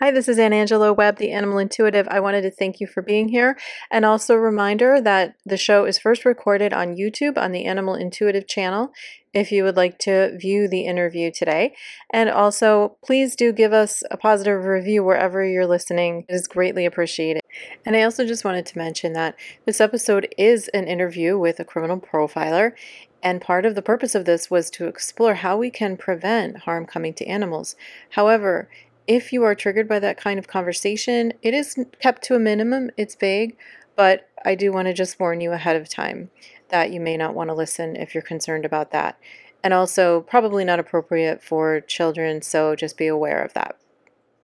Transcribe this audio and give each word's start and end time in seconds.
Hi, 0.00 0.12
this 0.12 0.28
is 0.28 0.38
Anne 0.38 0.52
Angelo 0.52 0.92
Webb, 0.92 1.16
the 1.16 1.32
Animal 1.32 1.58
Intuitive. 1.58 2.06
I 2.08 2.20
wanted 2.20 2.42
to 2.42 2.52
thank 2.52 2.78
you 2.78 2.86
for 2.86 3.02
being 3.02 3.30
here. 3.30 3.58
And 3.90 4.04
also 4.04 4.34
a 4.34 4.38
reminder 4.38 5.00
that 5.00 5.34
the 5.44 5.56
show 5.56 5.86
is 5.86 5.98
first 5.98 6.24
recorded 6.24 6.72
on 6.72 6.94
YouTube 6.94 7.36
on 7.36 7.50
the 7.50 7.64
Animal 7.64 7.96
Intuitive 7.96 8.46
channel 8.46 8.92
if 9.34 9.50
you 9.50 9.64
would 9.64 9.74
like 9.74 9.98
to 9.98 10.38
view 10.38 10.68
the 10.68 10.82
interview 10.82 11.32
today. 11.32 11.74
And 12.10 12.30
also, 12.30 12.96
please 13.04 13.34
do 13.34 13.52
give 13.52 13.72
us 13.72 14.04
a 14.08 14.16
positive 14.16 14.62
review 14.62 15.02
wherever 15.02 15.44
you're 15.44 15.66
listening. 15.66 16.24
It 16.28 16.34
is 16.34 16.46
greatly 16.46 16.86
appreciated. 16.86 17.42
And 17.84 17.96
I 17.96 18.02
also 18.02 18.24
just 18.24 18.44
wanted 18.44 18.66
to 18.66 18.78
mention 18.78 19.14
that 19.14 19.34
this 19.66 19.80
episode 19.80 20.32
is 20.38 20.68
an 20.68 20.86
interview 20.86 21.36
with 21.36 21.58
a 21.58 21.64
criminal 21.64 21.98
profiler. 21.98 22.70
And 23.20 23.40
part 23.40 23.66
of 23.66 23.74
the 23.74 23.82
purpose 23.82 24.14
of 24.14 24.26
this 24.26 24.48
was 24.48 24.70
to 24.70 24.86
explore 24.86 25.34
how 25.34 25.56
we 25.56 25.70
can 25.70 25.96
prevent 25.96 26.58
harm 26.58 26.86
coming 26.86 27.14
to 27.14 27.26
animals. 27.26 27.74
However, 28.10 28.68
if 29.08 29.32
you 29.32 29.42
are 29.42 29.54
triggered 29.54 29.88
by 29.88 29.98
that 29.98 30.18
kind 30.18 30.38
of 30.38 30.46
conversation, 30.46 31.32
it 31.42 31.54
is 31.54 31.76
kept 32.00 32.22
to 32.24 32.34
a 32.34 32.38
minimum. 32.38 32.90
It's 32.98 33.14
vague, 33.14 33.56
but 33.96 34.28
I 34.44 34.54
do 34.54 34.70
want 34.70 34.86
to 34.86 34.94
just 34.94 35.18
warn 35.18 35.40
you 35.40 35.52
ahead 35.52 35.76
of 35.76 35.88
time 35.88 36.30
that 36.68 36.92
you 36.92 37.00
may 37.00 37.16
not 37.16 37.34
want 37.34 37.48
to 37.48 37.54
listen 37.54 37.96
if 37.96 38.14
you're 38.14 38.22
concerned 38.22 38.66
about 38.66 38.92
that. 38.92 39.18
And 39.64 39.72
also, 39.72 40.20
probably 40.20 40.64
not 40.64 40.78
appropriate 40.78 41.42
for 41.42 41.80
children, 41.80 42.42
so 42.42 42.76
just 42.76 42.98
be 42.98 43.06
aware 43.06 43.42
of 43.42 43.54
that. 43.54 43.76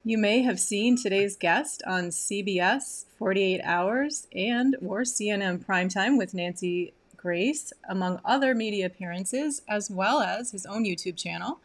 You 0.02 0.18
may 0.18 0.42
have 0.42 0.58
seen 0.58 0.96
today's 0.96 1.36
guest 1.36 1.82
on 1.86 2.04
CBS 2.04 3.04
48 3.18 3.60
Hours 3.64 4.26
and 4.34 4.76
or 4.84 5.02
CNN 5.02 5.64
Primetime 5.64 6.18
with 6.18 6.34
Nancy 6.34 6.94
Grace, 7.16 7.72
among 7.88 8.20
other 8.24 8.54
media 8.54 8.86
appearances, 8.86 9.62
as 9.68 9.90
well 9.90 10.20
as 10.20 10.50
his 10.50 10.66
own 10.66 10.84
YouTube 10.84 11.16
channel. 11.16 11.60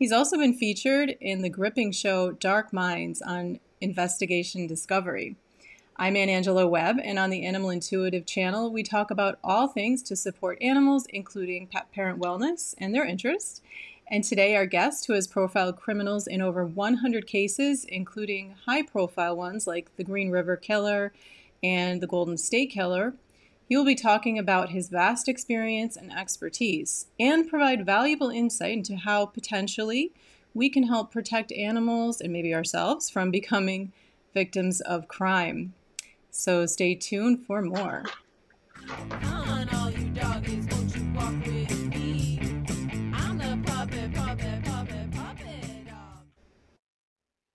He's 0.00 0.12
also 0.12 0.38
been 0.38 0.54
featured 0.54 1.14
in 1.20 1.42
the 1.42 1.50
gripping 1.50 1.92
show 1.92 2.32
Dark 2.32 2.72
Minds 2.72 3.20
on 3.20 3.60
Investigation 3.82 4.66
Discovery. 4.66 5.36
I'm 5.94 6.16
Anne 6.16 6.30
Angelo 6.30 6.66
Webb, 6.66 6.96
and 7.04 7.18
on 7.18 7.28
the 7.28 7.44
Animal 7.44 7.68
Intuitive 7.68 8.24
channel, 8.24 8.72
we 8.72 8.82
talk 8.82 9.10
about 9.10 9.38
all 9.44 9.68
things 9.68 10.02
to 10.04 10.16
support 10.16 10.56
animals, 10.62 11.04
including 11.10 11.66
pet 11.66 11.92
parent 11.92 12.18
wellness 12.18 12.74
and 12.78 12.94
their 12.94 13.04
interests. 13.04 13.60
And 14.08 14.24
today, 14.24 14.56
our 14.56 14.64
guest, 14.64 15.06
who 15.06 15.12
has 15.12 15.28
profiled 15.28 15.76
criminals 15.76 16.26
in 16.26 16.40
over 16.40 16.64
100 16.64 17.26
cases, 17.26 17.84
including 17.84 18.54
high 18.64 18.80
profile 18.80 19.36
ones 19.36 19.66
like 19.66 19.94
the 19.96 20.04
Green 20.04 20.30
River 20.30 20.56
Killer 20.56 21.12
and 21.62 22.00
the 22.00 22.06
Golden 22.06 22.38
State 22.38 22.70
Killer, 22.70 23.12
he 23.70 23.76
will 23.76 23.84
be 23.84 23.94
talking 23.94 24.36
about 24.36 24.70
his 24.70 24.88
vast 24.88 25.28
experience 25.28 25.96
and 25.96 26.12
expertise 26.12 27.06
and 27.20 27.48
provide 27.48 27.86
valuable 27.86 28.28
insight 28.28 28.72
into 28.72 28.96
how 28.96 29.24
potentially 29.24 30.12
we 30.52 30.68
can 30.68 30.82
help 30.82 31.12
protect 31.12 31.52
animals 31.52 32.20
and 32.20 32.32
maybe 32.32 32.52
ourselves 32.52 33.08
from 33.08 33.30
becoming 33.30 33.92
victims 34.34 34.80
of 34.80 35.06
crime. 35.06 35.72
So 36.32 36.66
stay 36.66 36.96
tuned 36.96 37.46
for 37.46 37.62
more. 37.62 38.06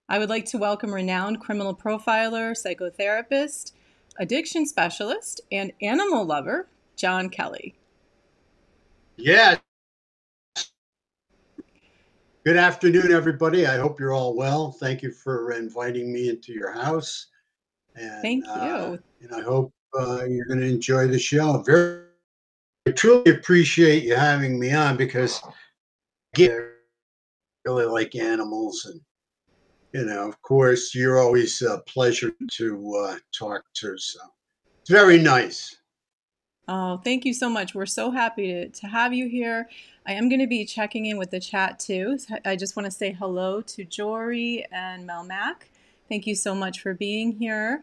I 0.08 0.18
would 0.18 0.30
like 0.30 0.46
to 0.46 0.58
welcome 0.58 0.94
renowned 0.94 1.42
criminal 1.42 1.76
profiler, 1.76 2.56
psychotherapist, 2.56 3.74
addiction 4.20 4.66
specialist, 4.66 5.42
and 5.52 5.72
animal 5.82 6.26
lover, 6.26 6.68
John 6.96 7.30
Kelly. 7.30 7.76
Yeah. 9.18 9.58
Good 12.46 12.58
afternoon, 12.58 13.12
everybody. 13.12 13.66
I 13.66 13.78
hope 13.78 14.00
you're 14.00 14.14
all 14.14 14.36
well. 14.36 14.72
Thank 14.72 15.02
you 15.02 15.12
for 15.12 15.52
inviting 15.54 16.14
me 16.14 16.30
into 16.30 16.54
your 16.54 16.72
house. 16.72 17.28
And, 17.96 18.22
Thank 18.22 18.46
you. 18.46 18.52
Uh, 18.52 18.98
and 19.22 19.36
I 19.36 19.42
hope 19.42 19.74
uh, 19.98 20.26
you're 20.26 20.46
going 20.46 20.60
to 20.60 20.68
enjoy 20.68 21.08
the 21.08 21.18
show. 21.18 21.64
Very, 21.66 22.04
I 22.88 22.92
truly 22.92 23.32
appreciate 23.32 24.04
you 24.04 24.16
having 24.16 24.60
me 24.60 24.74
on 24.74 24.96
because 24.96 25.42
I 26.38 26.60
really 27.66 27.86
like 27.86 28.16
animals 28.16 28.86
and 28.86 29.02
you 29.96 30.04
know, 30.04 30.28
of 30.28 30.42
course, 30.42 30.94
you're 30.94 31.20
always 31.20 31.62
a 31.62 31.78
pleasure 31.88 32.34
to 32.52 32.96
uh, 32.98 33.16
talk 33.34 33.64
to. 33.76 33.98
So 33.98 34.20
it's 34.82 34.90
very 34.90 35.18
nice. 35.18 35.78
Oh, 36.68 36.98
thank 36.98 37.24
you 37.24 37.34
so 37.34 37.48
much. 37.48 37.74
We're 37.74 37.86
so 37.86 38.12
happy 38.12 38.48
to, 38.48 38.70
to 38.70 38.88
have 38.88 39.14
you 39.14 39.30
here. 39.30 39.70
I 40.06 40.12
am 40.14 40.28
going 40.28 40.42
to 40.42 40.48
be 40.48 40.66
checking 40.66 41.06
in 41.06 41.18
with 41.18 41.32
the 41.32 41.40
chat 41.40 41.80
too. 41.80 42.18
I 42.44 42.58
just 42.58 42.76
want 42.76 42.86
to 42.86 42.92
say 42.92 43.14
hello 43.14 43.62
to 43.62 43.86
Jory 43.86 44.66
and 44.70 45.08
Mel 45.08 45.24
Mac. 45.24 45.70
Thank 46.10 46.28
you 46.28 46.36
so 46.36 46.54
much 46.54 46.82
for 46.82 46.94
being 46.94 47.32
here. 47.32 47.82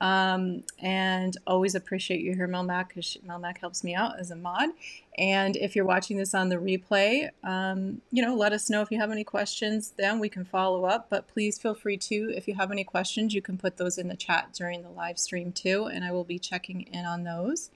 Um, 0.00 0.64
and 0.78 1.36
always 1.46 1.74
appreciate 1.74 2.20
you 2.22 2.34
here, 2.34 2.48
Melmac, 2.48 2.88
because 2.88 3.18
Melmac 3.26 3.58
helps 3.58 3.84
me 3.84 3.94
out 3.94 4.18
as 4.18 4.30
a 4.30 4.36
mod. 4.36 4.70
And 5.18 5.56
if 5.56 5.76
you're 5.76 5.84
watching 5.84 6.16
this 6.16 6.34
on 6.34 6.48
the 6.48 6.56
replay, 6.56 7.28
um, 7.44 8.00
you 8.10 8.22
know, 8.22 8.34
let 8.34 8.52
us 8.52 8.70
know 8.70 8.80
if 8.80 8.90
you 8.90 8.98
have 8.98 9.10
any 9.10 9.24
questions. 9.24 9.92
Then 9.98 10.18
we 10.18 10.30
can 10.30 10.44
follow 10.44 10.86
up. 10.86 11.08
But 11.10 11.28
please 11.28 11.58
feel 11.58 11.74
free 11.74 11.98
to, 11.98 12.32
if 12.34 12.48
you 12.48 12.54
have 12.54 12.70
any 12.70 12.84
questions, 12.84 13.34
you 13.34 13.42
can 13.42 13.58
put 13.58 13.76
those 13.76 13.98
in 13.98 14.08
the 14.08 14.16
chat 14.16 14.54
during 14.54 14.82
the 14.82 14.88
live 14.90 15.18
stream 15.18 15.52
too, 15.52 15.84
and 15.86 16.04
I 16.04 16.12
will 16.12 16.24
be 16.24 16.38
checking 16.38 16.82
in 16.82 17.04
on 17.04 17.24
those. 17.24 17.70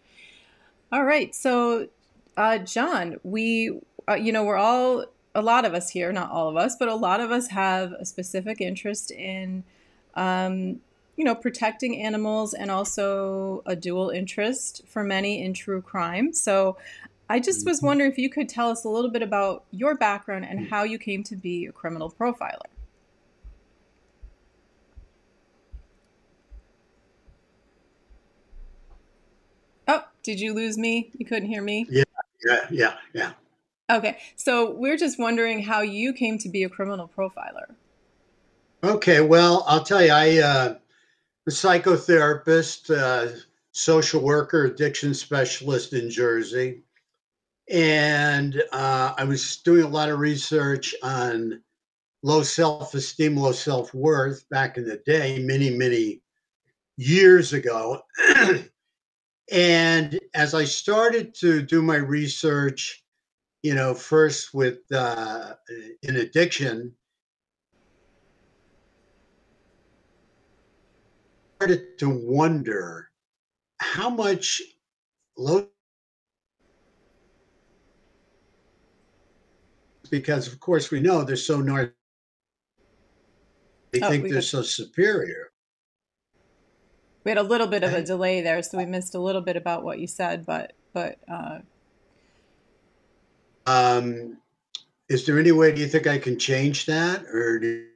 All 0.90 1.04
right, 1.04 1.34
so 1.34 1.88
uh, 2.36 2.58
John, 2.58 3.18
we, 3.22 3.80
uh, 4.08 4.14
you 4.14 4.32
know, 4.32 4.44
we're 4.44 4.56
all 4.56 5.06
a 5.34 5.42
lot 5.42 5.64
of 5.64 5.74
us 5.74 5.90
here, 5.90 6.12
not 6.12 6.30
all 6.30 6.48
of 6.48 6.56
us, 6.56 6.76
but 6.76 6.88
a 6.88 6.94
lot 6.94 7.20
of 7.20 7.30
us 7.30 7.48
have 7.48 7.92
a 7.92 8.06
specific 8.06 8.60
interest 8.60 9.10
in 9.10 9.64
um, 10.14 10.80
you 11.16 11.24
know, 11.24 11.34
protecting 11.34 12.00
animals 12.00 12.54
and 12.54 12.70
also 12.70 13.62
a 13.66 13.76
dual 13.76 14.10
interest 14.10 14.82
for 14.86 15.04
many 15.04 15.42
in 15.42 15.54
true 15.54 15.80
crime. 15.80 16.32
So 16.32 16.76
I 17.28 17.40
just 17.40 17.66
was 17.66 17.78
mm-hmm. 17.78 17.86
wondering 17.86 18.12
if 18.12 18.18
you 18.18 18.28
could 18.28 18.48
tell 18.48 18.70
us 18.70 18.84
a 18.84 18.88
little 18.88 19.10
bit 19.10 19.22
about 19.22 19.64
your 19.70 19.94
background 19.94 20.44
and 20.44 20.68
how 20.68 20.82
you 20.82 20.98
came 20.98 21.22
to 21.24 21.36
be 21.36 21.66
a 21.66 21.72
criminal 21.72 22.10
profiler. 22.18 22.60
Oh, 29.86 30.04
did 30.22 30.40
you 30.40 30.54
lose 30.54 30.76
me? 30.78 31.10
You 31.16 31.26
couldn't 31.26 31.48
hear 31.48 31.62
me? 31.62 31.86
Yeah, 31.90 32.04
yeah, 32.44 32.66
yeah, 32.70 32.94
yeah. 33.12 33.32
Okay, 33.90 34.18
so 34.34 34.70
we're 34.70 34.96
just 34.96 35.18
wondering 35.18 35.62
how 35.62 35.82
you 35.82 36.14
came 36.14 36.38
to 36.38 36.48
be 36.48 36.64
a 36.64 36.70
criminal 36.70 37.10
profiler. 37.14 37.74
Okay, 38.82 39.20
well, 39.20 39.64
I'll 39.66 39.84
tell 39.84 40.02
you, 40.02 40.10
I 40.10 40.38
uh, 40.38 40.74
a 41.46 41.50
psychotherapist, 41.50 42.90
uh, 42.90 43.36
social 43.72 44.22
worker, 44.22 44.64
addiction 44.64 45.12
specialist 45.12 45.92
in 45.92 46.08
Jersey. 46.10 46.82
And 47.70 48.62
uh, 48.72 49.14
I 49.16 49.24
was 49.24 49.56
doing 49.58 49.84
a 49.84 49.88
lot 49.88 50.10
of 50.10 50.18
research 50.18 50.94
on 51.02 51.62
low 52.22 52.42
self 52.42 52.94
esteem, 52.94 53.36
low 53.36 53.52
self 53.52 53.92
worth 53.94 54.48
back 54.48 54.76
in 54.76 54.86
the 54.86 55.02
day, 55.04 55.38
many, 55.38 55.70
many 55.70 56.22
years 56.96 57.52
ago. 57.52 58.02
and 59.50 60.18
as 60.34 60.54
I 60.54 60.64
started 60.64 61.34
to 61.36 61.62
do 61.62 61.82
my 61.82 61.96
research, 61.96 63.02
you 63.62 63.74
know, 63.74 63.94
first 63.94 64.52
with 64.52 64.80
uh, 64.92 65.54
in 66.02 66.16
addiction, 66.16 66.94
started 71.56 71.98
to 71.98 72.08
wonder 72.10 73.10
how 73.78 74.10
much 74.10 74.62
low 75.36 75.66
because 80.10 80.46
of 80.46 80.60
course 80.60 80.90
we 80.90 81.00
know 81.00 81.22
they're 81.22 81.36
so 81.36 81.60
nar 81.60 81.92
they 83.92 84.00
oh, 84.00 84.08
think 84.08 84.28
they're 84.28 84.42
so 84.42 84.60
superior. 84.60 85.52
We 87.22 87.30
had 87.30 87.38
a 87.38 87.44
little 87.44 87.68
bit 87.68 87.84
of 87.84 87.92
a 87.92 88.02
delay 88.02 88.40
there 88.40 88.60
so 88.62 88.76
we 88.76 88.86
missed 88.86 89.14
a 89.14 89.20
little 89.20 89.40
bit 89.40 89.56
about 89.56 89.84
what 89.84 89.98
you 89.98 90.06
said 90.06 90.44
but 90.44 90.74
but 90.92 91.18
uh 91.28 91.58
um 93.66 94.36
is 95.08 95.24
there 95.24 95.38
any 95.38 95.52
way 95.52 95.72
do 95.72 95.80
you 95.80 95.86
think 95.86 96.06
i 96.06 96.18
can 96.18 96.38
change 96.38 96.84
that 96.84 97.24
or 97.26 97.58
do 97.58 97.86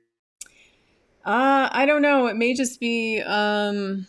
uh, 1.29 1.69
I 1.71 1.85
don't 1.85 2.01
know. 2.01 2.27
It 2.29 2.37
may 2.37 2.55
just 2.55 2.81
be 2.81 3.21
um, 3.21 4.07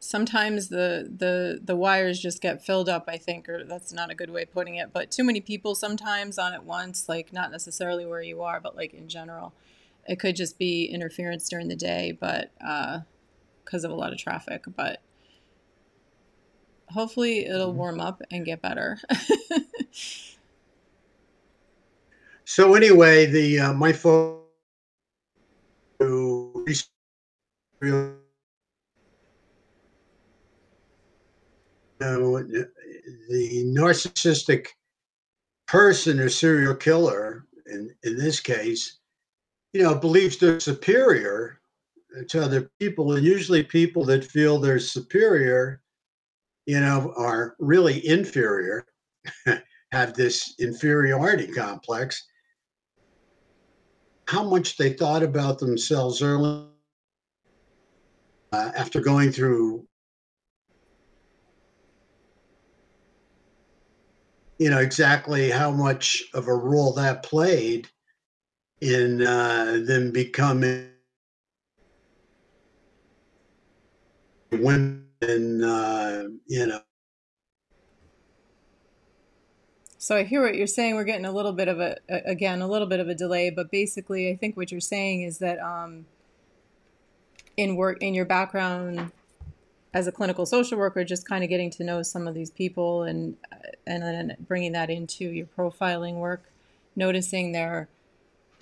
sometimes 0.00 0.68
the 0.68 1.10
the 1.16 1.58
the 1.64 1.74
wires 1.74 2.20
just 2.20 2.42
get 2.42 2.62
filled 2.62 2.90
up. 2.90 3.04
I 3.08 3.16
think, 3.16 3.48
or 3.48 3.64
that's 3.64 3.90
not 3.90 4.10
a 4.10 4.14
good 4.14 4.28
way 4.28 4.42
of 4.42 4.52
putting 4.52 4.74
it. 4.74 4.92
But 4.92 5.10
too 5.10 5.24
many 5.24 5.40
people 5.40 5.74
sometimes 5.74 6.38
on 6.38 6.52
at 6.52 6.64
once, 6.64 7.08
like 7.08 7.32
not 7.32 7.50
necessarily 7.50 8.04
where 8.04 8.20
you 8.20 8.42
are, 8.42 8.60
but 8.60 8.76
like 8.76 8.92
in 8.92 9.08
general, 9.08 9.54
it 10.06 10.20
could 10.20 10.36
just 10.36 10.58
be 10.58 10.84
interference 10.84 11.48
during 11.48 11.68
the 11.68 11.76
day, 11.76 12.12
but 12.12 12.50
because 13.64 13.84
uh, 13.84 13.88
of 13.88 13.90
a 13.90 13.96
lot 13.96 14.12
of 14.12 14.18
traffic. 14.18 14.64
But 14.76 15.00
hopefully, 16.90 17.46
it'll 17.46 17.68
mm-hmm. 17.68 17.78
warm 17.78 18.00
up 18.00 18.20
and 18.30 18.44
get 18.44 18.60
better. 18.60 18.98
so 22.44 22.74
anyway, 22.74 23.24
the 23.24 23.58
uh, 23.58 23.72
my 23.72 23.94
phone 23.94 24.42
know, 32.00 32.42
the 32.42 33.64
narcissistic 33.66 34.68
person 35.66 36.18
or 36.18 36.28
serial 36.28 36.74
killer, 36.74 37.44
in, 37.66 37.94
in 38.02 38.16
this 38.16 38.40
case, 38.40 38.98
you 39.72 39.82
know, 39.82 39.94
believes 39.94 40.38
they're 40.38 40.60
superior 40.60 41.60
to 42.28 42.42
other 42.42 42.70
people. 42.80 43.12
And 43.12 43.24
usually 43.24 43.62
people 43.62 44.04
that 44.06 44.24
feel 44.24 44.58
they're 44.58 44.78
superior, 44.78 45.82
you 46.66 46.80
know, 46.80 47.12
are 47.16 47.54
really 47.58 48.06
inferior, 48.06 48.86
have 49.92 50.14
this 50.14 50.54
inferiority 50.58 51.46
complex. 51.48 52.26
How 54.28 54.42
much 54.42 54.76
they 54.76 54.92
thought 54.92 55.22
about 55.22 55.58
themselves 55.58 56.20
early 56.20 56.66
uh, 58.52 58.72
after 58.76 59.00
going 59.00 59.32
through 59.32 59.86
you 64.58 64.68
know 64.68 64.80
exactly 64.80 65.48
how 65.48 65.70
much 65.70 66.22
of 66.34 66.46
a 66.48 66.54
role 66.54 66.92
that 66.92 67.22
played 67.22 67.88
in 68.82 69.22
uh, 69.26 69.80
them 69.86 70.10
becoming 70.12 70.90
women 74.52 75.64
uh, 75.64 76.24
you 76.46 76.66
know 76.66 76.80
so 80.08 80.16
i 80.16 80.24
hear 80.24 80.42
what 80.42 80.54
you're 80.54 80.66
saying 80.66 80.94
we're 80.94 81.04
getting 81.04 81.26
a 81.26 81.32
little 81.32 81.52
bit 81.52 81.68
of 81.68 81.80
a 81.80 81.96
again 82.24 82.62
a 82.62 82.66
little 82.66 82.86
bit 82.86 83.00
of 83.00 83.08
a 83.08 83.14
delay 83.14 83.50
but 83.50 83.70
basically 83.70 84.30
i 84.30 84.36
think 84.36 84.56
what 84.56 84.70
you're 84.70 84.80
saying 84.80 85.22
is 85.22 85.38
that 85.38 85.58
um, 85.58 86.06
in 87.58 87.76
work 87.76 87.98
in 88.00 88.14
your 88.14 88.24
background 88.24 89.12
as 89.94 90.06
a 90.06 90.12
clinical 90.12 90.46
social 90.46 90.78
worker, 90.78 91.02
just 91.04 91.26
kind 91.26 91.42
of 91.42 91.50
getting 91.50 91.70
to 91.70 91.84
know 91.84 92.02
some 92.02 92.28
of 92.28 92.34
these 92.34 92.50
people 92.50 93.02
and 93.02 93.36
and 93.86 94.02
then 94.02 94.36
bringing 94.40 94.72
that 94.72 94.90
into 94.90 95.24
your 95.24 95.46
profiling 95.46 96.14
work, 96.14 96.44
noticing 96.94 97.52
their 97.52 97.88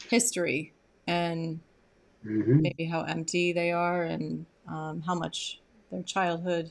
history 0.09 0.73
and 1.07 1.61
mm-hmm. 2.25 2.63
maybe 2.63 2.87
how 2.87 3.03
empty 3.03 3.53
they 3.53 3.73
are 3.73 4.03
and 4.03 4.47
um, 4.69 5.03
how 5.07 5.15
much 5.15 5.61
their 5.91 6.03
childhood 6.03 6.71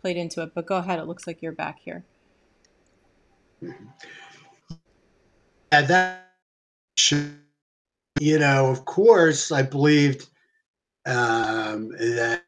played 0.00 0.16
into 0.16 0.42
it. 0.42 0.52
But 0.54 0.66
go 0.66 0.76
ahead. 0.76 0.98
It 0.98 1.06
looks 1.06 1.26
like 1.26 1.42
you're 1.42 1.52
back 1.52 1.78
here. 1.84 2.04
Yeah, 3.60 3.72
that 5.82 6.24
you 8.20 8.38
know, 8.38 8.70
of 8.70 8.84
course, 8.84 9.52
I 9.52 9.62
believed 9.62 10.28
um, 11.06 11.90
that 11.90 12.44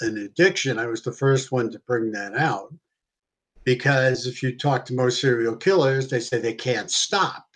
an 0.00 0.18
addiction, 0.18 0.78
I 0.78 0.86
was 0.86 1.02
the 1.02 1.12
first 1.12 1.52
one 1.52 1.70
to 1.70 1.78
bring 1.80 2.10
that 2.12 2.34
out. 2.34 2.74
Because 3.64 4.26
if 4.26 4.42
you 4.42 4.56
talk 4.58 4.84
to 4.86 4.94
most 4.94 5.20
serial 5.20 5.56
killers, 5.56 6.10
they 6.10 6.18
say 6.18 6.40
they 6.40 6.54
can't 6.54 6.90
stop. 6.90 7.46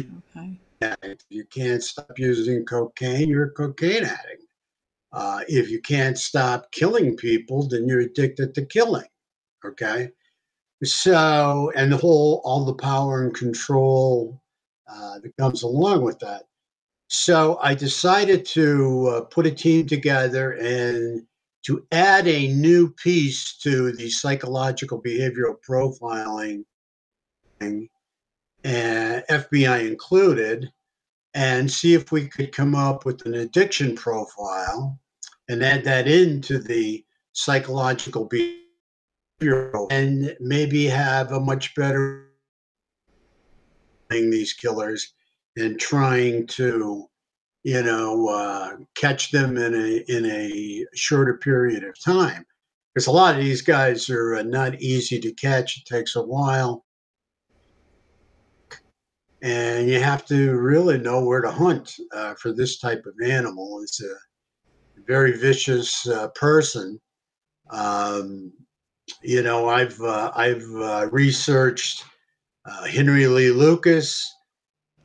Okay. 0.00 0.58
If 1.02 1.20
you 1.28 1.44
can't 1.44 1.82
stop 1.82 2.18
using 2.18 2.64
cocaine, 2.64 3.28
you're 3.28 3.44
a 3.44 3.50
cocaine 3.50 4.04
addict. 4.04 4.41
Uh, 5.12 5.40
if 5.46 5.70
you 5.70 5.80
can't 5.80 6.18
stop 6.18 6.70
killing 6.72 7.16
people, 7.16 7.68
then 7.68 7.86
you're 7.86 8.00
addicted 8.00 8.54
to 8.54 8.64
killing. 8.64 9.06
Okay. 9.64 10.10
So, 10.82 11.70
and 11.76 11.92
the 11.92 11.96
whole, 11.96 12.40
all 12.44 12.64
the 12.64 12.74
power 12.74 13.22
and 13.22 13.34
control 13.34 14.42
uh, 14.88 15.18
that 15.20 15.36
comes 15.36 15.62
along 15.62 16.02
with 16.02 16.18
that. 16.20 16.44
So 17.08 17.58
I 17.62 17.74
decided 17.74 18.46
to 18.46 19.08
uh, 19.08 19.20
put 19.22 19.46
a 19.46 19.50
team 19.50 19.86
together 19.86 20.52
and 20.52 21.26
to 21.64 21.86
add 21.92 22.26
a 22.26 22.52
new 22.54 22.90
piece 22.90 23.56
to 23.58 23.92
the 23.92 24.10
psychological 24.10 25.00
behavioral 25.00 25.56
profiling, 25.68 26.64
and 27.60 27.88
FBI 28.64 29.86
included, 29.86 30.72
and 31.34 31.70
see 31.70 31.94
if 31.94 32.10
we 32.10 32.26
could 32.26 32.50
come 32.50 32.74
up 32.74 33.04
with 33.04 33.24
an 33.26 33.34
addiction 33.34 33.94
profile 33.94 34.98
and 35.52 35.62
add 35.62 35.84
that 35.84 36.08
into 36.08 36.58
the 36.58 37.04
psychological 37.32 38.26
behavioral 38.26 39.86
and 39.90 40.34
maybe 40.40 40.86
have 40.86 41.32
a 41.32 41.40
much 41.40 41.74
better 41.74 42.30
thing, 44.08 44.30
these 44.30 44.54
killers 44.54 45.12
and 45.56 45.78
trying 45.78 46.46
to, 46.46 47.06
you 47.64 47.82
know, 47.82 48.28
uh, 48.28 48.76
catch 48.94 49.30
them 49.30 49.58
in 49.58 49.74
a 49.74 50.04
in 50.08 50.24
a 50.24 50.86
shorter 50.94 51.36
period 51.36 51.84
of 51.84 52.02
time. 52.02 52.46
Because 52.94 53.06
a 53.06 53.12
lot 53.12 53.34
of 53.34 53.42
these 53.42 53.62
guys 53.62 54.08
are 54.08 54.36
uh, 54.36 54.42
not 54.42 54.80
easy 54.80 55.20
to 55.20 55.32
catch. 55.32 55.76
It 55.76 55.84
takes 55.84 56.16
a 56.16 56.22
while, 56.22 56.84
and 59.42 59.86
you 59.86 60.00
have 60.00 60.24
to 60.26 60.56
really 60.56 60.96
know 60.96 61.22
where 61.22 61.42
to 61.42 61.50
hunt 61.50 61.94
uh, 62.14 62.34
for 62.34 62.52
this 62.52 62.78
type 62.78 63.04
of 63.04 63.14
animal. 63.22 63.82
It's 63.82 64.02
a 64.02 64.14
very 65.06 65.36
vicious 65.38 66.06
uh, 66.06 66.28
person. 66.28 67.00
Um, 67.70 68.52
you 69.22 69.42
know, 69.42 69.68
I've 69.68 70.00
uh, 70.00 70.32
I've 70.34 70.68
uh, 70.76 71.08
researched 71.10 72.04
Henry 72.88 73.26
Lee 73.26 73.50
Lucas. 73.50 74.32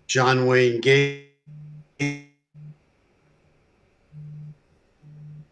John 0.08 0.46
Wayne 0.46 0.82
Gacy. 0.82 1.28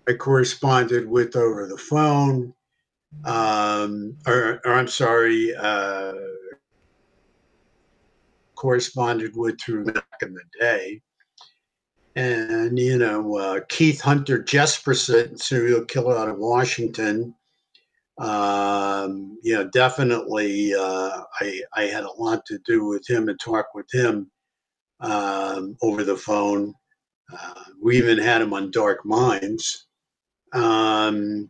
I 0.08 0.14
corresponded 0.18 1.08
with 1.10 1.36
over 1.36 1.68
the 1.68 1.78
phone, 1.78 2.54
um, 3.26 4.16
or, 4.26 4.62
or, 4.64 4.74
I'm 4.74 4.88
sorry, 4.88 5.54
uh, 5.56 6.14
corresponded 8.56 9.36
with 9.36 9.60
through 9.60 9.86
back 9.86 10.06
in 10.22 10.34
the 10.34 10.44
day. 10.60 11.02
And, 12.16 12.80
you 12.80 12.98
know, 12.98 13.38
uh, 13.38 13.60
Keith 13.68 14.00
Hunter 14.00 14.42
Jesperson, 14.42 15.40
serial 15.40 15.84
killer 15.84 16.18
out 16.18 16.30
of 16.30 16.38
Washington, 16.38 17.36
um, 18.18 19.38
you 19.44 19.54
know, 19.56 19.70
definitely 19.70 20.74
uh, 20.74 21.22
I, 21.42 21.62
I 21.76 21.84
had 21.84 22.06
a 22.06 22.12
lot 22.12 22.46
to 22.46 22.60
do 22.66 22.86
with 22.86 23.10
him 23.10 23.28
and 23.28 23.40
talk 23.40 23.68
with 23.74 23.88
him 23.92 24.32
um, 25.02 25.76
over 25.82 26.04
the 26.04 26.16
phone. 26.16 26.74
Uh, 27.32 27.64
we 27.82 27.98
even 27.98 28.18
had 28.18 28.42
him 28.42 28.54
on 28.54 28.72
Dark 28.72 29.06
Minds. 29.06 29.88
Um, 30.54 31.50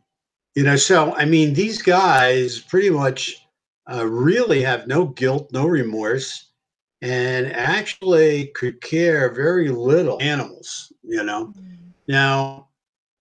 you 0.55 0.63
know, 0.63 0.75
so 0.75 1.13
I 1.15 1.25
mean, 1.25 1.53
these 1.53 1.81
guys 1.81 2.59
pretty 2.59 2.89
much 2.89 3.45
uh, 3.91 4.05
really 4.07 4.61
have 4.63 4.87
no 4.87 5.05
guilt, 5.05 5.49
no 5.51 5.67
remorse, 5.67 6.49
and 7.01 7.51
actually 7.53 8.47
could 8.55 8.81
care 8.81 9.33
very 9.33 9.69
little 9.69 10.21
animals. 10.21 10.91
You 11.03 11.23
know, 11.23 11.47
mm-hmm. 11.47 11.73
now 12.07 12.69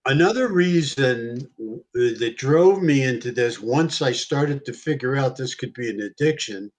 another 0.06 0.48
reason 0.48 1.48
that 1.94 2.34
drove 2.36 2.82
me 2.82 3.02
into 3.02 3.32
this 3.32 3.60
once 3.60 4.02
I 4.02 4.12
started 4.12 4.64
to 4.64 4.72
figure 4.72 5.16
out 5.16 5.36
this 5.36 5.54
could 5.54 5.74
be 5.74 5.90
an 5.90 6.00
addiction 6.00 6.70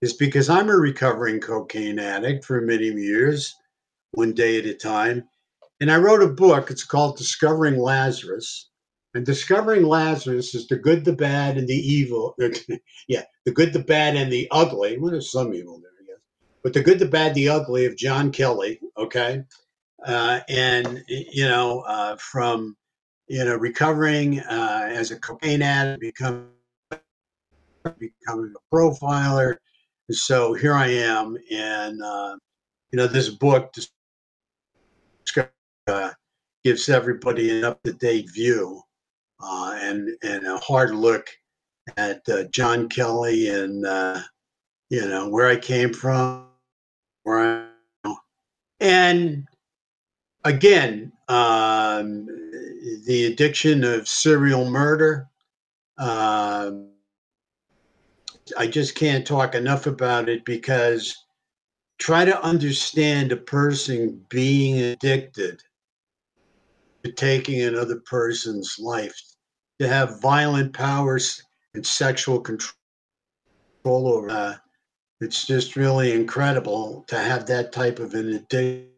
is 0.00 0.12
because 0.12 0.48
I'm 0.50 0.68
a 0.68 0.76
recovering 0.76 1.40
cocaine 1.40 1.98
addict 1.98 2.44
for 2.44 2.60
many 2.60 2.88
years, 2.88 3.54
one 4.12 4.34
day 4.34 4.58
at 4.58 4.66
a 4.66 4.74
time. 4.74 5.24
And 5.80 5.90
I 5.90 5.98
wrote 5.98 6.22
a 6.22 6.28
book. 6.28 6.70
It's 6.70 6.84
called 6.84 7.16
Discovering 7.16 7.78
Lazarus. 7.78 8.68
And 9.14 9.24
Discovering 9.24 9.84
Lazarus 9.84 10.54
is 10.54 10.66
the 10.66 10.76
good, 10.76 11.04
the 11.04 11.14
bad, 11.14 11.56
and 11.56 11.68
the 11.68 11.74
evil. 11.74 12.36
yeah, 13.08 13.22
the 13.44 13.52
good, 13.52 13.72
the 13.72 13.80
bad, 13.80 14.16
and 14.16 14.30
the 14.32 14.48
ugly. 14.50 14.98
Well, 14.98 15.12
there's 15.12 15.32
some 15.32 15.54
evil 15.54 15.80
there. 15.80 15.90
But 16.64 16.72
the 16.72 16.82
good, 16.82 16.98
the 16.98 17.06
bad, 17.06 17.34
the 17.34 17.48
ugly 17.48 17.84
of 17.86 17.96
John 17.96 18.32
Kelly, 18.32 18.80
okay? 18.98 19.44
Uh, 20.04 20.40
and, 20.48 21.04
you 21.08 21.46
know, 21.46 21.80
uh, 21.80 22.16
from, 22.16 22.76
you 23.28 23.44
know, 23.44 23.56
recovering 23.56 24.40
uh, 24.40 24.88
as 24.90 25.12
a 25.12 25.20
cocaine 25.20 25.62
addict, 25.62 26.00
become, 26.00 26.48
becoming 27.98 28.54
a 28.56 28.74
profiler, 28.74 29.58
so 30.10 30.52
here 30.52 30.74
I 30.74 30.88
am, 30.88 31.36
and 31.50 32.02
uh, 32.02 32.36
you 32.92 32.98
know 32.98 33.06
this 33.06 33.30
book 33.30 33.72
uh, 35.86 36.10
gives 36.62 36.88
everybody 36.88 37.58
an 37.58 37.64
up-to-date 37.64 38.30
view 38.30 38.82
uh, 39.42 39.78
and 39.80 40.10
and 40.22 40.46
a 40.46 40.58
hard 40.58 40.94
look 40.94 41.28
at 41.96 42.22
John 42.50 42.88
Kelly 42.88 43.48
and 43.48 43.86
you 44.90 45.08
know 45.08 45.28
where 45.28 45.48
I 45.48 45.56
came 45.56 45.92
from, 45.92 46.48
I 47.26 47.68
and 48.80 49.46
again 50.44 51.12
um, 51.28 52.26
the 53.06 53.26
addiction 53.32 53.84
of 53.84 54.08
serial 54.08 54.68
murder. 54.70 55.28
Um, 55.98 56.90
I 58.58 58.66
just 58.66 58.94
can't 58.94 59.26
talk 59.26 59.54
enough 59.54 59.86
about 59.86 60.28
it 60.28 60.44
because 60.44 61.16
try 61.98 62.24
to 62.24 62.42
understand 62.44 63.32
a 63.32 63.36
person 63.36 64.22
being 64.28 64.80
addicted 64.80 65.62
to 67.04 67.12
taking 67.12 67.62
another 67.62 68.00
person's 68.00 68.76
life, 68.78 69.18
to 69.80 69.88
have 69.88 70.20
violent 70.20 70.72
powers 70.74 71.42
and 71.74 71.86
sexual 71.86 72.40
control 72.40 72.74
over. 73.84 74.30
Uh, 74.30 74.54
it's 75.20 75.46
just 75.46 75.76
really 75.76 76.12
incredible 76.12 77.04
to 77.08 77.18
have 77.18 77.46
that 77.46 77.72
type 77.72 77.98
of 77.98 78.14
an 78.14 78.34
addiction. 78.34 78.88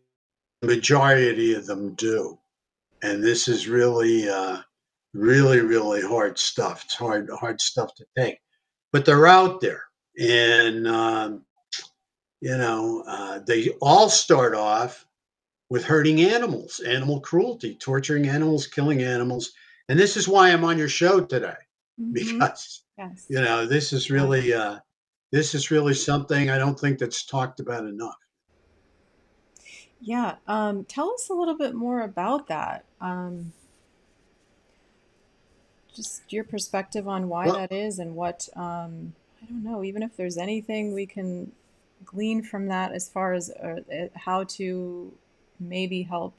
Majority 0.62 1.54
of 1.54 1.66
them 1.66 1.94
do, 1.94 2.38
and 3.02 3.22
this 3.22 3.46
is 3.46 3.68
really, 3.68 4.28
uh, 4.28 4.58
really, 5.12 5.60
really 5.60 6.00
hard 6.00 6.38
stuff. 6.38 6.82
It's 6.84 6.94
hard, 6.94 7.28
hard 7.30 7.60
stuff 7.60 7.94
to 7.96 8.06
take, 8.16 8.38
but 8.90 9.04
they're 9.04 9.26
out 9.26 9.60
there, 9.60 9.82
and 10.18 10.88
um, 10.88 11.44
you 12.40 12.56
know, 12.56 13.04
uh, 13.06 13.40
they 13.46 13.68
all 13.80 14.08
start 14.08 14.54
off 14.54 15.06
with 15.68 15.84
hurting 15.84 16.20
animals, 16.20 16.80
animal 16.80 17.20
cruelty, 17.20 17.74
torturing 17.74 18.28
animals, 18.28 18.66
killing 18.66 19.02
animals. 19.02 19.52
And 19.88 19.98
this 19.98 20.16
is 20.16 20.28
why 20.28 20.50
I'm 20.50 20.64
on 20.64 20.78
your 20.78 20.88
show 20.88 21.20
today, 21.20 21.54
mm-hmm. 22.00 22.12
because, 22.12 22.84
yes. 22.98 23.26
you 23.28 23.40
know, 23.40 23.66
this 23.66 23.92
is 23.92 24.10
really, 24.10 24.52
uh, 24.54 24.78
this 25.32 25.54
is 25.54 25.70
really 25.70 25.94
something 25.94 26.50
I 26.50 26.58
don't 26.58 26.78
think 26.78 26.98
that's 26.98 27.24
talked 27.24 27.60
about 27.60 27.84
enough. 27.84 28.16
Yeah. 30.00 30.36
Um, 30.46 30.84
tell 30.84 31.12
us 31.12 31.28
a 31.30 31.34
little 31.34 31.56
bit 31.56 31.74
more 31.74 32.00
about 32.00 32.48
that. 32.48 32.84
Um, 33.00 33.52
just 35.94 36.30
your 36.32 36.44
perspective 36.44 37.08
on 37.08 37.28
why 37.28 37.46
well, 37.46 37.56
that 37.56 37.72
is 37.72 37.98
and 37.98 38.14
what, 38.14 38.48
um, 38.54 39.14
I 39.42 39.46
don't 39.46 39.64
know, 39.64 39.82
even 39.82 40.02
if 40.02 40.16
there's 40.16 40.36
anything 40.36 40.92
we 40.92 41.06
can 41.06 41.52
glean 42.04 42.42
from 42.42 42.68
that 42.68 42.92
as 42.92 43.08
far 43.08 43.32
as 43.32 43.50
uh, 43.50 43.80
uh, 43.92 44.08
how 44.14 44.44
to 44.44 45.12
maybe 45.58 46.02
help 46.02 46.34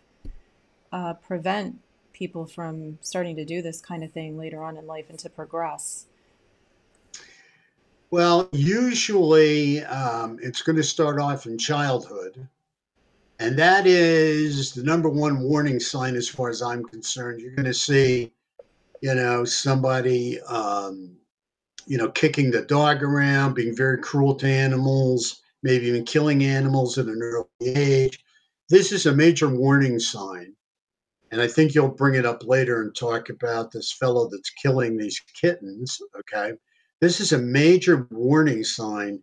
uh, 0.91 1.15
prevent 1.15 1.79
people 2.13 2.45
from 2.45 2.99
starting 3.01 3.35
to 3.35 3.45
do 3.45 3.61
this 3.61 3.81
kind 3.81 4.03
of 4.03 4.11
thing 4.11 4.37
later 4.37 4.63
on 4.63 4.77
in 4.77 4.85
life 4.87 5.05
and 5.09 5.19
to 5.19 5.29
progress? 5.29 6.05
Well, 8.09 8.47
usually 8.53 9.83
um, 9.83 10.39
it's 10.41 10.61
going 10.61 10.77
to 10.77 10.83
start 10.83 11.19
off 11.19 11.45
in 11.45 11.57
childhood. 11.57 12.47
And 13.39 13.57
that 13.59 13.85
is 13.85 14.73
the 14.73 14.83
number 14.83 15.09
one 15.09 15.41
warning 15.41 15.79
sign, 15.79 16.15
as 16.15 16.27
far 16.27 16.49
as 16.49 16.61
I'm 16.61 16.85
concerned. 16.85 17.41
You're 17.41 17.53
going 17.53 17.65
to 17.65 17.73
see, 17.73 18.31
you 19.01 19.13
know, 19.13 19.43
somebody, 19.43 20.39
um, 20.41 21.17
you 21.85 21.97
know, 21.97 22.09
kicking 22.09 22.49
the 22.49 22.63
dog 22.63 23.03
around, 23.03 23.53
being 23.53 23.75
very 23.75 23.99
cruel 23.99 24.35
to 24.35 24.47
animals, 24.47 25.41
maybe 25.61 25.87
even 25.87 26.05
killing 26.05 26.45
animals 26.45 26.97
at 26.97 27.05
an 27.07 27.19
early 27.21 27.45
age. 27.61 28.23
This 28.69 28.91
is 28.91 29.05
a 29.05 29.13
major 29.13 29.49
warning 29.49 29.99
sign. 29.99 30.53
And 31.31 31.41
I 31.41 31.47
think 31.47 31.75
you'll 31.75 31.89
bring 31.89 32.15
it 32.15 32.25
up 32.25 32.45
later 32.45 32.81
and 32.81 32.95
talk 32.95 33.29
about 33.29 33.71
this 33.71 33.91
fellow 33.91 34.29
that's 34.31 34.49
killing 34.49 34.97
these 34.97 35.21
kittens. 35.39 35.99
Okay. 36.17 36.53
This 36.99 37.19
is 37.19 37.31
a 37.31 37.37
major 37.37 38.07
warning 38.09 38.63
sign 38.63 39.21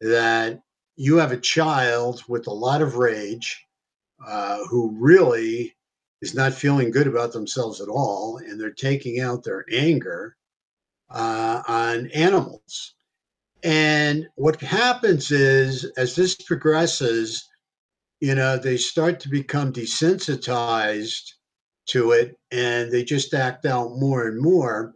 that 0.00 0.62
you 0.96 1.16
have 1.16 1.32
a 1.32 1.40
child 1.40 2.22
with 2.28 2.46
a 2.46 2.52
lot 2.52 2.82
of 2.82 2.96
rage 2.96 3.64
uh, 4.26 4.58
who 4.68 4.96
really 4.98 5.76
is 6.22 6.34
not 6.34 6.54
feeling 6.54 6.90
good 6.90 7.06
about 7.06 7.32
themselves 7.32 7.80
at 7.80 7.88
all. 7.88 8.38
And 8.38 8.60
they're 8.60 8.70
taking 8.70 9.20
out 9.20 9.44
their 9.44 9.64
anger 9.70 10.36
uh, 11.10 11.62
on 11.66 12.06
animals. 12.08 12.94
And 13.62 14.26
what 14.36 14.60
happens 14.60 15.30
is, 15.30 15.84
as 15.96 16.16
this 16.16 16.34
progresses, 16.34 17.46
you 18.20 18.34
know, 18.34 18.56
they 18.56 18.76
start 18.76 19.20
to 19.20 19.28
become 19.28 19.72
desensitized 19.72 21.32
to 21.86 22.12
it 22.12 22.38
and 22.50 22.90
they 22.90 23.04
just 23.04 23.34
act 23.34 23.66
out 23.66 23.96
more 23.96 24.26
and 24.26 24.40
more. 24.40 24.94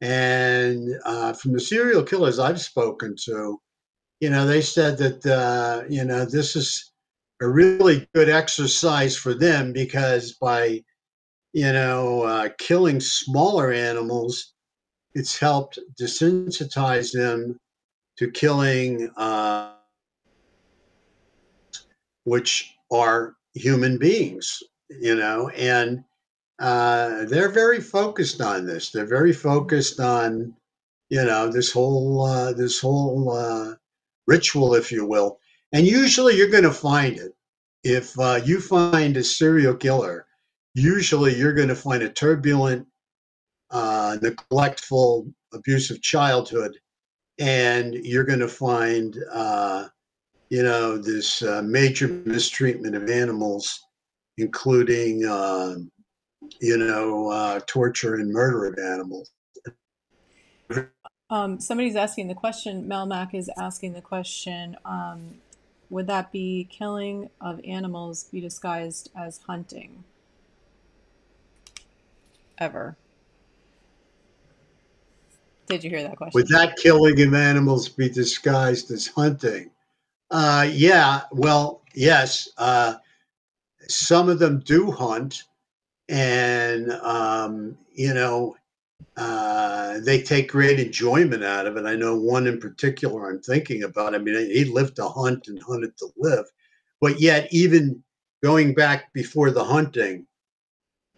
And 0.00 0.94
uh, 1.04 1.32
from 1.32 1.52
the 1.52 1.60
serial 1.60 2.04
killers 2.04 2.38
I've 2.38 2.60
spoken 2.60 3.16
to, 3.24 3.60
you 4.20 4.30
know, 4.30 4.46
they 4.46 4.62
said 4.62 4.98
that, 4.98 5.26
uh, 5.26 5.84
you 5.88 6.04
know, 6.04 6.24
this 6.24 6.56
is 6.56 6.92
a 7.40 7.48
really 7.48 8.08
good 8.14 8.28
exercise 8.28 9.16
for 9.16 9.34
them 9.34 9.72
because 9.72 10.32
by, 10.32 10.82
you 11.52 11.72
know, 11.72 12.22
uh, 12.22 12.48
killing 12.58 13.00
smaller 13.00 13.72
animals, 13.72 14.54
it's 15.14 15.38
helped 15.38 15.78
desensitize 16.00 17.12
them 17.12 17.58
to 18.18 18.30
killing, 18.30 19.10
uh, 19.16 19.72
which 22.24 22.74
are 22.92 23.34
human 23.54 23.98
beings, 23.98 24.62
you 24.88 25.16
know, 25.16 25.48
and 25.50 26.04
uh, 26.58 27.24
they're 27.26 27.50
very 27.50 27.80
focused 27.80 28.40
on 28.40 28.66
this. 28.66 28.90
They're 28.90 29.06
very 29.06 29.32
focused 29.32 30.00
on, 30.00 30.54
you 31.08 31.24
know, 31.24 31.50
this 31.50 31.70
whole 31.72 32.24
uh, 32.24 32.52
this 32.52 32.80
whole 32.80 33.32
uh, 33.32 33.74
ritual, 34.26 34.74
if 34.74 34.90
you 34.90 35.06
will. 35.06 35.38
And 35.72 35.86
usually, 35.86 36.36
you're 36.36 36.48
going 36.48 36.64
to 36.64 36.72
find 36.72 37.16
it. 37.16 37.32
If 37.84 38.18
uh, 38.18 38.40
you 38.44 38.60
find 38.60 39.16
a 39.16 39.22
serial 39.22 39.74
killer, 39.74 40.26
usually 40.74 41.36
you're 41.36 41.54
going 41.54 41.68
to 41.68 41.76
find 41.76 42.02
a 42.02 42.08
turbulent, 42.08 42.86
uh, 43.70 44.16
neglectful, 44.20 45.32
abusive 45.52 46.02
childhood 46.02 46.76
and 47.38 47.94
you're 47.94 48.24
going 48.24 48.40
to 48.40 48.48
find, 48.48 49.14
you 50.50 50.62
know, 50.62 50.98
this 50.98 51.40
major 51.62 52.08
mistreatment 52.24 52.96
of 52.96 53.08
animals, 53.08 53.80
including, 54.38 55.24
uh, 55.24 55.76
you 56.60 56.76
know, 56.76 57.30
uh, 57.30 57.60
torture 57.66 58.14
and 58.14 58.32
murder 58.32 58.66
of 58.66 58.78
animals. 58.78 59.30
Um, 61.30 61.60
somebody's 61.60 61.96
asking 61.96 62.28
the 62.28 62.34
question. 62.34 62.88
Melmac 62.88 63.34
is 63.34 63.50
asking 63.58 63.92
the 63.92 64.00
question. 64.00 64.76
Um, 64.84 65.36
would 65.90 66.06
that 66.06 66.32
be 66.32 66.68
killing 66.70 67.30
of 67.40 67.60
animals 67.64 68.24
be 68.24 68.40
disguised 68.40 69.10
as 69.16 69.40
hunting? 69.46 70.04
Ever? 72.58 72.96
Did 75.66 75.84
you 75.84 75.90
hear 75.90 76.02
that 76.02 76.16
question? 76.16 76.38
Would 76.38 76.48
that 76.48 76.76
killing 76.76 77.20
of 77.20 77.34
animals 77.34 77.88
be 77.88 78.08
disguised 78.08 78.90
as 78.90 79.06
hunting? 79.06 79.70
Uh, 80.30 80.68
yeah, 80.70 81.22
well, 81.30 81.82
yes. 81.94 82.48
Uh, 82.56 82.94
some 83.86 84.28
of 84.28 84.38
them 84.38 84.60
do 84.60 84.90
hunt, 84.90 85.44
and 86.08 86.90
um, 86.92 87.76
you 87.92 88.14
know, 88.14 88.56
uh, 89.16 89.98
they 90.00 90.22
take 90.22 90.50
great 90.50 90.80
enjoyment 90.80 91.44
out 91.44 91.66
of 91.66 91.76
it. 91.76 91.84
I 91.84 91.96
know 91.96 92.16
one 92.16 92.46
in 92.46 92.58
particular 92.58 93.30
I'm 93.30 93.40
thinking 93.40 93.82
about. 93.82 94.14
I 94.14 94.18
mean, 94.18 94.34
he 94.50 94.64
lived 94.64 94.96
to 94.96 95.08
hunt 95.08 95.48
and 95.48 95.62
hunted 95.62 95.96
to 95.98 96.08
live, 96.16 96.46
but 97.00 97.20
yet 97.20 97.48
even 97.50 98.02
going 98.42 98.74
back 98.74 99.12
before 99.12 99.50
the 99.50 99.64
hunting, 99.64 100.26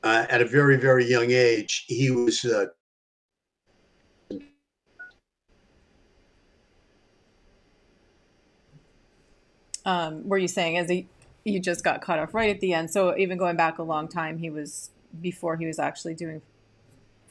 uh, 0.02 0.26
at 0.30 0.40
a 0.40 0.46
very 0.46 0.76
very 0.76 1.04
young 1.04 1.30
age, 1.30 1.84
he 1.86 2.10
was 2.10 2.44
uh, 2.44 2.66
um, 9.84 10.26
were 10.26 10.38
you 10.38 10.48
saying 10.48 10.78
as 10.78 10.88
he 10.88 11.06
you 11.44 11.60
just 11.60 11.84
got 11.84 12.02
cut 12.02 12.18
off 12.18 12.34
right 12.34 12.50
at 12.50 12.60
the 12.60 12.72
end? 12.74 12.90
So 12.90 13.16
even 13.16 13.38
going 13.38 13.56
back 13.56 13.78
a 13.78 13.82
long 13.82 14.08
time, 14.08 14.38
he 14.38 14.50
was 14.50 14.90
before 15.20 15.56
he 15.56 15.66
was 15.66 15.78
actually 15.78 16.14
doing 16.14 16.42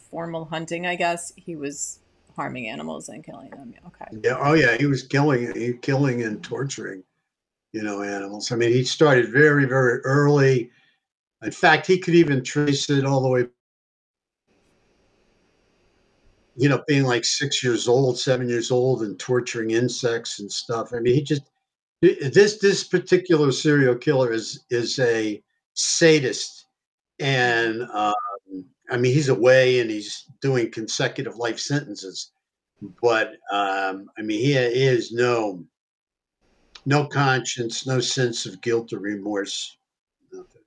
formal 0.10 0.46
hunting. 0.46 0.86
I 0.88 0.96
guess 0.96 1.32
he 1.36 1.56
was 1.56 2.00
harming 2.36 2.68
animals 2.68 3.10
and 3.10 3.24
killing 3.24 3.50
them. 3.52 3.74
Okay. 3.88 4.20
Yeah. 4.24 4.38
Oh 4.40 4.54
yeah. 4.54 4.78
He 4.78 4.86
was 4.86 5.04
killing, 5.04 5.54
he 5.56 5.74
killing 5.74 6.24
and 6.24 6.44
torturing, 6.44 7.04
you 7.74 7.84
know, 7.84 8.02
animals. 8.02 8.52
I 8.52 8.56
mean, 8.56 8.72
he 8.72 8.84
started 8.84 9.32
very, 9.32 9.66
very 9.66 10.00
early. 10.00 10.72
In 11.44 11.52
fact, 11.52 11.88
he 11.88 12.00
could 12.00 12.16
even 12.16 12.44
trace 12.44 12.90
it 12.90 13.06
all 13.06 13.22
the 13.22 13.30
way, 13.30 13.48
you 16.56 16.68
know, 16.68 16.84
being 16.88 17.04
like 17.04 17.24
six 17.24 17.64
years 17.64 17.88
old, 17.88 18.20
seven 18.20 18.50
years 18.50 18.72
old, 18.72 19.04
and 19.04 19.18
torturing 19.18 19.72
insects 19.72 20.40
and 20.40 20.52
stuff. 20.52 20.92
I 20.94 21.00
mean, 21.00 21.14
he 21.14 21.22
just 21.22 21.44
this 22.02 22.60
this 22.60 22.84
particular 22.84 23.52
serial 23.52 23.96
killer 23.96 24.32
is 24.32 24.66
is 24.70 25.00
a 25.00 25.42
sadist, 25.74 26.66
and 27.20 27.84
um, 27.94 28.14
I 28.90 28.98
mean 28.98 29.14
he's 29.14 29.30
away 29.30 29.80
and 29.80 29.90
he's 29.90 30.26
doing 30.42 30.72
consecutive 30.72 31.38
life 31.38 31.60
sentences, 31.60 32.32
but 33.02 33.34
um, 33.52 34.10
I 34.18 34.22
mean 34.22 34.40
he 34.40 34.54
is 34.54 35.12
no 35.12 35.64
no 36.86 37.06
conscience, 37.06 37.86
no 37.86 38.00
sense 38.00 38.46
of 38.46 38.62
guilt 38.62 38.94
or 38.94 39.00
remorse. 39.00 39.78
Nothing. 40.32 40.62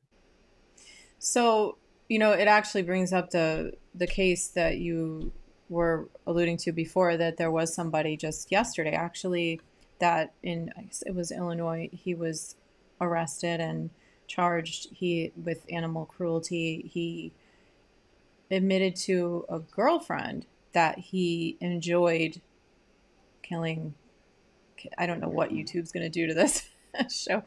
So 1.18 1.78
you 2.08 2.18
know 2.18 2.32
it 2.32 2.46
actually 2.46 2.82
brings 2.82 3.12
up 3.12 3.30
the 3.30 3.72
the 3.94 4.06
case 4.06 4.48
that 4.48 4.78
you 4.78 5.32
were 5.70 6.10
alluding 6.26 6.58
to 6.58 6.72
before 6.72 7.16
that 7.16 7.38
there 7.38 7.50
was 7.50 7.74
somebody 7.74 8.14
just 8.14 8.52
yesterday 8.52 8.92
actually 8.92 9.58
that 10.02 10.34
in 10.42 10.72
it 11.06 11.14
was 11.14 11.30
Illinois, 11.30 11.88
he 11.92 12.12
was 12.12 12.56
arrested 13.00 13.60
and 13.60 13.88
charged 14.26 14.88
he 14.92 15.30
with 15.36 15.64
animal 15.70 16.06
cruelty. 16.06 16.90
He 16.92 17.32
admitted 18.50 18.96
to 18.96 19.46
a 19.48 19.60
girlfriend 19.60 20.46
that 20.72 20.98
he 20.98 21.56
enjoyed 21.60 22.40
killing. 23.42 23.94
I 24.98 25.06
don't 25.06 25.20
know 25.20 25.28
what 25.28 25.50
YouTube's 25.50 25.92
going 25.92 26.02
to 26.02 26.10
do 26.10 26.26
to 26.26 26.34
this 26.34 26.68
show, 27.08 27.44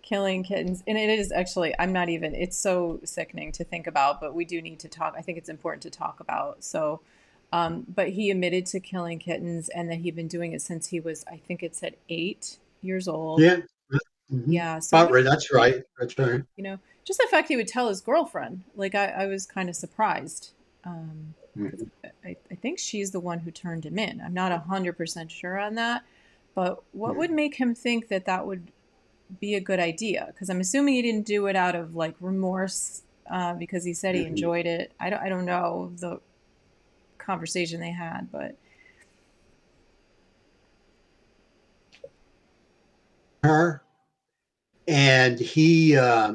killing 0.00 0.44
kittens. 0.44 0.84
And 0.86 0.96
it 0.96 1.10
is 1.10 1.32
actually, 1.32 1.74
I'm 1.76 1.92
not 1.92 2.08
even, 2.08 2.36
it's 2.36 2.56
so 2.56 3.00
sickening 3.02 3.50
to 3.52 3.64
think 3.64 3.88
about, 3.88 4.20
but 4.20 4.32
we 4.32 4.44
do 4.44 4.62
need 4.62 4.78
to 4.78 4.88
talk. 4.88 5.14
I 5.18 5.22
think 5.22 5.38
it's 5.38 5.48
important 5.48 5.82
to 5.82 5.90
talk 5.90 6.20
about. 6.20 6.62
So, 6.62 7.00
um, 7.52 7.84
but 7.92 8.10
he 8.10 8.30
admitted 8.30 8.66
to 8.66 8.80
killing 8.80 9.18
kittens 9.18 9.68
and 9.68 9.90
that 9.90 9.96
he'd 9.96 10.14
been 10.14 10.28
doing 10.28 10.52
it 10.52 10.62
since 10.62 10.88
he 10.88 11.00
was, 11.00 11.24
I 11.30 11.36
think 11.36 11.62
it 11.62 11.74
said 11.74 11.96
eight 12.08 12.58
years 12.80 13.08
old. 13.08 13.40
Yeah. 13.40 13.58
Mm-hmm. 14.32 14.52
Yeah. 14.52 14.78
So 14.78 14.96
About 14.96 15.12
right. 15.12 15.24
That's 15.24 15.52
right. 15.52 15.82
That's 15.98 16.16
right. 16.18 16.42
You 16.56 16.64
know, 16.64 16.78
just 17.04 17.18
the 17.18 17.26
fact 17.30 17.48
he 17.48 17.56
would 17.56 17.66
tell 17.68 17.88
his 17.88 18.00
girlfriend, 18.00 18.62
like 18.76 18.94
I, 18.94 19.06
I 19.06 19.26
was 19.26 19.46
kind 19.46 19.68
of 19.68 19.74
surprised. 19.74 20.52
Um, 20.84 21.34
mm-hmm. 21.58 21.84
I, 22.24 22.36
I, 22.50 22.54
think 22.54 22.78
she's 22.78 23.10
the 23.10 23.20
one 23.20 23.40
who 23.40 23.50
turned 23.50 23.84
him 23.84 23.98
in. 23.98 24.20
I'm 24.20 24.32
not 24.32 24.52
hundred 24.66 24.96
percent 24.96 25.30
sure 25.30 25.58
on 25.58 25.74
that, 25.74 26.04
but 26.54 26.82
what 26.92 27.10
mm-hmm. 27.10 27.18
would 27.18 27.30
make 27.32 27.56
him 27.56 27.74
think 27.74 28.08
that 28.08 28.24
that 28.26 28.46
would 28.46 28.68
be 29.40 29.54
a 29.56 29.60
good 29.60 29.80
idea? 29.80 30.26
Because 30.28 30.48
I'm 30.48 30.60
assuming 30.60 30.94
he 30.94 31.02
didn't 31.02 31.26
do 31.26 31.46
it 31.48 31.56
out 31.56 31.74
of 31.74 31.94
like 31.94 32.14
remorse 32.20 33.02
uh, 33.30 33.54
because 33.54 33.84
he 33.84 33.92
said 33.92 34.14
he 34.14 34.22
mm-hmm. 34.22 34.30
enjoyed 34.30 34.66
it. 34.66 34.92
I 34.98 35.10
don't, 35.10 35.22
I 35.22 35.28
don't 35.28 35.44
know 35.44 35.92
the 35.98 36.20
conversation 37.20 37.80
they 37.80 37.92
had, 37.92 38.28
but. 38.32 38.56
Her 43.42 43.82
and 44.90 45.38
he 45.38 45.96
uh, 45.96 46.34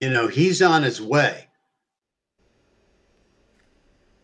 you 0.00 0.10
know 0.10 0.28
he's 0.28 0.62
on 0.62 0.82
his 0.84 1.02
way. 1.02 1.48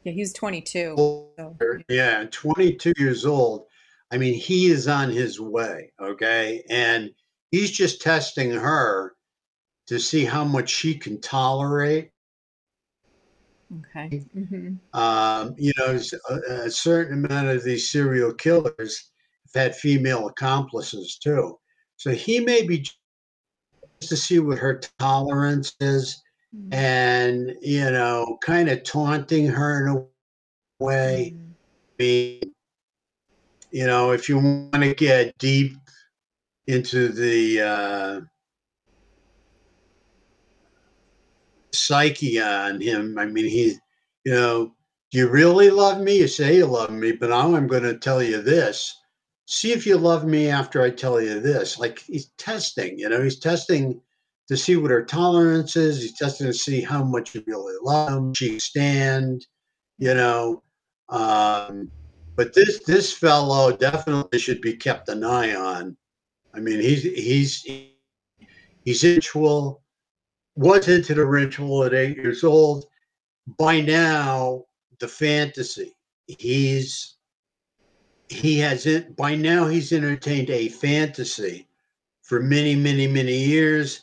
Yeah 0.05 0.12
he's 0.12 0.33
22 0.33 0.95
so. 0.97 1.57
yeah 1.88 2.25
22 2.31 2.93
years 2.97 3.26
old. 3.26 3.67
I 4.12 4.19
mean 4.19 4.35
he 4.35 4.67
is 4.67 4.87
on 4.88 5.11
his 5.11 5.41
way 5.41 5.93
okay? 6.00 6.62
And 6.71 7.11
he's 7.50 7.73
just 7.73 8.00
testing 8.00 8.52
her 8.52 9.14
to 9.88 9.99
see 9.99 10.25
how 10.25 10.45
much 10.45 10.71
she 10.71 10.95
can 10.95 11.21
tolerate 11.21 12.12
Okay. 13.79 14.23
Mm-hmm. 14.37 14.99
Um, 14.99 15.55
you 15.57 15.73
know, 15.79 15.99
a, 16.31 16.35
a, 16.64 16.71
certain 16.71 17.25
amount 17.25 17.49
of 17.49 17.64
these 17.64 17.91
serial 17.91 18.35
killers 18.35 19.11
have 19.55 19.62
had 19.62 19.76
female 19.76 20.29
accomplices 20.29 21.19
too. 21.19 21.59
So 21.97 22.11
he 22.11 22.41
may 22.41 22.67
be 22.67 22.81
just 22.81 22.99
to 24.11 24.17
see 24.17 24.41
what 24.41 24.59
her 24.59 24.81
tolerance 24.99 25.75
is 25.81 26.23
mm-hmm. 26.55 26.75
and, 26.75 27.57
you 27.62 27.91
know, 27.91 28.38
kind 28.43 28.69
of 28.69 28.83
taunting 28.83 29.47
her 29.47 29.87
in 29.87 29.97
a 29.97 30.85
way. 30.85 31.35
Mm-hmm. 31.35 31.49
Being, 31.99 32.43
you 33.71 33.87
know, 33.87 34.11
if 34.11 34.29
you 34.29 34.38
want 34.38 34.83
to 34.83 34.95
get 34.95 35.38
deep 35.38 35.76
into 36.67 37.09
the, 37.09 37.61
uh, 37.61 38.21
psyche 41.73 42.41
on 42.41 42.81
him. 42.81 43.19
I 43.19 43.26
mean, 43.26 43.47
he, 43.47 43.76
you 44.25 44.33
know, 44.33 44.75
you 45.12 45.29
really 45.29 45.71
love 45.71 46.00
me? 46.00 46.19
You 46.19 46.29
say 46.29 46.57
you 46.57 46.67
love 46.67 46.91
me, 46.91 47.12
but 47.12 47.31
now 47.31 47.55
I'm 47.55 47.67
going 47.67 47.83
to 47.83 47.99
tell 47.99 48.23
you 48.23 48.41
this. 48.41 48.99
See 49.47 49.73
if 49.73 49.87
you 49.87 49.99
love 49.99 50.25
me 50.25 50.49
after 50.49 50.83
I 50.83 50.91
tell 50.91 51.21
you 51.21 51.41
this. 51.41 51.79
Like 51.79 51.99
he's 52.00 52.31
testing, 52.38 52.99
you 52.99 53.09
know, 53.09 53.23
he's 53.23 53.38
testing 53.38 54.00
to 54.49 54.57
see 54.57 54.76
what 54.76 54.91
her 54.91 55.05
tolerance 55.05 55.76
is. 55.76 56.00
He's 56.00 56.17
testing 56.17 56.47
to 56.47 56.54
see 56.54 56.80
how 56.80 57.04
much 57.04 57.35
you 57.35 57.43
really 57.47 57.75
love 57.82 58.13
him. 58.13 58.35
She 58.35 58.58
stand, 58.58 59.47
you 59.99 60.15
know. 60.15 60.63
Um, 61.11 61.91
but 62.37 62.54
this 62.54 62.82
this 62.85 63.13
fellow 63.13 63.76
definitely 63.76 64.39
should 64.39 64.63
be 64.63 64.75
kept 64.75 65.08
an 65.11 65.25
eye 65.25 65.54
on. 65.54 65.97
I 66.54 66.61
mean, 66.61 66.80
he's 66.80 67.02
he's 67.02 67.67
he's 68.85 69.04
ritual 69.04 69.81
was 70.54 70.88
into 70.88 71.15
the 71.15 71.25
ritual 71.25 71.84
at 71.84 71.95
eight 71.95 72.17
years 72.17 72.45
old. 72.45 72.84
By 73.58 73.80
now, 73.80 74.65
the 75.02 75.08
fantasy 75.08 75.95
he's 76.26 77.17
he 78.28 78.58
has 78.58 78.86
it 78.86 79.17
by 79.17 79.34
now 79.34 79.67
he's 79.67 79.93
entertained 79.93 80.49
a 80.49 80.69
fantasy 80.69 81.67
for 82.23 82.41
many 82.41 82.75
many 82.75 83.06
many 83.06 83.36
years 83.36 84.02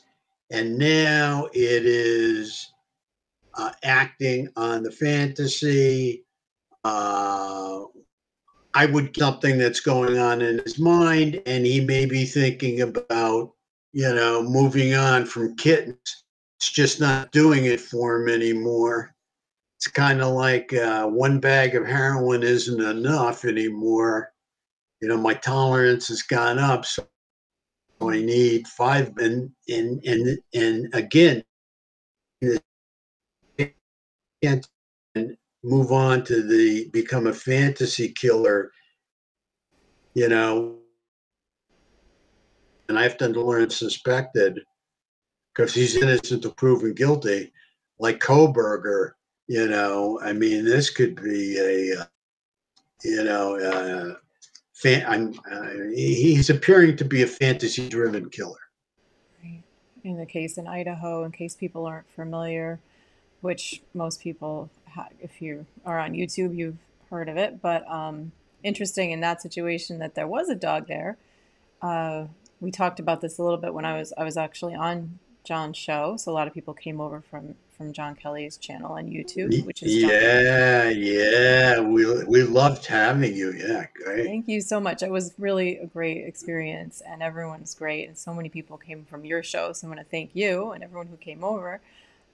and 0.52 0.78
now 0.78 1.48
it 1.54 1.86
is 1.86 2.72
uh, 3.56 3.72
acting 3.84 4.48
on 4.58 4.84
the 4.84 4.92
fantasy 4.92 6.26
uh, 6.84 7.82
i 8.74 8.86
would 8.86 9.16
something 9.16 9.58
that's 9.58 9.80
going 9.80 10.18
on 10.18 10.42
in 10.42 10.60
his 10.60 10.78
mind 10.78 11.42
and 11.46 11.66
he 11.66 11.80
may 11.80 12.06
be 12.06 12.26
thinking 12.26 12.82
about 12.82 13.54
you 13.94 14.14
know 14.14 14.44
moving 14.44 14.94
on 14.94 15.26
from 15.26 15.56
kittens 15.56 16.19
it's 16.60 16.72
just 16.72 17.00
not 17.00 17.32
doing 17.32 17.66
it 17.66 17.80
for 17.80 18.18
him 18.22 18.28
anymore. 18.28 19.16
It's 19.78 19.88
kind 19.88 20.22
of 20.22 20.34
like 20.34 20.74
uh, 20.74 21.08
one 21.08 21.40
bag 21.40 21.74
of 21.74 21.88
heroin 21.88 22.44
isn't 22.44 22.82
enough 22.82 23.46
anymore. 23.46 24.34
You 25.00 25.08
know, 25.08 25.18
my 25.18 25.36
tolerance 25.36 26.10
has 26.10 26.22
gone 26.22 26.60
up, 26.60 26.84
so 26.84 27.08
I 28.02 28.20
need 28.20 28.68
five. 28.68 29.18
And 29.20 29.52
and 29.70 30.04
and 30.06 30.38
and 30.54 30.94
again, 30.94 31.44
and 35.16 35.38
move 35.64 35.94
on 35.94 36.26
to 36.26 36.44
the 36.44 36.90
become 36.90 37.28
a 37.28 37.34
fantasy 37.34 38.10
killer. 38.10 38.74
You 40.14 40.28
know, 40.28 40.76
and 42.90 43.00
I 43.00 43.04
have 43.04 43.16
to 43.20 43.30
learn 43.30 43.70
suspected 43.70 44.60
because 45.60 45.74
he's 45.74 45.98
innocent 45.98 46.42
to 46.42 46.50
proven 46.50 46.94
guilty, 46.94 47.52
like 48.00 48.20
Kohberger. 48.20 49.12
You 49.48 49.68
know, 49.68 50.18
I 50.24 50.32
mean, 50.32 50.64
this 50.64 50.90
could 50.90 51.22
be 51.22 51.58
a, 51.58 52.00
uh, 52.00 52.06
you 53.04 53.24
know, 53.26 53.60
uh, 53.60 54.16
fan, 54.74 55.04
I'm, 55.06 55.40
uh, 55.52 55.90
he's 55.94 56.50
appearing 56.50 56.96
to 56.96 57.04
be 57.04 57.24
a 57.24 57.28
fantasy-driven 57.28 58.30
killer. 58.30 58.56
In 60.06 60.18
the 60.18 60.26
case 60.26 60.58
in 60.58 60.66
Idaho, 60.66 61.26
in 61.26 61.34
case 61.34 61.56
people 61.56 61.86
aren't 61.86 62.10
familiar, 62.10 62.80
which 63.42 63.82
most 63.94 64.22
people, 64.22 64.70
if 65.20 65.42
you 65.42 65.66
are 65.86 66.00
on 66.00 66.14
YouTube, 66.14 66.56
you've 66.56 66.78
heard 67.10 67.28
of 67.28 67.36
it. 67.36 67.62
But 67.62 67.86
um, 67.92 68.32
interesting 68.64 69.12
in 69.12 69.20
that 69.22 69.42
situation 69.42 70.00
that 70.00 70.16
there 70.16 70.28
was 70.28 70.48
a 70.48 70.56
dog 70.56 70.88
there. 70.88 71.18
Uh, 71.82 72.28
we 72.62 72.72
talked 72.72 73.02
about 73.02 73.20
this 73.20 73.38
a 73.38 73.44
little 73.44 73.58
bit 73.58 73.74
when 73.74 73.84
I 73.84 73.98
was 73.98 74.14
I 74.18 74.24
was 74.24 74.38
actually 74.38 74.76
on 74.76 75.20
John's 75.44 75.78
show. 75.78 76.18
So 76.18 76.32
a 76.32 76.34
lot 76.34 76.48
of 76.48 76.54
people 76.54 76.74
came 76.74 77.02
over 77.02 77.22
from 77.22 77.56
from 77.80 77.94
John 77.94 78.14
Kelly's 78.14 78.58
channel 78.58 78.92
on 78.92 79.08
YouTube, 79.08 79.66
which 79.66 79.82
is 79.84 79.96
yeah, 79.96 80.90
yeah. 80.90 81.80
We 81.80 82.26
we 82.26 82.44
loved 82.44 82.86
having 82.86 83.34
you. 83.34 83.54
Yeah, 83.54 83.86
great. 83.94 84.26
Thank 84.26 84.50
you 84.50 84.60
so 84.60 84.82
much. 84.82 85.02
It 85.02 85.10
was 85.10 85.34
really 85.38 85.78
a 85.78 85.86
great 85.86 86.26
experience, 86.26 87.02
and 87.08 87.24
everyone's 87.24 87.74
great, 87.74 88.08
and 88.10 88.18
so 88.18 88.34
many 88.34 88.50
people 88.50 88.78
came 88.78 89.06
from 89.06 89.24
your 89.24 89.44
show. 89.44 89.72
So 89.72 89.88
I 89.88 89.90
want 89.90 90.02
to 90.02 90.06
thank 90.06 90.32
you 90.34 90.72
and 90.72 90.84
everyone 90.84 91.08
who 91.08 91.16
came 91.16 91.44
over. 91.44 91.80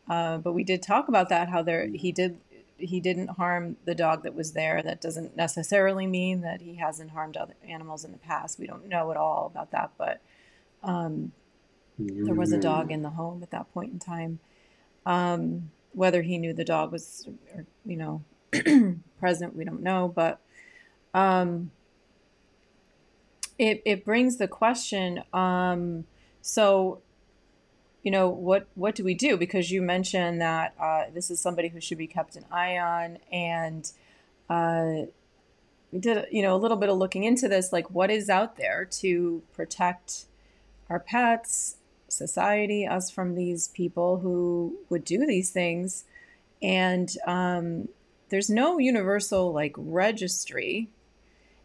Uh, 0.10 0.40
but 0.40 0.54
we 0.54 0.64
did 0.64 0.82
talk 0.82 1.08
about 1.08 1.30
that 1.30 1.50
how 1.50 1.62
there 1.62 1.88
he 1.88 2.12
did 2.12 2.40
he 2.78 3.00
didn't 3.00 3.30
harm 3.30 3.78
the 3.86 3.96
dog 3.96 4.24
that 4.24 4.34
was 4.34 4.54
there. 4.54 4.82
That 4.82 5.00
doesn't 5.00 5.38
necessarily 5.38 6.08
mean 6.08 6.42
that 6.42 6.62
he 6.62 6.76
hasn't 6.76 7.12
harmed 7.12 7.38
other 7.38 7.54
animals 7.70 8.04
in 8.04 8.12
the 8.12 8.18
past. 8.18 8.58
We 8.60 8.66
don't 8.66 8.90
know 8.90 9.12
at 9.12 9.18
all 9.18 9.46
about 9.46 9.72
that, 9.72 9.92
but. 9.98 10.22
Um, 10.84 11.32
there 11.98 12.36
was 12.36 12.52
a 12.52 12.60
dog 12.60 12.92
in 12.92 13.02
the 13.02 13.12
home 13.12 13.42
at 13.42 13.52
that 13.52 13.72
point 13.74 13.94
in 13.94 14.00
time. 14.00 14.40
Um, 15.06 15.72
whether 15.94 16.22
he 16.22 16.38
knew 16.38 16.54
the 16.54 16.66
dog 16.66 16.92
was, 16.92 17.28
or, 17.54 17.66
you 17.86 17.96
know, 17.96 18.22
present, 19.20 19.56
we 19.56 19.64
don't 19.64 19.82
know. 19.82 20.12
But 20.14 20.42
um, 21.14 21.72
it 23.58 23.82
it 23.86 24.04
brings 24.04 24.38
the 24.38 24.48
question. 24.48 25.24
Um, 25.34 26.06
so, 26.42 27.02
you 28.04 28.12
know, 28.12 28.28
what 28.28 28.68
what 28.76 28.96
do 28.96 29.04
we 29.04 29.14
do? 29.14 29.38
Because 29.38 29.72
you 29.72 29.82
mentioned 29.82 30.42
that 30.42 30.74
uh, 30.80 31.04
this 31.14 31.32
is 31.32 31.40
somebody 31.40 31.70
who 31.70 31.80
should 31.80 31.98
be 31.98 32.08
kept 32.08 32.36
an 32.36 32.46
eye 32.52 32.78
on, 32.78 33.20
and 33.32 33.90
uh, 34.50 35.08
we 35.92 36.00
did 36.00 36.26
you 36.32 36.42
know 36.42 36.56
a 36.56 36.58
little 36.58 36.78
bit 36.78 36.90
of 36.90 36.98
looking 36.98 37.24
into 37.24 37.48
this, 37.48 37.72
like 37.72 37.90
what 37.90 38.12
is 38.12 38.30
out 38.30 38.58
there 38.58 38.84
to 38.86 39.42
protect 39.54 40.26
our 40.90 41.00
pets 41.00 41.78
society, 42.16 42.88
us 42.88 43.12
from 43.12 43.36
these 43.36 43.68
people 43.70 44.20
who 44.20 44.78
would 44.90 45.04
do 45.04 45.26
these 45.26 45.52
things. 45.52 46.06
And 46.62 47.16
um, 47.28 47.90
there's 48.30 48.50
no 48.50 48.78
universal 48.78 49.54
like 49.54 49.74
registry. 49.78 50.90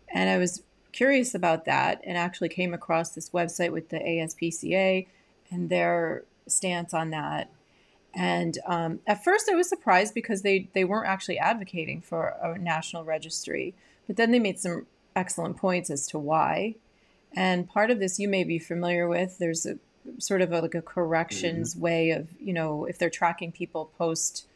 And 0.08 0.28
I 0.28 0.38
was 0.38 0.62
curious 0.92 1.34
about 1.34 1.64
that 1.66 2.00
and 2.04 2.18
actually 2.18 2.48
came 2.48 2.74
across 2.74 3.10
this 3.10 3.30
website 3.30 3.72
with 3.72 3.88
the 3.88 3.98
ASPCA 3.98 5.06
and 5.50 5.70
their 5.70 6.24
stance 6.46 6.92
on 6.92 7.10
that. 7.10 7.50
And 8.12 8.58
um, 8.66 9.00
at 9.06 9.22
first, 9.22 9.48
I 9.48 9.54
was 9.54 9.68
surprised 9.68 10.14
because 10.14 10.42
they, 10.42 10.68
they 10.72 10.84
weren't 10.84 11.08
actually 11.08 11.38
advocating 11.38 12.00
for 12.00 12.34
a 12.42 12.58
national 12.58 13.04
registry. 13.04 13.74
But 14.06 14.16
then 14.16 14.32
they 14.32 14.40
made 14.40 14.58
some 14.58 14.86
excellent 15.14 15.56
points 15.56 15.90
as 15.90 16.06
to 16.08 16.18
why. 16.18 16.74
And 17.32 17.68
part 17.68 17.90
of 17.90 18.00
this 18.00 18.18
you 18.18 18.28
may 18.28 18.42
be 18.42 18.58
familiar 18.58 19.06
with. 19.06 19.38
There's 19.38 19.64
a 19.64 19.78
sort 20.18 20.42
of 20.42 20.52
a, 20.52 20.60
like 20.60 20.74
a 20.74 20.82
corrections 20.82 21.74
mm-hmm. 21.74 21.82
way 21.82 22.10
of, 22.10 22.28
you 22.40 22.52
know, 22.52 22.84
if 22.84 22.98
they're 22.98 23.10
tracking 23.10 23.52
people 23.52 23.92
post 23.96 24.46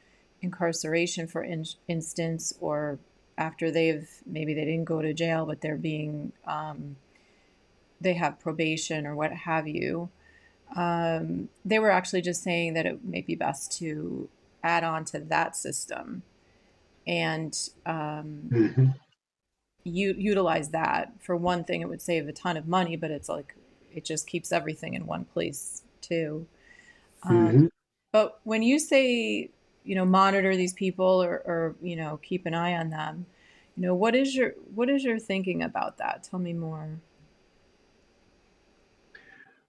incarceration, 0.40 1.26
for 1.26 1.42
in- 1.42 1.66
instance, 1.88 2.52
or 2.60 2.98
after 3.36 3.70
they've 3.70 4.08
maybe 4.26 4.54
they 4.54 4.64
didn't 4.64 4.84
go 4.84 5.02
to 5.02 5.12
jail, 5.12 5.46
but 5.46 5.60
they're 5.60 5.76
being, 5.76 6.32
um, 6.46 6.96
they 8.00 8.14
have 8.14 8.38
probation 8.38 9.06
or 9.06 9.14
what 9.14 9.32
have 9.32 9.66
you. 9.66 10.10
Um, 10.76 11.48
they 11.64 11.78
were 11.78 11.90
actually 11.90 12.22
just 12.22 12.42
saying 12.42 12.74
that 12.74 12.86
it 12.86 13.04
may 13.04 13.20
be 13.20 13.34
best 13.34 13.72
to 13.78 14.28
add 14.62 14.82
on 14.82 15.04
to 15.06 15.20
that 15.20 15.56
system 15.56 16.22
and 17.06 17.68
um, 17.86 18.48
mm-hmm. 18.50 18.86
u- 19.84 20.16
utilize 20.16 20.70
that. 20.70 21.12
For 21.20 21.36
one 21.36 21.64
thing, 21.64 21.80
it 21.80 21.88
would 21.88 22.02
save 22.02 22.28
a 22.28 22.32
ton 22.32 22.56
of 22.56 22.66
money, 22.66 22.96
but 22.96 23.10
it's 23.10 23.28
like 23.28 23.54
it 23.94 24.04
just 24.04 24.26
keeps 24.26 24.52
everything 24.52 24.94
in 24.94 25.06
one 25.06 25.24
place 25.24 25.82
too. 26.00 26.46
Um, 27.22 27.48
mm-hmm. 27.48 27.66
But 28.12 28.40
when 28.44 28.62
you 28.62 28.78
say 28.78 29.50
you 29.84 29.94
know 29.94 30.04
monitor 30.04 30.56
these 30.56 30.72
people 30.72 31.22
or, 31.22 31.42
or 31.44 31.74
you 31.82 31.96
know 31.96 32.18
keep 32.22 32.46
an 32.46 32.54
eye 32.54 32.74
on 32.74 32.90
them, 32.90 33.26
you 33.76 33.86
know 33.86 33.94
what 33.94 34.14
is 34.14 34.34
your 34.34 34.50
what 34.74 34.90
is 34.90 35.04
your 35.04 35.18
thinking 35.18 35.62
about 35.62 35.98
that? 35.98 36.24
Tell 36.24 36.38
me 36.38 36.52
more. 36.52 36.88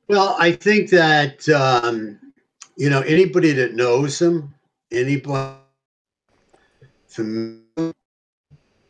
Well, 0.07 0.35
I 0.39 0.51
think 0.51 0.89
that 0.91 1.47
um, 1.49 2.19
you 2.75 2.89
know 2.89 3.01
anybody 3.01 3.51
that 3.53 3.73
knows 3.73 4.19
them, 4.19 4.53
anybody 4.91 5.57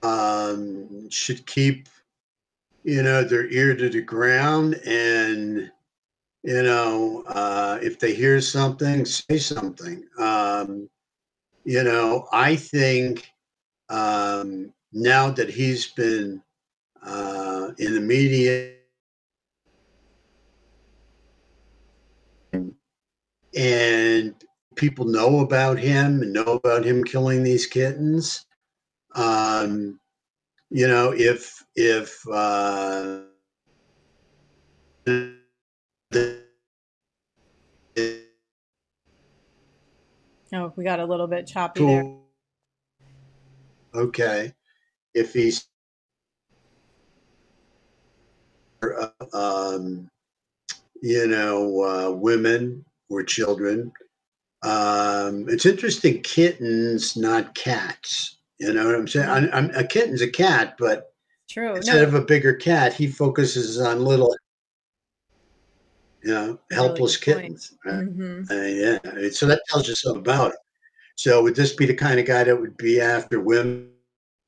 um, 0.04 1.10
should 1.10 1.46
keep 1.46 1.88
you 2.86 3.04
know 3.04 3.24
their 3.24 3.50
ear 3.50 3.76
to 3.76 3.90
the 3.90 4.02
ground 4.02 4.76
and 4.86 5.72
you 6.44 6.64
know 6.64 7.24
uh, 7.28 7.80
if 7.82 8.00
they 8.00 8.14
hear 8.14 8.40
something 8.42 9.06
say 9.06 9.38
something 9.38 10.04
um, 10.20 10.90
you 11.66 11.84
know 11.84 12.28
i 12.32 12.56
think 12.56 13.32
um, 13.90 14.72
now 14.94 15.30
that 15.30 15.50
he's 15.50 15.88
been 15.92 16.42
uh, 17.06 17.72
in 17.80 17.94
the 17.96 18.02
media 18.02 18.72
and 23.56 24.34
people 24.76 25.06
know 25.06 25.40
about 25.40 25.80
him 25.80 26.22
and 26.22 26.34
know 26.34 26.60
about 26.64 26.86
him 26.86 27.04
killing 27.04 27.44
these 27.44 27.66
kittens. 27.66 28.46
Um, 29.16 30.00
you 30.76 30.90
know, 30.90 31.14
if 31.16 31.64
if 31.78 32.28
uh, 32.28 33.22
oh, 40.52 40.74
we 40.76 40.84
got 40.84 41.00
a 41.00 41.06
little 41.06 41.28
bit 41.28 41.48
choppy 41.48 41.86
there. 41.86 42.04
Okay, 43.94 44.54
if 45.14 45.32
he's 45.32 45.66
um, 49.32 50.10
you 51.02 51.28
know, 51.28 51.84
uh, 51.84 52.12
women 52.12 52.84
or 53.10 53.24
children. 53.24 53.94
Um, 54.62 55.48
it's 55.48 55.66
interesting, 55.66 56.22
kittens, 56.22 57.16
not 57.16 57.56
cats. 57.56 58.35
You 58.60 58.74
know 58.74 58.86
what 58.86 58.96
I'm 58.96 59.08
saying? 59.08 59.30
I'm, 59.30 59.50
I'm, 59.54 59.70
a 59.72 59.84
kitten's 59.84 60.22
a 60.22 60.30
cat, 60.30 60.76
but 60.80 61.14
True. 61.50 61.76
instead 61.76 62.02
no. 62.02 62.08
of 62.08 62.14
a 62.14 62.26
bigger 62.26 62.54
cat, 62.54 62.94
he 62.94 63.08
focuses 63.08 63.80
on 63.80 64.06
little, 64.06 64.36
you 66.24 66.34
know, 66.34 66.60
helpless 66.72 67.26
really 67.28 67.42
kittens. 67.42 67.74
Right? 67.86 68.06
Mm-hmm. 68.06 68.44
Uh, 68.50 69.20
yeah. 69.22 69.30
So 69.32 69.46
that 69.48 69.62
tells 69.68 69.88
you 69.88 69.96
something 69.96 70.22
about 70.22 70.52
him. 70.52 70.58
So 71.18 71.44
would 71.44 71.56
this 71.56 71.74
be 71.74 71.86
the 71.86 71.94
kind 71.94 72.20
of 72.20 72.26
guy 72.26 72.44
that 72.44 72.60
would 72.60 72.78
be 72.78 73.00
after 73.00 73.40
women, 73.40 73.90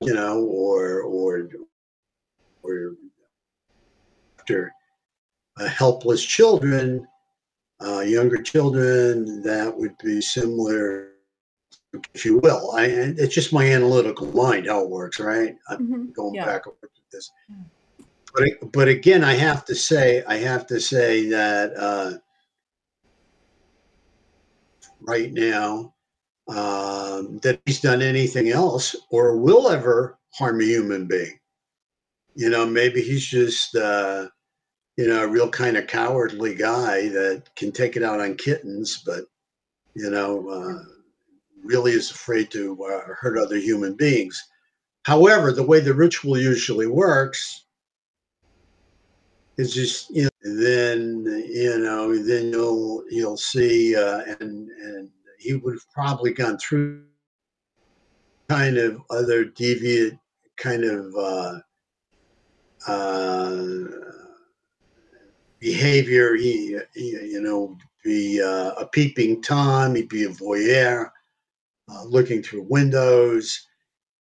you 0.01 0.13
know, 0.13 0.43
or 0.43 1.01
or 1.01 1.49
or 2.63 2.95
after 4.39 4.71
uh, 5.59 5.67
helpless 5.67 6.23
children? 6.23 7.07
uh, 7.81 7.99
younger 7.99 8.41
children 8.41 9.41
that 9.43 9.75
would 9.75 9.97
be 10.03 10.21
similar, 10.21 11.11
if 12.13 12.25
you 12.25 12.39
will. 12.39 12.71
I, 12.75 12.85
it's 12.85 13.33
just 13.33 13.53
my 13.53 13.65
analytical 13.71 14.27
mind 14.27 14.67
how 14.67 14.83
it 14.83 14.89
works, 14.89 15.19
right? 15.19 15.55
I'm 15.69 15.77
mm-hmm. 15.77 16.11
going 16.11 16.35
yeah. 16.35 16.45
back 16.45 16.65
forth 16.65 16.77
this. 17.11 17.31
But, 18.33 18.71
but 18.71 18.87
again, 18.87 19.23
I 19.23 19.33
have 19.33 19.65
to 19.65 19.75
say, 19.75 20.23
I 20.27 20.37
have 20.37 20.67
to 20.67 20.79
say 20.79 21.27
that 21.29 21.73
uh, 21.75 22.13
right 25.01 25.31
now, 25.33 25.93
um, 26.49 27.39
that 27.43 27.59
he's 27.65 27.81
done 27.81 28.01
anything 28.01 28.49
else 28.49 28.95
or 29.09 29.37
will 29.37 29.69
ever 29.69 30.17
harm 30.33 30.61
a 30.61 30.65
human 30.65 31.07
being. 31.07 31.39
You 32.35 32.49
know, 32.49 32.65
maybe 32.65 33.01
he's 33.01 33.25
just 33.25 33.75
uh, 33.75 34.27
you 34.97 35.07
know, 35.07 35.23
a 35.23 35.27
real 35.27 35.49
kind 35.49 35.77
of 35.77 35.87
cowardly 35.87 36.55
guy 36.55 37.07
that 37.09 37.43
can 37.55 37.71
take 37.71 37.95
it 37.95 38.03
out 38.03 38.19
on 38.19 38.35
kittens, 38.35 39.03
but, 39.05 39.25
you 39.93 40.09
know, 40.09 40.49
uh, 40.49 40.83
really 41.67 41.91
is 41.91 42.09
afraid 42.11 42.49
to 42.51 42.81
uh, 42.85 43.13
hurt 43.19 43.37
other 43.37 43.57
human 43.57 43.93
beings. 43.93 44.41
However, 45.03 45.51
the 45.51 45.65
way 45.65 45.79
the 45.79 45.93
ritual 45.93 46.37
usually 46.37 46.87
works 46.87 47.65
is 49.57 49.73
just, 49.73 50.09
you 50.09 50.23
know, 50.23 50.29
then, 50.43 51.25
you 51.49 51.77
know, 51.79 52.17
then 52.17 52.51
you'll, 52.51 53.03
you'll 53.09 53.37
see, 53.37 53.95
uh, 53.95 54.21
and, 54.39 54.69
and 54.69 55.09
he 55.39 55.55
would 55.55 55.75
have 55.75 55.91
probably 55.93 56.33
gone 56.33 56.57
through 56.57 57.03
kind 58.49 58.77
of 58.77 59.01
other 59.09 59.45
deviant 59.45 60.19
kind 60.57 60.83
of, 60.83 61.15
uh, 61.15 61.59
uh, 62.87 63.83
behavior. 65.59 66.35
He, 66.35 66.77
he 66.93 67.09
you 67.11 67.41
know, 67.41 67.77
be 68.03 68.41
uh, 68.41 68.71
a 68.79 68.87
peeping 68.87 69.41
Tom. 69.41 69.95
He'd 69.95 70.09
be 70.09 70.25
a 70.25 70.29
voyeur, 70.29 71.09
uh, 71.91 72.03
looking 72.03 72.41
through 72.43 72.67
windows, 72.69 73.67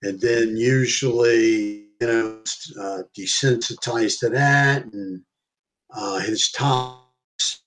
and 0.03 0.19
then 0.21 0.55
usually, 0.55 1.87
you 1.99 2.07
know, 2.07 2.41
uh, 2.79 3.03
desensitized 3.17 4.19
to 4.19 4.29
that, 4.29 4.85
and 4.85 5.21
uh, 5.93 6.19
his 6.19 6.51
tolerance, 6.51 7.63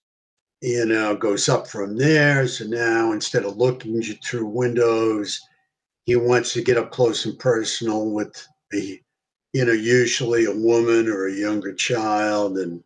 you 0.60 0.86
know, 0.86 1.16
goes 1.16 1.48
up 1.48 1.66
from 1.66 1.96
there. 1.96 2.46
So 2.46 2.64
now, 2.64 3.12
instead 3.12 3.44
of 3.44 3.56
looking 3.56 4.00
through 4.02 4.46
windows, 4.46 5.40
he 6.06 6.16
wants 6.16 6.52
to 6.54 6.62
get 6.62 6.76
up 6.76 6.90
close 6.90 7.24
and 7.26 7.38
personal 7.38 8.10
with 8.10 8.46
a, 8.72 9.00
you 9.52 9.64
know, 9.64 9.72
usually 9.72 10.44
a 10.44 10.54
woman 10.54 11.08
or 11.08 11.26
a 11.26 11.32
younger 11.32 11.74
child, 11.74 12.58
and 12.58 12.82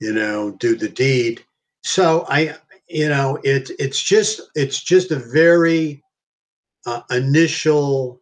you 0.00 0.12
know, 0.12 0.52
do 0.52 0.76
the 0.76 0.88
deed. 0.88 1.42
So 1.82 2.26
I, 2.28 2.54
you 2.88 3.08
know, 3.08 3.38
it 3.44 3.70
it's 3.78 4.02
just 4.02 4.40
it's 4.54 4.82
just 4.82 5.10
a 5.10 5.16
very 5.16 6.02
uh, 6.86 7.02
initial 7.10 8.20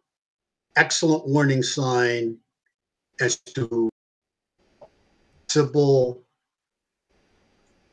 excellent 0.75 1.25
warning 1.27 1.63
sign 1.63 2.37
as 3.21 3.37
to 3.37 3.89
possible 5.47 6.21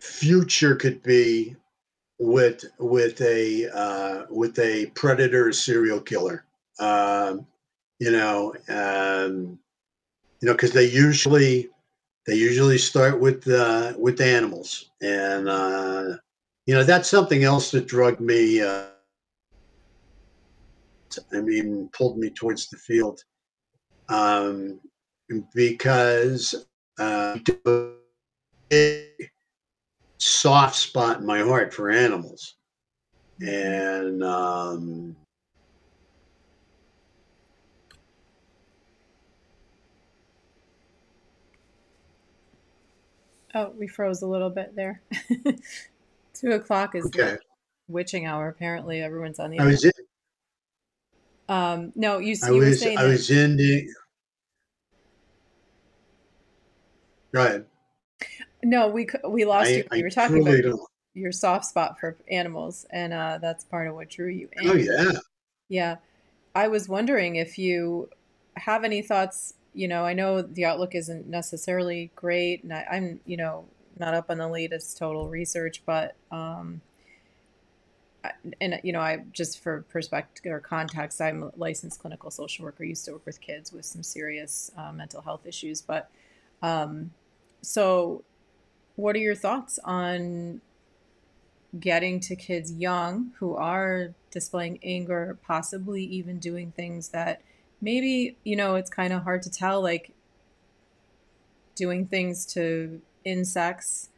future 0.00 0.74
could 0.74 1.02
be 1.02 1.54
with 2.18 2.64
with 2.78 3.20
a 3.20 3.68
uh, 3.74 4.26
with 4.30 4.58
a 4.58 4.86
predator 4.94 5.52
serial 5.52 6.00
killer. 6.00 6.44
Um, 6.78 7.46
you 7.98 8.10
know, 8.10 8.54
um, 8.68 9.58
you 10.40 10.48
know, 10.48 10.52
because 10.52 10.72
they 10.72 10.88
usually 10.88 11.70
they 12.26 12.34
usually 12.34 12.78
start 12.78 13.20
with 13.20 13.48
uh, 13.48 13.94
with 13.98 14.20
animals, 14.20 14.90
and 15.00 15.48
uh, 15.48 16.16
you 16.66 16.74
know 16.74 16.84
that's 16.84 17.08
something 17.08 17.44
else 17.44 17.70
that 17.72 17.86
drug 17.86 18.20
me. 18.20 18.62
Uh, 18.62 18.86
I 21.32 21.40
mean, 21.40 21.88
pulled 21.92 22.18
me 22.18 22.30
towards 22.30 22.68
the 22.68 22.76
field 22.76 23.22
um, 24.08 24.80
because 25.54 26.66
uh, 26.98 27.38
a 28.72 29.08
soft 30.18 30.76
spot 30.76 31.20
in 31.20 31.26
my 31.26 31.40
heart 31.40 31.72
for 31.72 31.90
animals, 31.90 32.56
and 33.40 34.22
um, 34.22 35.16
Oh, 43.54 43.72
we 43.78 43.86
froze 43.86 44.22
a 44.22 44.26
little 44.26 44.50
bit 44.50 44.74
there. 44.74 45.02
Two 46.34 46.52
o'clock 46.52 46.94
is 46.94 47.04
Okay. 47.06 47.32
the 47.32 47.38
witching 47.86 48.26
hour. 48.26 48.48
Apparently, 48.48 49.02
everyone's 49.02 49.38
on 49.38 49.50
the. 49.50 49.58
I 49.58 49.66
was 49.66 49.84
in, 49.84 49.92
um, 51.48 51.92
no, 51.94 52.18
you, 52.18 52.36
I 52.42 52.50
were 52.50 52.58
was, 52.58 52.80
saying 52.80 52.98
I 52.98 53.02
that 53.02 53.08
was 53.08 53.30
in 53.30 53.56
the. 53.56 53.88
Go 57.34 57.44
ahead. 57.44 57.66
no, 58.62 58.88
we 58.88 59.08
we 59.28 59.44
lost 59.44 59.70
I, 59.70 59.76
you. 59.76 59.84
You 59.92 60.04
were 60.04 60.10
talking 60.10 60.42
about 60.42 60.62
don't. 60.62 60.80
your 61.14 61.32
soft 61.32 61.64
spot 61.64 61.98
for 61.98 62.16
animals, 62.30 62.86
and 62.90 63.12
uh, 63.12 63.38
that's 63.40 63.64
part 63.64 63.88
of 63.88 63.94
what 63.94 64.10
drew 64.10 64.28
you 64.28 64.48
in. 64.52 64.68
Oh 64.68 64.74
yeah. 64.74 65.12
Yeah. 65.68 65.96
I 66.54 66.68
was 66.68 66.88
wondering 66.88 67.36
if 67.36 67.58
you 67.58 68.10
have 68.56 68.84
any 68.84 69.00
thoughts. 69.00 69.54
You 69.74 69.88
know, 69.88 70.04
I 70.04 70.12
know 70.12 70.42
the 70.42 70.66
outlook 70.66 70.94
isn't 70.94 71.26
necessarily 71.26 72.10
great, 72.14 72.62
and 72.62 72.74
I, 72.74 72.86
I'm, 72.92 73.20
you 73.24 73.38
know, 73.38 73.64
not 73.98 74.12
up 74.12 74.26
on 74.28 74.36
the 74.36 74.48
latest 74.48 74.98
total 74.98 75.30
research, 75.30 75.82
but, 75.86 76.14
um, 76.30 76.82
and, 78.60 78.80
you 78.82 78.92
know, 78.92 79.00
I 79.00 79.24
just 79.32 79.60
for 79.60 79.82
perspective 79.88 80.52
or 80.52 80.60
context, 80.60 81.20
I'm 81.20 81.42
a 81.42 81.52
licensed 81.56 82.00
clinical 82.00 82.30
social 82.30 82.64
worker, 82.64 82.84
used 82.84 83.04
to 83.06 83.12
work 83.12 83.26
with 83.26 83.40
kids 83.40 83.72
with 83.72 83.84
some 83.84 84.02
serious 84.02 84.70
uh, 84.76 84.92
mental 84.92 85.22
health 85.22 85.46
issues. 85.46 85.80
But, 85.82 86.10
um, 86.62 87.12
so 87.62 88.24
what 88.96 89.16
are 89.16 89.20
your 89.20 89.34
thoughts 89.34 89.78
on 89.84 90.60
getting 91.78 92.20
to 92.20 92.36
kids 92.36 92.72
young 92.72 93.32
who 93.38 93.56
are 93.56 94.14
displaying 94.30 94.78
anger, 94.82 95.38
possibly 95.42 96.04
even 96.04 96.38
doing 96.38 96.72
things 96.72 97.08
that 97.08 97.40
maybe, 97.80 98.36
you 98.44 98.54
know, 98.56 98.76
it's 98.76 98.90
kind 98.90 99.12
of 99.12 99.22
hard 99.22 99.42
to 99.42 99.50
tell, 99.50 99.80
like 99.80 100.12
doing 101.74 102.06
things 102.06 102.44
to 102.44 103.00
insects 103.24 104.10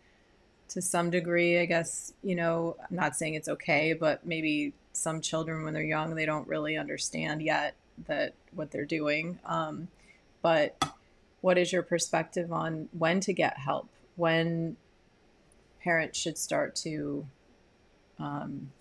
to 0.75 0.83
some 0.83 1.09
degree. 1.11 1.59
I 1.59 1.67
guess, 1.67 2.13
you 2.23 2.35
know, 2.35 2.77
I'm 2.79 2.97
not 2.97 3.17
saying 3.17 3.35
it's 3.35 3.49
okay, 3.49 3.93
but 3.93 4.27
maybe 4.27 4.73
some 4.93 5.21
children, 5.21 5.65
when 5.65 5.73
they're 5.73 5.83
young, 5.83 6.15
they 6.15 6.27
don't 6.27 6.47
really 6.47 6.77
understand 6.77 7.43
yet 7.43 7.75
that 8.07 8.35
what 8.53 8.71
they're 8.71 8.85
doing. 8.85 9.39
Um, 9.45 9.89
but 10.43 10.85
what 11.41 11.59
is 11.59 11.73
your 11.73 11.83
perspective 11.83 12.53
on 12.53 12.89
when 12.93 13.21
to 13.21 13.33
get 13.33 13.57
help? 13.57 13.89
When 14.17 14.77
parents 15.83 16.19
should 16.19 16.39
start 16.39 16.75
to 16.77 17.27
um, 18.19 18.73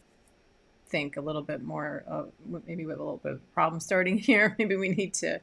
think 0.87 1.15
a 1.15 1.21
little 1.21 1.41
bit 1.41 1.63
more 1.63 2.03
of 2.07 2.31
maybe 2.67 2.85
we 2.85 2.91
have 2.91 2.99
a 2.99 3.03
little 3.03 3.17
bit 3.17 3.33
of 3.33 3.53
problem 3.53 3.79
starting 3.79 4.17
here. 4.29 4.55
Maybe 4.57 4.75
we 4.75 4.89
need 4.89 5.13
to 5.15 5.41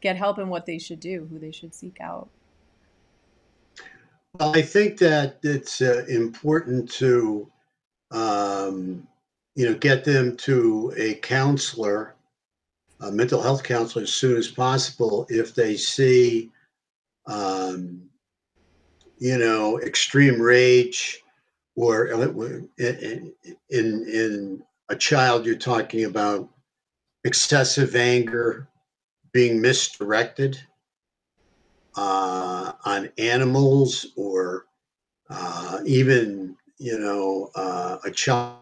get 0.00 0.16
help 0.16 0.38
in 0.38 0.48
what 0.48 0.66
they 0.66 0.78
should 0.78 1.00
do, 1.00 1.28
who 1.30 1.38
they 1.38 1.52
should 1.52 1.74
seek 1.74 1.98
out. 2.00 2.28
I 4.40 4.62
think 4.62 4.98
that 4.98 5.38
it's 5.42 5.82
uh, 5.82 6.04
important 6.08 6.90
to, 6.92 7.50
um, 8.10 9.06
you 9.54 9.66
know, 9.66 9.74
get 9.74 10.04
them 10.04 10.36
to 10.38 10.92
a 10.96 11.14
counselor, 11.14 12.14
a 13.00 13.12
mental 13.12 13.42
health 13.42 13.62
counselor, 13.62 14.04
as 14.04 14.12
soon 14.12 14.38
as 14.38 14.48
possible 14.48 15.26
if 15.28 15.54
they 15.54 15.76
see, 15.76 16.50
um, 17.26 18.02
you 19.18 19.36
know, 19.36 19.78
extreme 19.80 20.40
rage, 20.40 21.22
or 21.76 22.12
uh, 22.12 22.28
in 22.78 23.32
in 23.70 24.08
in 24.08 24.62
a 24.88 24.96
child 24.96 25.44
you're 25.44 25.54
talking 25.54 26.04
about 26.04 26.48
excessive 27.24 27.94
anger, 27.96 28.66
being 29.32 29.60
misdirected 29.60 30.58
uh, 31.96 32.72
on 32.84 33.10
animals 33.18 34.06
or 34.16 34.66
uh, 35.30 35.80
even 35.86 36.56
you 36.78 36.98
know 36.98 37.50
uh, 37.54 37.98
a 38.04 38.10
child 38.10 38.58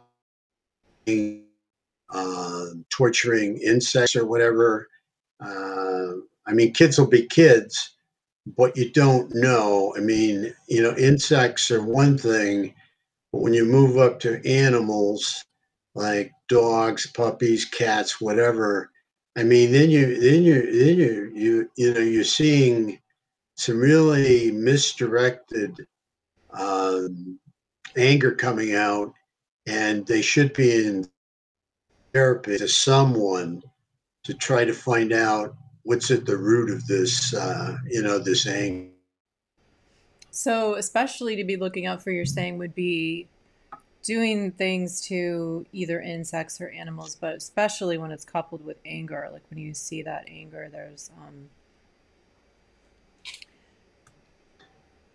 uh, 2.12 2.64
torturing 2.90 3.58
insects 3.64 4.16
or 4.16 4.26
whatever. 4.26 4.88
Uh, 5.40 6.12
I 6.46 6.52
mean, 6.52 6.72
kids 6.74 6.98
will 6.98 7.06
be 7.08 7.26
kids, 7.26 7.96
but 8.56 8.76
you 8.76 8.90
don't 8.92 9.32
know. 9.34 9.94
I 9.96 10.00
mean, 10.00 10.54
you 10.68 10.82
know, 10.82 10.96
insects 10.96 11.70
are 11.70 11.82
one 11.84 12.18
thing, 12.18 12.74
but 13.32 13.42
when 13.42 13.54
you 13.54 13.64
move 13.64 13.98
up 13.98 14.20
to 14.20 14.46
animals 14.48 15.44
like 15.94 16.32
dogs, 16.48 17.06
puppies, 17.12 17.64
cats, 17.64 18.20
whatever, 18.20 18.90
I 19.36 19.44
mean, 19.44 19.72
then 19.72 19.90
you 19.90 20.20
then 20.20 20.42
you 20.42 20.62
then 20.84 20.98
you 20.98 21.32
you 21.34 21.70
you 21.76 21.94
know 21.94 22.00
you're 22.00 22.24
seeing 22.24 22.99
some 23.60 23.78
really 23.78 24.50
misdirected 24.50 25.76
um, 26.50 27.38
anger 27.94 28.32
coming 28.32 28.74
out, 28.74 29.12
and 29.66 30.06
they 30.06 30.22
should 30.22 30.54
be 30.54 30.86
in 30.86 31.06
therapy 32.14 32.56
to 32.56 32.66
someone 32.66 33.62
to 34.24 34.32
try 34.32 34.64
to 34.64 34.72
find 34.72 35.12
out 35.12 35.54
what's 35.82 36.10
at 36.10 36.24
the 36.24 36.38
root 36.38 36.70
of 36.70 36.86
this, 36.86 37.34
uh, 37.34 37.76
you 37.86 38.02
know, 38.02 38.18
this 38.18 38.46
anger. 38.46 38.88
So, 40.30 40.76
especially 40.76 41.36
to 41.36 41.44
be 41.44 41.58
looking 41.58 41.84
out 41.84 42.02
for, 42.02 42.10
you're 42.10 42.24
saying 42.24 42.56
would 42.56 42.74
be 42.74 43.28
doing 44.02 44.52
things 44.52 45.02
to 45.02 45.66
either 45.74 46.00
insects 46.00 46.62
or 46.62 46.70
animals, 46.70 47.14
but 47.14 47.34
especially 47.34 47.98
when 47.98 48.10
it's 48.10 48.24
coupled 48.24 48.64
with 48.64 48.78
anger. 48.86 49.28
Like 49.30 49.42
when 49.50 49.58
you 49.58 49.74
see 49.74 50.00
that 50.00 50.24
anger, 50.30 50.70
there's 50.72 51.10
um, 51.18 51.50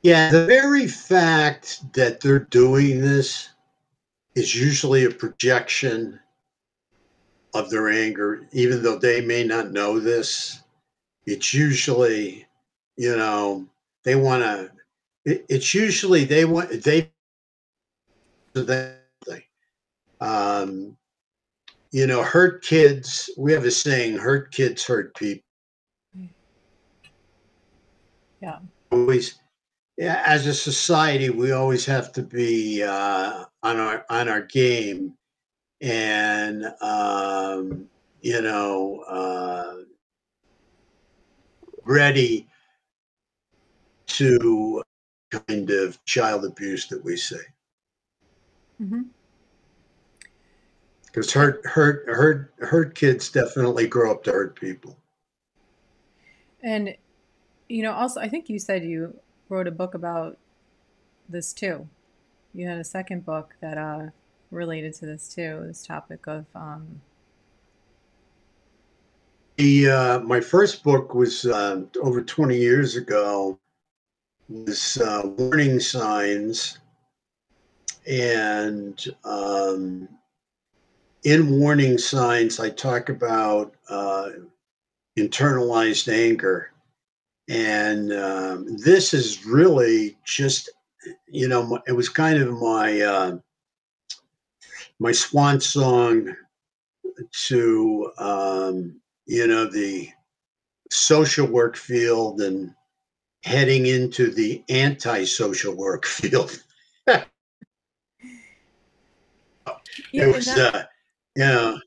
Yeah, 0.05 0.29
the 0.29 0.45
very 0.45 0.85
fact 0.87 1.91
that 1.93 2.19
they're 2.21 2.37
doing 2.37 3.01
this 3.01 3.49
is 4.35 4.55
usually 4.55 5.05
a 5.05 5.09
projection 5.09 6.19
of 7.55 7.71
their 7.71 7.89
anger, 7.89 8.47
even 8.51 8.83
though 8.83 8.99
they 8.99 9.21
may 9.21 9.43
not 9.43 9.71
know 9.71 9.99
this. 9.99 10.61
It's 11.25 11.55
usually, 11.55 12.45
you 12.97 13.17
know, 13.17 13.65
they 14.03 14.13
want 14.13 14.43
to. 14.43 14.69
It, 15.25 15.43
it's 15.49 15.73
usually 15.73 16.23
they 16.23 16.45
want 16.45 16.83
they. 16.83 17.09
um, 20.21 20.95
you 21.91 22.05
know, 22.05 22.21
hurt 22.21 22.61
kids. 22.61 23.27
We 23.39 23.53
have 23.53 23.65
a 23.65 23.71
saying: 23.71 24.19
"Hurt 24.19 24.51
kids 24.51 24.85
hurt 24.85 25.15
people." 25.15 25.41
yeah. 28.39 28.59
Always 28.91 29.39
as 29.99 30.45
a 30.45 30.53
society, 30.53 31.29
we 31.29 31.51
always 31.51 31.85
have 31.85 32.11
to 32.13 32.21
be 32.21 32.83
uh, 32.83 33.45
on 33.63 33.79
our 33.79 34.05
on 34.09 34.27
our 34.27 34.41
game, 34.41 35.13
and 35.81 36.65
um, 36.81 37.87
you 38.21 38.41
know, 38.41 39.03
uh, 39.07 39.75
ready 41.85 42.47
to 44.07 44.83
kind 45.29 45.69
of 45.69 46.03
child 46.05 46.45
abuse 46.45 46.87
that 46.87 47.03
we 47.03 47.17
see. 47.17 47.37
Because 51.05 51.31
hurt, 51.31 51.65
hurt, 51.65 52.05
hurt, 52.07 52.53
hurt 52.59 52.95
kids 52.95 53.29
definitely 53.29 53.87
grow 53.87 54.11
up 54.11 54.23
to 54.25 54.31
hurt 54.31 54.59
people. 54.59 54.97
And, 56.61 56.95
you 57.69 57.83
know, 57.83 57.93
also, 57.93 58.19
I 58.19 58.27
think 58.27 58.49
you 58.49 58.59
said 58.59 58.83
you 58.83 59.17
wrote 59.49 59.67
a 59.67 59.71
book 59.71 59.93
about 59.93 60.37
this 61.29 61.53
too. 61.53 61.87
You 62.53 62.67
had 62.67 62.77
a 62.77 62.83
second 62.83 63.25
book 63.25 63.55
that 63.61 63.77
uh, 63.77 64.07
related 64.51 64.93
to 64.95 65.05
this 65.05 65.33
too, 65.33 65.63
this 65.67 65.85
topic 65.85 66.27
of. 66.27 66.45
Um, 66.55 67.01
The 69.57 69.89
uh, 69.89 70.19
my 70.19 70.41
first 70.41 70.83
book 70.83 71.15
was 71.15 71.45
uh, 71.45 71.83
over 72.01 72.21
twenty 72.21 72.57
years 72.57 72.97
ago. 72.97 73.57
Was 74.49 74.97
uh, 74.97 75.23
warning 75.37 75.79
signs, 75.79 76.77
and 78.05 79.03
um, 79.23 80.07
in 81.23 81.59
warning 81.59 81.97
signs, 81.97 82.59
I 82.59 82.69
talk 82.69 83.09
about 83.09 83.73
uh, 83.89 84.29
internalized 85.17 86.13
anger, 86.13 86.71
and 87.49 88.11
um, 88.13 88.65
this 88.77 89.13
is 89.13 89.45
really 89.45 90.17
just 90.25 90.69
you 91.27 91.47
know 91.47 91.79
it 91.87 91.91
was 91.93 92.09
kind 92.09 92.41
of 92.41 92.53
my 92.59 93.01
uh, 93.01 93.37
my 94.99 95.11
swan 95.11 95.59
song 95.59 96.35
to 97.47 98.11
um, 98.17 98.95
you 99.25 99.47
know 99.47 99.65
the 99.69 100.07
social 100.91 101.47
work 101.47 101.75
field 101.75 102.41
and 102.41 102.73
heading 103.43 103.85
into 103.87 104.31
the 104.31 104.63
anti-social 104.69 105.75
work 105.75 106.05
field. 106.05 106.61
Yeah, 110.11 110.25
it 110.25 110.35
was 110.35 110.45
that- 110.45 110.75
uh 110.75 110.83
you 111.35 111.45
know 111.45 111.79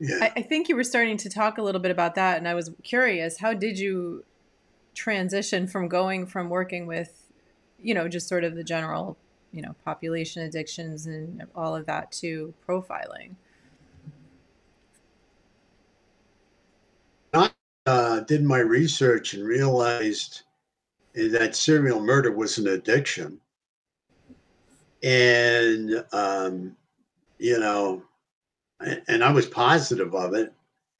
yeah 0.00 0.18
I, 0.22 0.32
I 0.36 0.42
think 0.42 0.68
you 0.68 0.76
were 0.76 0.84
starting 0.84 1.16
to 1.18 1.30
talk 1.30 1.58
a 1.58 1.62
little 1.62 1.80
bit 1.80 1.90
about 1.90 2.14
that, 2.16 2.38
and 2.38 2.48
I 2.48 2.54
was 2.54 2.70
curious. 2.82 3.38
How 3.38 3.54
did 3.54 3.78
you 3.78 4.24
transition 4.94 5.66
from 5.68 5.88
going 5.88 6.26
from 6.26 6.50
working 6.50 6.86
with, 6.86 7.30
you 7.80 7.94
know, 7.94 8.08
just 8.08 8.28
sort 8.28 8.42
of 8.44 8.56
the 8.56 8.64
general, 8.64 9.16
you 9.52 9.62
know, 9.62 9.74
population 9.84 10.42
addictions 10.42 11.06
and 11.06 11.44
all 11.54 11.76
of 11.76 11.86
that 11.86 12.10
to 12.12 12.52
profiling? 12.66 13.36
I 17.32 17.50
uh, 17.86 18.20
did 18.20 18.42
my 18.42 18.58
research 18.58 19.34
and 19.34 19.44
realized 19.46 20.42
that 21.14 21.54
serial 21.54 22.00
murder 22.00 22.32
was 22.32 22.58
an 22.58 22.66
addiction. 22.66 23.40
And, 25.02 26.04
um, 26.12 26.76
you 27.38 27.60
know, 27.60 28.02
and 28.80 29.24
I 29.24 29.32
was 29.32 29.46
positive 29.46 30.14
of 30.14 30.34
it. 30.34 30.52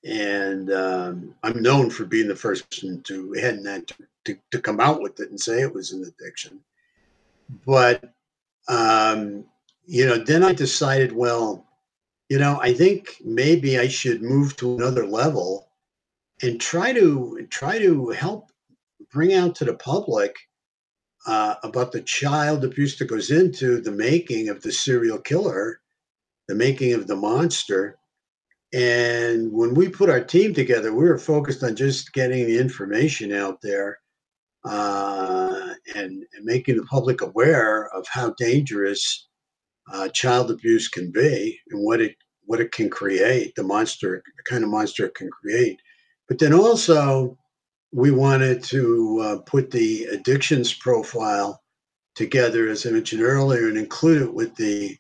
And 0.05 0.73
um, 0.73 1.35
I'm 1.43 1.61
known 1.61 1.91
for 1.91 2.05
being 2.05 2.29
the 2.29 2.37
first 2.37 2.71
to 2.71 3.33
head 3.33 3.63
that 3.65 3.91
to, 4.25 4.39
to 4.51 4.61
come 4.61 4.81
out 4.81 5.01
with 5.03 5.19
it 5.21 5.31
and 5.31 5.41
say 5.41 5.61
it 5.61 5.75
was 5.75 5.93
an 5.93 6.05
addiction. 6.05 6.61
But, 7.67 8.13
um, 8.69 9.45
you 9.87 10.07
know, 10.07 10.19
then 10.19 10.45
I 10.45 10.53
decided, 10.53 11.13
well, 11.13 11.67
you 12.29 12.39
know, 12.39 12.61
I 12.61 12.75
think 12.75 13.17
maybe 13.25 13.79
I 13.79 13.89
should 13.89 14.23
move 14.23 14.55
to 14.57 14.77
another 14.77 15.07
level 15.07 15.69
and 16.43 16.61
try 16.61 16.93
to 16.93 17.47
try 17.51 17.79
to 17.79 18.11
help 18.11 18.53
bring 19.11 19.35
out 19.35 19.55
to 19.57 19.65
the 19.65 19.75
public 19.75 20.37
uh, 21.27 21.55
about 21.65 21.91
the 21.91 22.03
child 22.03 22.65
abuse 22.65 22.97
that 22.99 23.07
goes 23.07 23.31
into 23.31 23.81
the 23.81 23.91
making 23.91 24.49
of 24.49 24.63
the 24.63 24.71
serial 24.71 25.19
killer, 25.19 25.81
the 26.49 26.55
making 26.55 26.95
of 26.95 27.07
the 27.07 27.17
monster. 27.17 27.99
And 28.73 29.53
when 29.53 29.75
we 29.75 29.89
put 29.89 30.11
our 30.11 30.23
team 30.23 30.53
together, 30.53 30.93
we 30.93 31.05
were 31.05 31.19
focused 31.19 31.63
on 31.63 31.77
just 31.77 32.13
getting 32.13 32.47
the 32.47 32.59
information 32.59 33.33
out 33.33 33.61
there 33.63 33.99
uh, 34.65 35.75
and, 35.95 36.25
and, 36.35 36.45
making 36.45 36.77
the 36.77 36.85
public 36.85 37.21
aware 37.21 37.89
of 37.95 38.07
how 38.09 38.35
dangerous 38.39 39.29
uh, 39.93 40.09
child 40.09 40.51
abuse 40.51 40.89
can 40.89 41.11
be 41.11 41.59
and 41.71 41.83
what 41.83 42.01
it 42.01 42.17
what 42.45 42.61
it 42.61 42.73
can 42.73 42.89
create, 42.89 43.55
the 43.57 43.63
monster, 43.63 44.23
the 44.37 44.43
kind 44.51 44.65
of 44.65 44.71
monster 44.71 45.05
it 45.05 45.15
can 45.15 45.29
create. 45.31 45.79
But 46.29 46.39
then 46.39 46.55
also, 46.55 47.37
we 47.93 48.11
wanted 48.11 48.63
to 48.65 49.21
uh, 49.23 49.39
put 49.41 49.71
the 49.71 50.05
addictions 50.05 50.73
profile 50.73 51.63
together, 52.15 52.69
as 52.69 52.87
I 52.87 52.91
mentioned 52.91 53.23
earlier, 53.23 53.69
and 53.69 53.77
include 53.77 54.23
it 54.23 54.35
with 54.35 54.57
the 54.57 54.97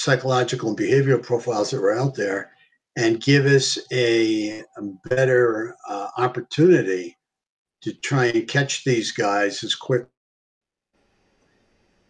psychological 0.00 0.70
and 0.70 0.78
behavioral 0.78 1.22
profiles 1.22 1.70
that 1.70 1.80
were 1.80 1.98
out 1.98 2.14
there 2.14 2.50
and 2.96 3.22
give 3.22 3.44
us 3.44 3.78
a, 3.92 4.60
a 4.60 4.82
better 5.04 5.76
uh, 5.88 6.08
opportunity 6.16 7.16
to 7.82 7.92
try 7.92 8.26
and 8.26 8.48
catch 8.48 8.84
these 8.84 9.12
guys 9.12 9.62
as 9.62 9.74
quick. 9.74 10.06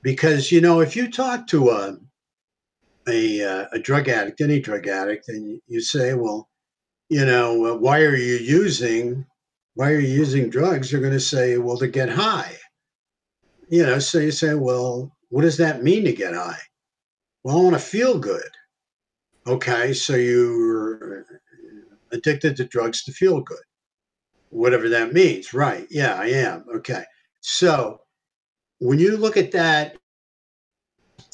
Because, 0.03 0.53
you 0.53 0.61
know, 0.61 0.81
if 0.81 0.95
you 0.95 1.11
talk 1.11 1.47
to 1.49 1.71
a, 1.71 1.99
a, 3.09 3.43
uh, 3.43 3.67
a 3.73 3.79
drug 3.79 4.09
addict, 4.09 4.41
any 4.41 4.61
drug 4.61 4.87
addict, 4.87 5.29
and 5.29 5.61
you 5.67 5.81
say, 5.81 6.15
well, 6.15 6.49
you 7.09 7.27
know, 7.27 7.77
why 7.77 8.01
are 8.03 8.17
you 8.17 8.37
using 8.37 9.27
why 9.75 9.91
are 9.91 10.01
you 10.01 10.09
using 10.09 10.51
drugs? 10.51 10.91
they're 10.91 11.01
going 11.01 11.13
to 11.13 11.21
say, 11.21 11.57
well, 11.57 11.79
to 11.79 11.89
get 11.89 12.09
high. 12.09 12.57
You 13.69 13.87
know, 13.87 13.99
so 13.99 14.19
you 14.19 14.33
say, 14.33 14.55
well, 14.55 15.17
what 15.29 15.43
does 15.43 15.57
that 15.59 15.83
mean 15.83 16.05
to 16.05 16.13
get 16.13 16.35
high? 16.35 16.59
Well, 17.43 17.59
I 17.59 17.63
want 17.63 17.75
to 17.75 17.81
feel 17.81 18.19
good. 18.19 18.51
Okay, 19.47 19.95
so 19.95 20.15
you're 20.15 21.25
addicted 22.13 22.57
to 22.57 22.65
drugs 22.65 23.05
to 23.05 23.13
feel 23.13 23.41
good. 23.41 23.63
Whatever 24.51 24.89
that 24.91 25.13
means. 25.13 25.55
Right. 25.55 25.87
Yeah, 25.91 26.15
I 26.15 26.27
am. 26.27 26.65
Okay. 26.77 27.05
So 27.41 28.01
when 28.79 28.99
you 28.99 29.17
look 29.17 29.37
at 29.37 29.53
that 29.53 29.97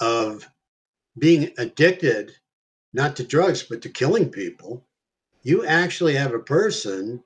of 0.01 0.49
being 1.19 1.51
addicted, 1.59 2.33
not 2.93 3.17
to 3.17 3.25
drugs, 3.25 3.63
but 3.63 3.83
to 3.83 3.89
killing 3.89 4.31
people, 4.31 4.87
you 5.43 5.67
actually 5.67 6.15
have 6.15 6.35
a 6.35 6.39
person 6.39 7.23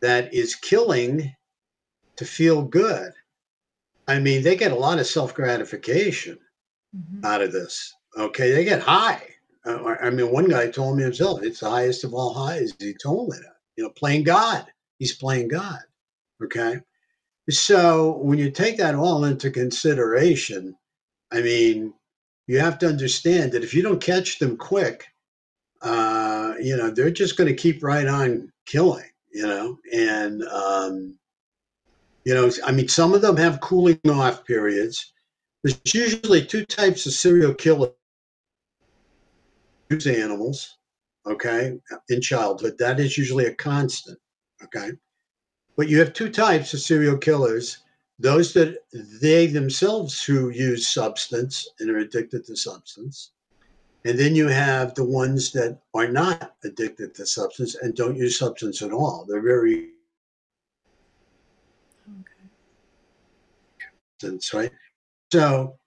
that 0.00 0.32
is 0.34 0.54
killing 0.54 1.34
to 2.16 2.24
feel 2.24 2.62
good. 2.62 3.12
I 4.06 4.18
mean, 4.18 4.42
they 4.42 4.56
get 4.56 4.72
a 4.72 4.76
lot 4.76 4.98
of 4.98 5.06
self 5.06 5.34
gratification 5.34 6.38
mm-hmm. 6.96 7.24
out 7.24 7.42
of 7.42 7.52
this. 7.52 7.94
Okay, 8.16 8.52
they 8.52 8.64
get 8.64 8.80
high. 8.80 9.22
Uh, 9.64 9.94
I 10.02 10.10
mean, 10.10 10.30
one 10.32 10.48
guy 10.48 10.68
told 10.68 10.96
me 10.96 11.04
himself, 11.04 11.42
it's 11.42 11.60
the 11.60 11.70
highest 11.70 12.04
of 12.04 12.14
all 12.14 12.34
highs. 12.34 12.74
He 12.78 12.94
told 12.94 13.30
me 13.30 13.36
that, 13.38 13.56
you 13.76 13.84
know, 13.84 13.90
playing 13.90 14.24
God. 14.24 14.66
He's 14.98 15.14
playing 15.14 15.48
God. 15.48 15.80
Okay. 16.42 16.80
So 17.50 18.18
when 18.18 18.38
you 18.38 18.50
take 18.50 18.76
that 18.78 18.94
all 18.94 19.24
into 19.24 19.50
consideration, 19.50 20.76
I 21.30 21.42
mean, 21.42 21.94
you 22.46 22.58
have 22.58 22.78
to 22.80 22.88
understand 22.88 23.52
that 23.52 23.64
if 23.64 23.72
you 23.72 23.82
don't 23.82 24.00
catch 24.00 24.38
them 24.38 24.56
quick, 24.56 25.06
uh, 25.80 26.54
you 26.60 26.76
know, 26.76 26.90
they're 26.90 27.10
just 27.10 27.36
going 27.36 27.48
to 27.48 27.54
keep 27.54 27.82
right 27.82 28.06
on 28.06 28.52
killing 28.66 29.04
you 29.32 29.46
know, 29.46 29.78
and 29.92 30.42
um, 30.44 31.18
you 32.24 32.34
know, 32.34 32.50
I 32.64 32.72
mean, 32.72 32.88
some 32.88 33.14
of 33.14 33.22
them 33.22 33.36
have 33.36 33.60
cooling 33.60 33.98
off 34.08 34.44
periods. 34.44 35.12
There's 35.62 35.80
usually 35.94 36.44
two 36.44 36.64
types 36.64 37.06
of 37.06 37.12
serial 37.12 37.54
killers 37.54 37.92
use 39.90 40.06
animals, 40.06 40.78
okay, 41.26 41.78
in 42.08 42.20
childhood. 42.20 42.76
That 42.78 42.98
is 42.98 43.18
usually 43.18 43.46
a 43.46 43.54
constant, 43.54 44.18
okay. 44.64 44.92
But 45.76 45.88
you 45.88 45.98
have 46.00 46.12
two 46.12 46.30
types 46.30 46.74
of 46.74 46.80
serial 46.80 47.16
killers 47.16 47.78
those 48.18 48.52
that 48.52 48.78
they 49.20 49.46
themselves 49.46 50.22
who 50.22 50.50
use 50.50 50.86
substance 50.86 51.68
and 51.80 51.90
are 51.90 51.98
addicted 51.98 52.44
to 52.46 52.56
substance, 52.56 53.32
and 54.04 54.18
then 54.18 54.36
you 54.36 54.48
have 54.48 54.94
the 54.94 55.04
ones 55.04 55.50
that 55.52 55.80
are 55.94 56.08
not 56.08 56.54
addicted 56.62 57.14
to 57.16 57.26
substance 57.26 57.74
and 57.76 57.94
don't 57.94 58.16
use 58.16 58.38
substance 58.38 58.80
at 58.82 58.92
all. 58.92 59.24
They're 59.28 59.42
very 59.42 59.90
okay. 64.22 64.30
right? 64.54 64.70
So 65.32 65.78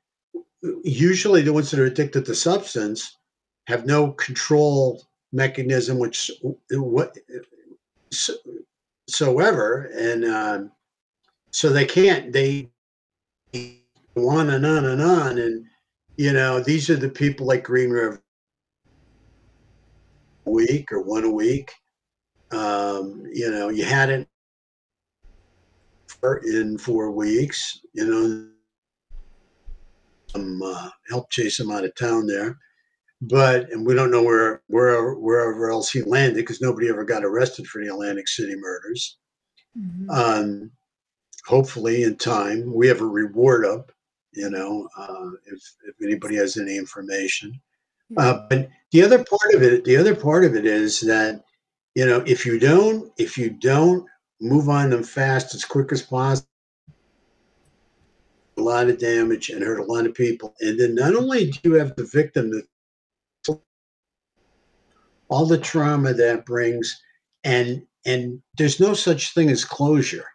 usually 0.84 1.44
the 1.44 1.54
ones 1.54 1.70
that 1.70 1.80
are 1.80 1.86
addicted 1.86 2.26
to 2.26 2.34
substance 2.34 3.16
have 3.68 3.86
no 3.86 4.12
control 4.14 5.04
mechanism 5.32 6.00
which 6.00 6.32
what 6.72 7.16
soever 9.08 9.92
and 9.96 10.26
um, 10.26 10.72
so 11.52 11.70
they 11.70 11.86
can't 11.86 12.34
they 12.34 12.72
on 14.16 14.50
and 14.50 14.66
on 14.66 14.86
and 14.86 15.02
on 15.04 15.38
and 15.38 15.64
you 16.18 16.34
know, 16.34 16.60
these 16.60 16.90
are 16.90 16.96
the 16.96 17.10
people 17.10 17.46
like 17.46 17.64
Green 17.64 17.92
River 17.92 18.24
week 20.46 20.92
or 20.92 21.02
one 21.02 21.24
a 21.24 21.30
week. 21.30 21.72
Um, 22.52 23.22
you 23.32 23.52
know, 23.52 23.70
you 23.70 23.86
had 23.86 24.10
it 24.10 24.28
in 26.46 26.80
four 26.80 27.12
weeks, 27.12 27.82
you 27.94 28.08
know, 28.08 28.55
some 30.36 30.62
uh, 30.62 30.90
help 31.10 31.30
chase 31.32 31.60
him 31.60 31.72
out 31.72 31.86
of 31.86 31.96
town 31.96 32.28
there. 32.28 32.58
But, 33.22 33.72
and 33.72 33.86
we 33.86 33.96
don't 33.96 34.12
know 34.12 34.24
where, 34.24 34.62
where 34.68 35.14
wherever 35.16 35.72
else 35.72 35.92
he 35.92 36.02
landed 36.02 36.36
because 36.36 36.62
nobody 36.62 36.90
ever 36.90 37.04
got 37.04 37.24
arrested 37.24 37.66
for 37.66 37.82
the 37.82 37.90
Atlantic 37.90 38.28
City 38.28 38.56
murders. 38.56 39.18
Mm-hmm. 39.78 40.10
Um, 40.10 40.72
hopefully, 41.48 42.04
in 42.04 42.18
time, 42.18 42.74
we 42.74 42.88
have 42.88 43.02
a 43.02 43.06
reward 43.06 43.66
up 43.66 43.92
you 44.36 44.50
know, 44.50 44.88
uh, 44.98 45.30
if, 45.46 45.76
if 45.86 45.96
anybody 46.04 46.36
has 46.36 46.58
any 46.58 46.78
information. 46.78 47.60
Uh, 48.18 48.46
but 48.50 48.70
the 48.92 49.02
other 49.02 49.24
part 49.24 49.54
of 49.56 49.64
it, 49.64 49.84
the 49.86 49.98
other 49.98 50.16
part 50.16 50.46
of 50.46 50.56
it 50.56 50.66
is 50.66 51.00
that, 51.02 51.44
you 51.96 52.06
know, 52.06 52.22
if 52.28 52.46
you 52.46 52.60
don't, 52.60 53.12
if 53.18 53.38
you 53.38 53.50
don't 53.50 54.06
move 54.42 54.70
on 54.70 54.90
them 54.90 55.04
fast 55.04 55.56
as 55.56 55.66
quick 55.66 55.92
as 55.92 56.02
possible, 56.02 56.48
a 58.58 58.62
lot 58.62 58.90
of 58.90 59.00
damage 59.00 59.50
and 59.50 59.64
hurt 59.64 59.80
a 59.80 59.84
lot 59.84 60.06
of 60.06 60.14
people. 60.14 60.54
And 60.62 60.80
then 60.80 60.96
not 60.96 61.16
only 61.16 61.52
do 61.52 61.60
you 61.64 61.74
have 61.74 61.96
the 61.96 62.06
victim 62.06 62.52
all 65.30 65.46
the 65.46 65.58
trauma 65.58 66.14
that 66.14 66.46
brings, 66.46 67.02
and 67.44 67.86
and 68.06 68.42
there's 68.58 68.80
no 68.80 68.94
such 68.94 69.34
thing 69.34 69.50
as 69.50 69.66
closure. 69.66 70.26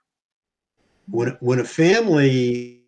When 1.09 1.37
when 1.41 1.61
a 1.61 1.65
family 1.65 2.83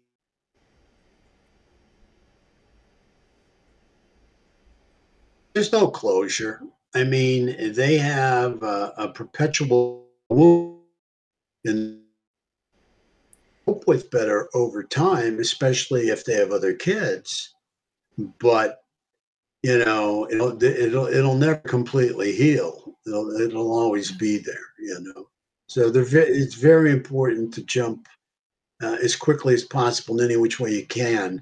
there's 5.55 5.73
no 5.73 5.89
closure. 5.89 6.61
I 6.95 7.05
mean, 7.05 7.73
they 7.73 7.97
have 7.97 8.63
a, 8.63 8.93
a 8.99 9.09
perpetual 9.09 10.07
and 11.65 12.02
cope 13.65 13.87
with 13.87 14.11
better 14.11 14.49
over 14.55 14.83
time, 14.83 15.39
especially 15.39 16.09
if 16.09 16.25
they 16.25 16.35
have 16.35 16.53
other 16.53 16.75
kids. 16.75 17.55
But 18.41 18.81
you 19.63 19.79
know, 19.79 20.29
it'll 20.31 20.63
it'll 20.63 21.07
it'll 21.07 21.37
never 21.37 21.57
completely 21.57 22.33
heal. 22.33 22.97
It'll 23.07 23.31
it'll 23.41 23.73
always 23.73 24.11
be 24.11 24.39
there. 24.39 24.73
You 24.79 25.01
know, 25.01 25.29
So 25.69 25.93
it's 25.95 26.55
very 26.55 26.91
important 26.91 27.55
to 27.55 27.63
jump 27.63 28.09
uh, 28.83 28.97
as 29.03 29.15
quickly 29.15 29.55
as 29.55 29.65
possible 29.65 30.19
in 30.19 30.27
any 30.27 30.37
which 30.37 30.59
way 30.59 30.73
you 30.73 30.87
can 30.87 31.41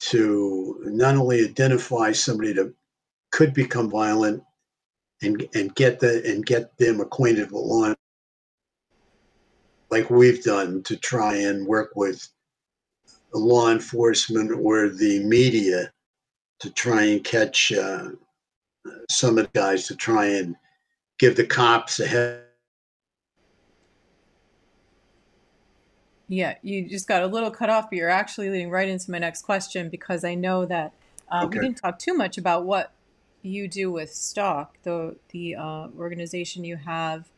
to 0.00 0.80
not 0.84 1.16
only 1.16 1.44
identify 1.44 2.12
somebody 2.12 2.54
that 2.54 2.72
could 3.30 3.52
become 3.52 3.90
violent 3.90 4.42
and 5.22 5.46
and 5.54 5.74
get 5.74 6.00
the 6.00 6.22
and 6.24 6.46
get 6.46 6.76
them 6.78 7.00
acquainted 7.00 7.50
with 7.52 7.62
law 7.62 7.94
like 9.90 10.10
we've 10.10 10.42
done 10.42 10.82
to 10.84 10.96
try 10.96 11.34
and 11.34 11.66
work 11.66 11.92
with 11.96 12.28
law 13.32 13.70
enforcement 13.70 14.52
or 14.52 14.88
the 14.88 15.22
media 15.24 15.90
to 16.60 16.70
try 16.70 17.04
and 17.04 17.24
catch 17.24 17.72
uh, 17.72 18.08
some 19.08 19.38
of 19.38 19.44
the 19.44 19.58
guys 19.58 19.86
to 19.86 19.96
try 19.96 20.26
and 20.26 20.56
give 21.18 21.36
the 21.36 21.46
cops 21.46 22.00
a 22.00 22.06
head 22.06 22.44
Yeah, 26.30 26.54
you 26.62 26.88
just 26.88 27.08
got 27.08 27.24
a 27.24 27.26
little 27.26 27.50
cut 27.50 27.70
off, 27.70 27.90
but 27.90 27.96
you're 27.96 28.08
actually 28.08 28.50
leading 28.50 28.70
right 28.70 28.88
into 28.88 29.10
my 29.10 29.18
next 29.18 29.42
question 29.42 29.88
because 29.88 30.22
I 30.22 30.36
know 30.36 30.64
that 30.64 30.92
uh, 31.28 31.42
okay. 31.44 31.58
we 31.58 31.66
didn't 31.66 31.78
talk 31.78 31.98
too 31.98 32.14
much 32.14 32.38
about 32.38 32.64
what 32.64 32.92
you 33.42 33.66
do 33.66 33.90
with 33.90 34.14
STALK, 34.14 34.80
the 34.84 35.16
the 35.30 35.56
uh, 35.56 35.88
organization 35.98 36.62
you 36.62 36.76
have. 36.76 37.28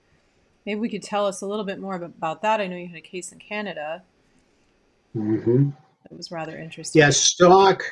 Maybe 0.65 0.81
we 0.81 0.89
could 0.89 1.03
tell 1.03 1.27
us 1.27 1.43
a 1.43 1.47
little 1.47 1.65
bit 1.65 1.81
more 1.81 1.95
about 1.95 2.43
that. 2.43 2.61
I 2.61 2.67
know 2.67 2.77
you 2.77 2.89
had 2.89 2.97
a 2.97 3.01
case 3.01 3.33
in 3.33 3.39
Canada. 3.39 4.03
Mm-hmm. 5.17 5.71
It 6.11 6.17
was 6.17 6.31
rather 6.31 6.57
interesting. 6.57 7.01
Yes, 7.01 7.17
STALK. 7.17 7.83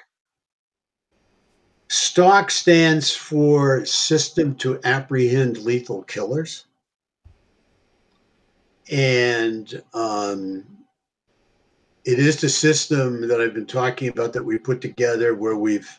STALK 1.89 2.51
stands 2.51 3.14
for 3.14 3.85
System 3.85 4.55
to 4.57 4.81
Apprehend 4.85 5.59
Lethal 5.59 6.03
Killers. 6.05 6.66
And 8.91 9.83
um, 9.95 10.64
it 12.05 12.18
is 12.18 12.41
the 12.41 12.49
system 12.49 13.27
that 13.29 13.41
I've 13.41 13.55
been 13.55 13.66
talking 13.66 14.09
about 14.09 14.33
that 14.33 14.45
we 14.45 14.59
put 14.59 14.81
together 14.81 15.35
where 15.35 15.57
we've 15.57 15.91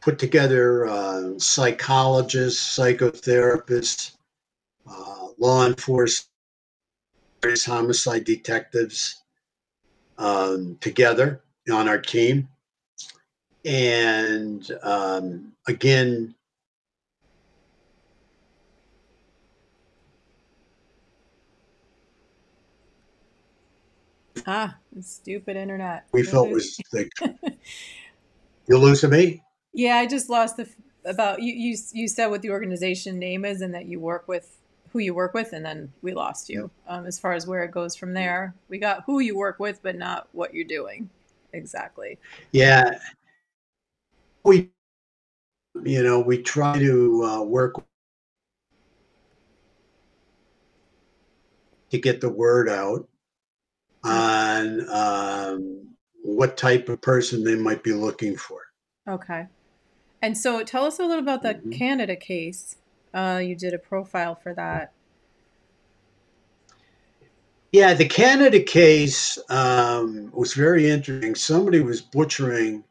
put 0.00 0.18
together 0.18 0.86
uh, 0.86 1.38
psychologists, 1.38 2.78
psychotherapists, 2.78 4.16
uh, 4.90 5.09
law 5.40 5.66
enforcement, 5.66 6.28
homicide 7.66 8.24
detectives 8.24 9.22
um, 10.18 10.76
together 10.80 11.40
on 11.72 11.88
our 11.88 11.98
team. 11.98 12.48
And 13.64 14.70
um, 14.82 15.52
again, 15.66 16.34
Ah, 24.46 24.78
stupid 25.00 25.56
internet. 25.56 26.06
We 26.12 26.22
felt 26.22 26.50
was 26.50 26.76
thick. 26.92 27.10
you 28.66 28.78
losing 28.78 29.10
me? 29.10 29.42
Yeah, 29.72 29.96
I 29.96 30.06
just 30.06 30.30
lost 30.30 30.56
the 30.56 30.68
about 31.04 31.42
you. 31.42 31.52
You 31.52 31.76
you 31.92 32.08
said 32.08 32.28
what 32.28 32.42
the 32.42 32.50
organization 32.50 33.18
name 33.18 33.44
is 33.44 33.60
and 33.60 33.74
that 33.74 33.86
you 33.86 34.00
work 34.00 34.26
with 34.28 34.59
who 34.92 34.98
you 34.98 35.14
work 35.14 35.34
with, 35.34 35.52
and 35.52 35.64
then 35.64 35.92
we 36.02 36.12
lost 36.12 36.48
you. 36.48 36.70
Um, 36.88 37.06
as 37.06 37.18
far 37.18 37.32
as 37.32 37.46
where 37.46 37.62
it 37.62 37.70
goes 37.70 37.94
from 37.94 38.14
there, 38.14 38.54
we 38.68 38.78
got 38.78 39.04
who 39.04 39.20
you 39.20 39.36
work 39.36 39.58
with, 39.60 39.82
but 39.82 39.96
not 39.96 40.28
what 40.32 40.54
you're 40.54 40.64
doing 40.64 41.08
exactly. 41.52 42.18
Yeah, 42.52 42.98
we 44.44 44.70
you 45.82 46.02
know 46.02 46.20
we 46.20 46.42
try 46.42 46.78
to 46.78 47.24
uh, 47.24 47.42
work 47.42 47.74
to 51.90 51.98
get 51.98 52.20
the 52.20 52.30
word 52.30 52.68
out 52.68 53.08
on 54.04 54.88
um, 54.90 55.88
what 56.22 56.56
type 56.56 56.88
of 56.88 57.00
person 57.00 57.44
they 57.44 57.56
might 57.56 57.82
be 57.82 57.92
looking 57.92 58.36
for. 58.36 58.62
Okay. 59.08 59.46
And 60.22 60.36
so 60.36 60.62
tell 60.62 60.84
us 60.84 60.98
a 60.98 61.02
little 61.02 61.22
about 61.22 61.42
the 61.42 61.54
mm-hmm. 61.54 61.70
Canada 61.70 62.14
case. 62.14 62.76
Uh, 63.12 63.40
you 63.42 63.56
did 63.56 63.74
a 63.74 63.78
profile 63.78 64.34
for 64.34 64.54
that. 64.54 64.92
Yeah, 67.72 67.94
the 67.94 68.08
Canada 68.08 68.60
case 68.60 69.38
um, 69.48 70.30
was 70.32 70.54
very 70.54 70.90
interesting. 70.90 71.34
Somebody 71.36 71.80
was 71.80 72.00
butchering 72.00 72.82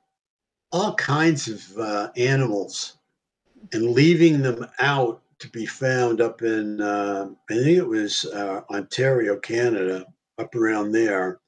all 0.72 0.94
kinds 0.96 1.48
of 1.50 1.78
uh, 1.78 2.12
animals 2.16 2.98
and 3.74 3.92
leaving 3.92 4.42
them 4.42 4.66
out 4.80 5.22
to 5.40 5.50
be 5.50 5.66
found 5.66 6.22
up 6.22 6.42
in, 6.42 6.80
uh, 6.80 7.30
I 7.50 7.54
think 7.54 7.78
it 7.78 7.88
was 7.88 8.26
uh, 8.26 8.62
Ontario, 8.70 9.38
Canada 9.38 10.06
up 10.38 10.56
around 10.56 10.92
there. 10.92 11.40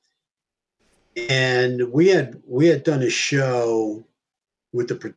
And 1.30 1.92
we 1.92 2.08
had 2.08 2.42
we 2.48 2.68
had 2.68 2.84
done 2.84 3.04
a 3.04 3.10
show 3.10 4.06
with 4.72 4.88
the 4.88 5.14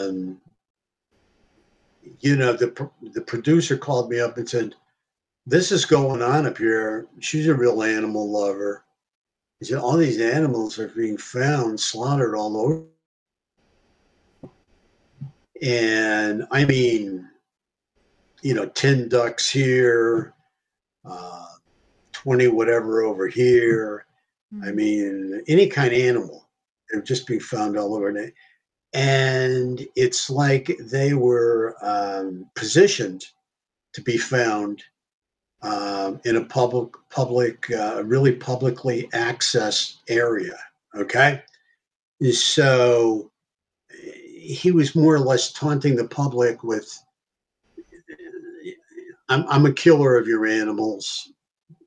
um, 0.00 0.40
you 2.20 2.36
know 2.36 2.52
the 2.52 2.90
the 3.12 3.20
producer 3.20 3.76
called 3.76 4.10
me 4.10 4.20
up 4.20 4.36
and 4.36 4.48
said 4.48 4.74
this 5.46 5.72
is 5.72 5.84
going 5.84 6.22
on 6.22 6.46
up 6.46 6.58
here 6.58 7.06
she's 7.20 7.48
a 7.48 7.54
real 7.54 7.82
animal 7.82 8.30
lover 8.30 8.84
he 9.60 9.66
said 9.66 9.78
all 9.78 9.96
these 9.96 10.20
animals 10.20 10.78
are 10.78 10.88
being 10.88 11.16
found 11.16 11.78
slaughtered 11.78 12.34
all 12.34 12.56
over 12.56 12.84
and 15.62 16.46
i 16.52 16.64
mean 16.64 17.28
you 18.46 18.54
know, 18.54 18.66
10 18.66 19.08
ducks 19.08 19.50
here, 19.50 20.32
uh, 21.04 21.46
20 22.12 22.46
whatever 22.46 23.02
over 23.02 23.26
here. 23.26 24.06
I 24.64 24.70
mean, 24.70 25.42
any 25.48 25.66
kind 25.66 25.92
of 25.92 25.98
animal. 25.98 26.48
They're 26.88 27.02
just 27.02 27.26
being 27.26 27.40
found 27.40 27.76
all 27.76 27.96
over. 27.96 28.12
And 28.96 29.86
it's 29.94 30.30
like 30.30 30.74
they 30.80 31.12
were 31.12 31.76
um, 31.82 32.50
positioned 32.54 33.26
to 33.92 34.00
be 34.00 34.16
found 34.16 34.82
um, 35.60 36.18
in 36.24 36.36
a 36.36 36.44
public, 36.46 36.94
public, 37.10 37.70
uh, 37.70 38.02
really 38.06 38.32
publicly 38.32 39.06
accessed 39.12 39.96
area. 40.08 40.56
Okay. 40.94 41.42
So 42.32 43.30
he 43.92 44.72
was 44.72 44.94
more 44.94 45.14
or 45.14 45.20
less 45.20 45.52
taunting 45.52 45.94
the 45.94 46.08
public 46.08 46.64
with 46.64 46.90
I'm, 49.28 49.44
I'm 49.48 49.66
a 49.66 49.72
killer 49.72 50.16
of 50.16 50.26
your 50.26 50.46
animals. 50.46 51.32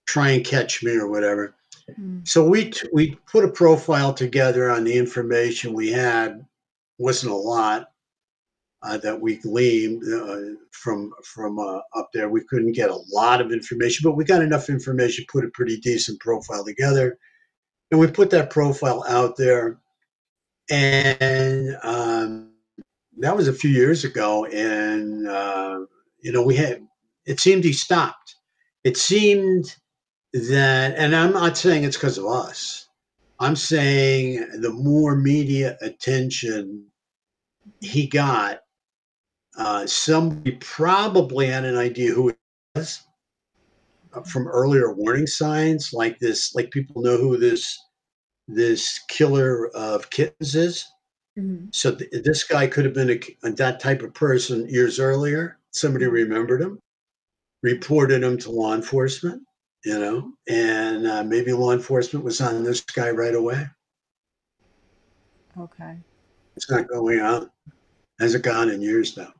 Try 0.05 0.29
and 0.29 0.45
catch 0.45 0.83
me 0.83 0.95
or 0.95 1.07
whatever. 1.07 1.55
Mm. 1.99 2.27
So 2.27 2.47
we 2.47 2.69
t- 2.69 2.87
we 2.93 3.15
put 3.31 3.45
a 3.45 3.49
profile 3.49 4.13
together 4.13 4.69
on 4.69 4.83
the 4.83 4.95
information 4.95 5.73
we 5.73 5.89
had. 5.89 6.45
Wasn't 6.99 7.31
a 7.31 7.35
lot 7.35 7.87
uh, 8.83 8.97
that 8.97 9.19
we 9.19 9.35
gleaned 9.35 10.03
uh, 10.13 10.55
from 10.71 11.11
from 11.23 11.59
uh, 11.59 11.79
up 11.95 12.09
there. 12.13 12.29
We 12.29 12.43
couldn't 12.45 12.73
get 12.73 12.89
a 12.89 12.99
lot 13.11 13.41
of 13.41 13.51
information, 13.51 14.03
but 14.09 14.15
we 14.15 14.23
got 14.23 14.41
enough 14.41 14.69
information. 14.69 15.25
to 15.25 15.31
Put 15.31 15.45
a 15.45 15.49
pretty 15.49 15.77
decent 15.77 16.19
profile 16.19 16.63
together, 16.63 17.17
and 17.91 17.99
we 17.99 18.07
put 18.07 18.29
that 18.31 18.51
profile 18.51 19.03
out 19.07 19.37
there. 19.37 19.79
And 20.71 21.75
um, 21.81 22.51
that 23.17 23.35
was 23.35 23.47
a 23.47 23.53
few 23.53 23.71
years 23.71 24.03
ago, 24.05 24.45
and 24.45 25.27
uh, 25.27 25.79
you 26.21 26.31
know 26.31 26.43
we 26.43 26.55
had 26.55 26.85
it 27.25 27.39
seemed 27.39 27.63
he 27.63 27.73
stopped. 27.73 28.35
It 28.83 28.97
seemed 28.97 29.75
that, 30.33 30.95
and 30.97 31.15
I'm 31.15 31.33
not 31.33 31.57
saying 31.57 31.83
it's 31.83 31.97
because 31.97 32.17
of 32.17 32.25
us. 32.25 32.88
I'm 33.39 33.55
saying 33.55 34.61
the 34.61 34.71
more 34.71 35.15
media 35.15 35.77
attention 35.81 36.85
he 37.81 38.07
got, 38.07 38.59
uh, 39.57 39.85
somebody 39.85 40.57
probably 40.59 41.47
had 41.47 41.65
an 41.65 41.77
idea 41.77 42.11
who 42.13 42.29
it 42.29 42.37
was 42.75 43.01
uh, 44.13 44.21
from 44.21 44.47
earlier 44.47 44.93
warning 44.93 45.27
signs, 45.27 45.91
like 45.93 46.19
this, 46.19 46.53
like 46.55 46.71
people 46.71 47.01
know 47.01 47.17
who 47.17 47.37
this 47.37 47.77
this 48.47 48.99
killer 49.07 49.69
of 49.75 50.09
kittens 50.09 50.55
is. 50.55 50.85
Mm-hmm. 51.37 51.65
So 51.71 51.93
th- 51.93 52.09
this 52.23 52.43
guy 52.43 52.65
could 52.65 52.83
have 52.83 52.95
been 52.95 53.11
a, 53.11 53.49
that 53.51 53.79
type 53.79 54.01
of 54.01 54.13
person 54.15 54.67
years 54.67 54.99
earlier. 54.99 55.59
Somebody 55.71 56.05
mm-hmm. 56.05 56.15
remembered 56.15 56.61
him 56.61 56.79
reported 57.61 58.23
him 58.23 58.37
to 58.37 58.51
law 58.51 58.73
enforcement, 58.73 59.41
you 59.85 59.97
know, 59.97 60.33
and 60.47 61.07
uh, 61.07 61.23
maybe 61.23 61.53
law 61.53 61.71
enforcement 61.71 62.25
was 62.25 62.41
on 62.41 62.63
this 62.63 62.81
guy 62.81 63.09
right 63.11 63.35
away. 63.35 63.65
Okay. 65.57 65.97
It's 66.55 66.69
not 66.69 66.87
going 66.87 67.19
on. 67.21 67.49
Hasn't 68.19 68.43
gone 68.43 68.69
in 68.69 68.81
years 68.81 69.15
now. 69.15 69.33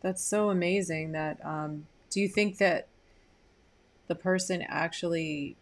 That's 0.00 0.22
so 0.22 0.50
amazing. 0.50 1.12
That 1.12 1.44
um, 1.44 1.86
do 2.10 2.20
you 2.20 2.28
think 2.28 2.58
that 2.58 2.88
the 4.08 4.14
person 4.14 4.62
actually 4.68 5.56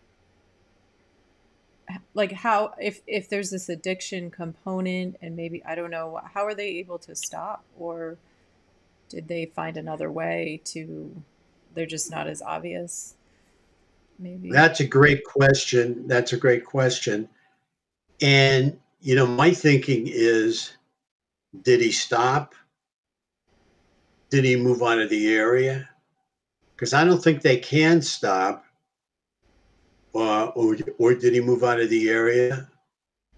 like 2.14 2.32
how 2.32 2.74
if 2.80 3.01
if 3.07 3.28
there's 3.28 3.51
this 3.51 3.68
addiction 3.68 4.30
component 4.30 5.16
and 5.20 5.37
maybe 5.37 5.62
I 5.64 5.74
don't 5.74 5.91
know 5.91 6.20
how 6.32 6.45
are 6.45 6.55
they 6.55 6.68
able 6.68 6.99
to 7.01 7.14
stop 7.14 7.64
or 7.78 8.16
did 9.09 9.28
they 9.28 9.47
find 9.47 9.76
another 9.76 10.11
way 10.11 10.61
to 10.64 11.22
they're 11.74 11.87
just 11.87 12.11
not 12.11 12.26
as 12.26 12.41
obvious 12.41 13.16
maybe. 14.19 14.51
That's 14.51 14.81
a 14.81 14.87
great 14.87 15.25
question. 15.25 16.07
That's 16.07 16.33
a 16.33 16.37
great 16.37 16.65
question. 16.65 17.29
And 18.21 18.79
you 19.01 19.15
know 19.15 19.27
my 19.27 19.53
thinking 19.53 20.05
is 20.07 20.73
did 21.62 21.81
he 21.81 21.93
stop? 21.93 22.55
Did 24.31 24.45
he 24.45 24.57
move 24.57 24.83
out 24.83 24.99
of 24.99 25.11
the 25.11 25.35
area? 25.35 25.89
Because 26.75 26.93
i 26.93 27.05
don't 27.05 27.23
think 27.23 27.41
they 27.41 27.59
can 27.59 28.03
stop 28.03 28.65
uh, 30.15 30.47
or, 30.55 30.77
or 30.99 31.15
did 31.15 31.35
he 31.35 31.41
move 31.41 31.65
out 31.65 31.81
of 31.81 31.91
the 31.91 32.09
area? 32.09 32.69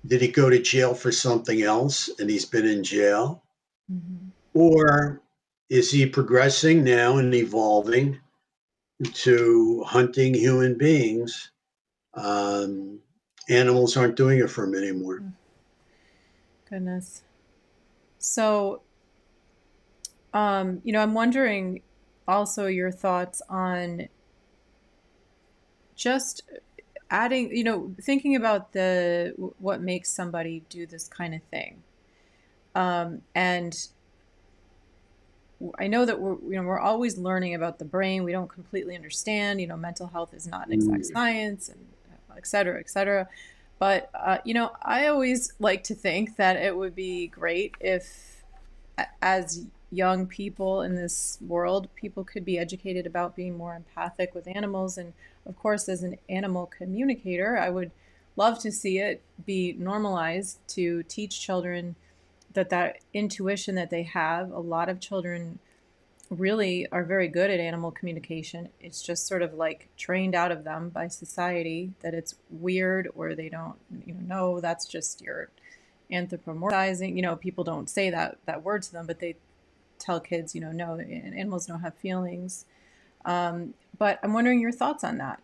Did 0.07 0.21
he 0.21 0.29
go 0.29 0.51
to 0.51 0.61
jail 0.61 0.95
for 0.95 1.11
something 1.11 1.63
else 1.63 2.11
and 2.19 2.29
he's 2.29 2.45
been 2.45 2.67
in 2.67 2.85
jail? 2.85 3.43
Mm-hmm. 3.93 4.31
or 4.55 5.23
is 5.71 5.93
he 5.93 6.07
progressing 6.07 6.83
now 6.83 7.19
and 7.19 7.33
evolving 7.33 8.19
to 9.05 9.85
hunting 9.87 10.35
human 10.35 10.77
beings? 10.77 11.51
Um, 12.15 13.01
animals 13.49 13.97
aren't 13.97 14.17
doing 14.17 14.39
it 14.39 14.51
for 14.51 14.65
him 14.65 14.75
anymore. 14.75 15.19
Hmm. 15.19 15.29
Goodness. 16.69 17.23
So, 18.19 18.83
um, 20.35 20.81
you 20.85 20.93
know, 20.93 21.01
I'm 21.01 21.15
wondering 21.15 21.83
also 22.27 22.67
your 22.67 22.91
thoughts 22.91 23.41
on 23.49 24.09
just 25.95 26.43
adding, 27.11 27.55
you 27.57 27.65
know, 27.65 27.95
thinking 28.01 28.35
about 28.35 28.73
the 28.73 29.35
what 29.59 29.81
makes 29.81 30.11
somebody 30.11 30.65
do 30.69 30.87
this 30.87 31.09
kind 31.09 31.35
of 31.35 31.43
thing. 31.45 31.83
Um, 32.75 33.23
and 33.35 33.89
I 35.79 35.87
know 35.87 36.05
that 36.05 36.21
we're 36.21 36.37
you 36.51 36.61
know 36.61 36.63
we're 36.63 36.79
always 36.79 37.17
learning 37.17 37.55
about 37.55 37.79
the 37.79 37.85
brain. 37.85 38.25
We 38.25 38.33
don't 38.33 38.49
completely 38.49 38.95
understand. 38.95 39.61
You 39.61 39.67
know, 39.67 39.77
mental 39.77 40.07
health 40.07 40.35
is 40.35 40.47
not 40.47 40.67
an 40.67 40.73
exact 40.73 41.03
mm. 41.03 41.13
science, 41.13 41.69
and 41.69 41.87
et 42.37 42.47
cetera, 42.47 42.79
et 42.79 42.91
cetera. 42.91 43.29
But 43.79 44.11
uh, 44.15 44.39
you 44.45 44.55
know, 44.55 44.73
I 44.83 45.07
always 45.07 45.53
like 45.59 45.85
to 45.85 45.95
think 45.95 46.37
that 46.37 46.57
it 46.57 46.77
would 46.77 46.95
be 46.95 47.29
great 47.29 47.75
if, 47.81 48.43
as 49.23 49.67
young 49.91 50.27
people 50.27 50.83
in 50.83 50.95
this 50.95 51.39
world, 51.47 51.89
people 51.95 52.25
could 52.25 52.45
be 52.45 52.59
educated 52.59 53.07
about 53.07 53.37
being 53.37 53.57
more 53.57 53.75
empathic 53.75 54.35
with 54.35 54.49
animals. 54.49 54.99
And 54.99 55.13
of 55.47 55.57
course, 55.57 55.89
as 55.89 56.03
an 56.03 56.19
animal 56.29 56.67
communicator, 56.67 57.57
I 57.59 57.71
would 57.71 57.91
love 58.37 58.59
to 58.61 58.73
see 58.73 58.99
it 58.99 59.23
be 59.45 59.75
normalized 59.79 60.59
to 60.69 61.03
teach 61.05 61.41
children 61.41 61.97
that 62.57 62.71
that 62.71 62.99
intuition 63.15 63.77
that 63.77 63.91
they 63.91 64.03
have 64.03 64.51
a 64.51 64.59
lot 64.59 64.89
of 64.89 64.99
children 64.99 65.61
really 66.31 66.89
are 66.91 67.05
very 67.05 67.29
good 67.29 67.51
at 67.51 67.61
animal 67.61 67.93
communication. 67.93 68.69
It's 68.81 69.01
just 69.01 69.27
sort 69.29 69.43
of 69.43 69.55
like 69.55 69.89
trained 69.97 70.35
out 70.35 70.51
of 70.51 70.65
them 70.65 70.89
by 70.89 71.07
society 71.07 71.93
that 72.01 72.15
it's 72.15 72.35
weird 72.51 73.09
or 73.15 73.35
they 73.35 73.49
don't 73.49 73.77
you 74.05 74.15
know 74.15 74.21
no 74.27 74.61
that's 74.61 74.87
just 74.87 75.21
your 75.21 75.51
anthropomorphizing. 76.11 77.15
You 77.15 77.23
know 77.23 77.37
people 77.37 77.63
don't 77.63 77.89
say 77.89 78.11
that 78.11 78.39
that 78.47 78.65
word 78.65 78.83
to 78.83 78.93
them 78.93 79.07
but 79.07 79.21
they 79.21 79.37
tell 79.99 80.19
kids 80.19 80.55
you 80.55 80.61
know 80.61 80.73
no 80.73 80.99
animals 80.99 81.67
don't 81.67 81.81
have 81.81 81.95
feelings. 81.95 82.65
Um, 83.25 83.75
but 83.99 84.21
i'm 84.23 84.33
wondering 84.33 84.61
your 84.61 84.73
thoughts 84.73 85.05
on 85.05 85.19
that. 85.19 85.41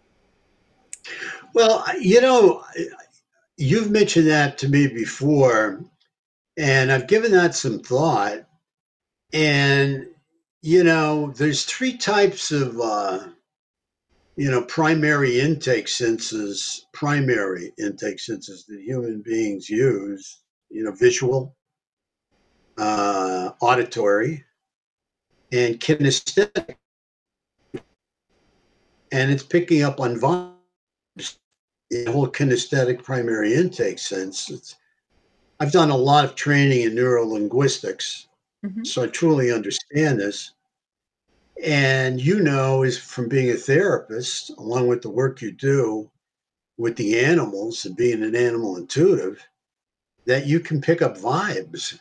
Well 1.54 1.84
you 2.00 2.20
know 2.20 2.64
you've 3.56 3.90
mentioned 3.90 4.26
that 4.28 4.58
to 4.58 4.68
me 4.68 4.88
before 4.88 5.84
and 6.56 6.92
I've 6.92 7.06
given 7.06 7.32
that 7.32 7.54
some 7.54 7.78
thought. 7.80 8.44
And, 9.32 10.06
you 10.60 10.84
know, 10.84 11.32
there's 11.36 11.64
three 11.64 11.96
types 11.96 12.50
of, 12.50 12.78
uh, 12.80 13.28
you 14.36 14.50
know, 14.50 14.62
primary 14.62 15.40
intake 15.40 15.88
senses, 15.88 16.86
primary 16.92 17.72
intake 17.78 18.18
senses 18.18 18.64
that 18.66 18.80
human 18.80 19.22
beings 19.22 19.68
use, 19.68 20.40
you 20.70 20.84
know, 20.84 20.92
visual, 20.92 21.54
uh, 22.78 23.50
auditory, 23.60 24.44
and 25.50 25.78
kinesthetic. 25.80 26.74
And 29.12 29.30
it's 29.30 29.42
picking 29.42 29.82
up 29.82 30.00
on 30.00 30.18
vibes, 30.18 31.36
the 31.90 32.10
whole 32.10 32.28
kinesthetic 32.28 33.02
primary 33.02 33.54
intake 33.54 33.98
sense. 33.98 34.50
It's, 34.50 34.76
I've 35.62 35.70
done 35.70 35.90
a 35.90 35.96
lot 35.96 36.24
of 36.24 36.34
training 36.34 36.80
in 36.82 36.96
neurolinguistics, 36.96 38.26
mm-hmm. 38.66 38.82
so 38.82 39.04
I 39.04 39.06
truly 39.06 39.52
understand 39.52 40.18
this. 40.18 40.54
And 41.62 42.20
you 42.20 42.40
know, 42.40 42.82
is 42.82 42.98
from 42.98 43.28
being 43.28 43.48
a 43.48 43.54
therapist, 43.54 44.50
along 44.58 44.88
with 44.88 45.02
the 45.02 45.10
work 45.10 45.40
you 45.40 45.52
do 45.52 46.10
with 46.78 46.96
the 46.96 47.20
animals 47.20 47.84
and 47.84 47.94
being 47.96 48.24
an 48.24 48.34
animal 48.34 48.76
intuitive, 48.76 49.40
that 50.24 50.46
you 50.48 50.58
can 50.58 50.80
pick 50.80 51.00
up 51.00 51.16
vibes. 51.16 51.96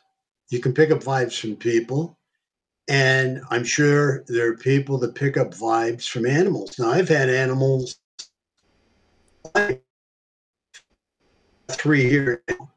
You 0.49 0.59
can 0.59 0.74
pick 0.74 0.89
up 0.89 1.03
vibes 1.03 1.39
from 1.39 1.55
people. 1.55 2.18
And 2.88 3.43
I'm 3.51 3.64
sure 3.64 4.24
there 4.28 4.49
are 4.49 4.57
people 4.57 4.97
that 4.97 5.14
pick 5.14 5.38
up 5.38 5.51
vibes 5.51 6.09
from 6.09 6.26
animals. 6.26 6.80
Now, 6.80 6.89
I've 6.89 7.09
had 7.09 7.30
animals 7.30 7.99
three 11.70 12.09
years 12.09 12.39
now 12.49 12.72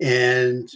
and 0.00 0.70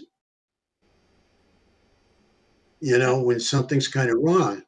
you 2.81 2.99
know 2.99 3.21
when 3.21 3.41
something's 3.41 3.89
kind 3.89 4.11
of 4.11 4.17
wrong. 4.21 4.63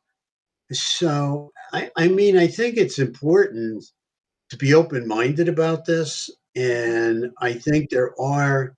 So 0.72 1.53
I, 1.72 1.90
I 1.96 2.09
mean 2.09 2.36
i 2.36 2.46
think 2.46 2.76
it's 2.76 2.98
important 2.98 3.84
to 4.50 4.57
be 4.57 4.74
open-minded 4.74 5.48
about 5.48 5.84
this. 5.84 6.30
And 6.55 7.30
i 7.40 7.53
think 7.55 7.90
there 7.90 8.18
are 8.20 8.74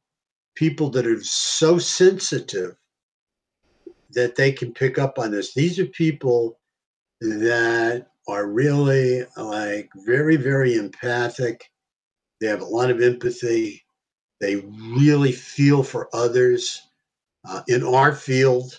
people 0.55 0.91
that 0.91 1.07
are 1.07 1.20
so 1.22 1.79
sensitive 1.79 2.77
that 4.11 4.37
they 4.37 4.53
can 4.53 4.72
pick 4.72 4.99
up 4.99 5.18
on 5.18 5.33
this. 5.33 5.53
These 5.55 5.81
are 5.81 5.87
people 5.87 6.61
that 7.20 8.07
are 8.29 8.47
really 8.47 9.25
like 9.37 9.91
very 9.97 10.37
very 10.37 10.77
empathic. 10.77 11.68
They 12.41 12.47
have 12.47 12.61
a 12.61 12.66
lot 12.66 12.91
of 12.91 13.01
empathy 13.01 13.84
they 14.45 14.57
really 14.57 15.32
feel 15.32 15.82
for 15.82 16.09
others. 16.12 16.82
Uh, 17.49 17.62
in 17.68 17.82
our 17.82 18.14
field, 18.14 18.78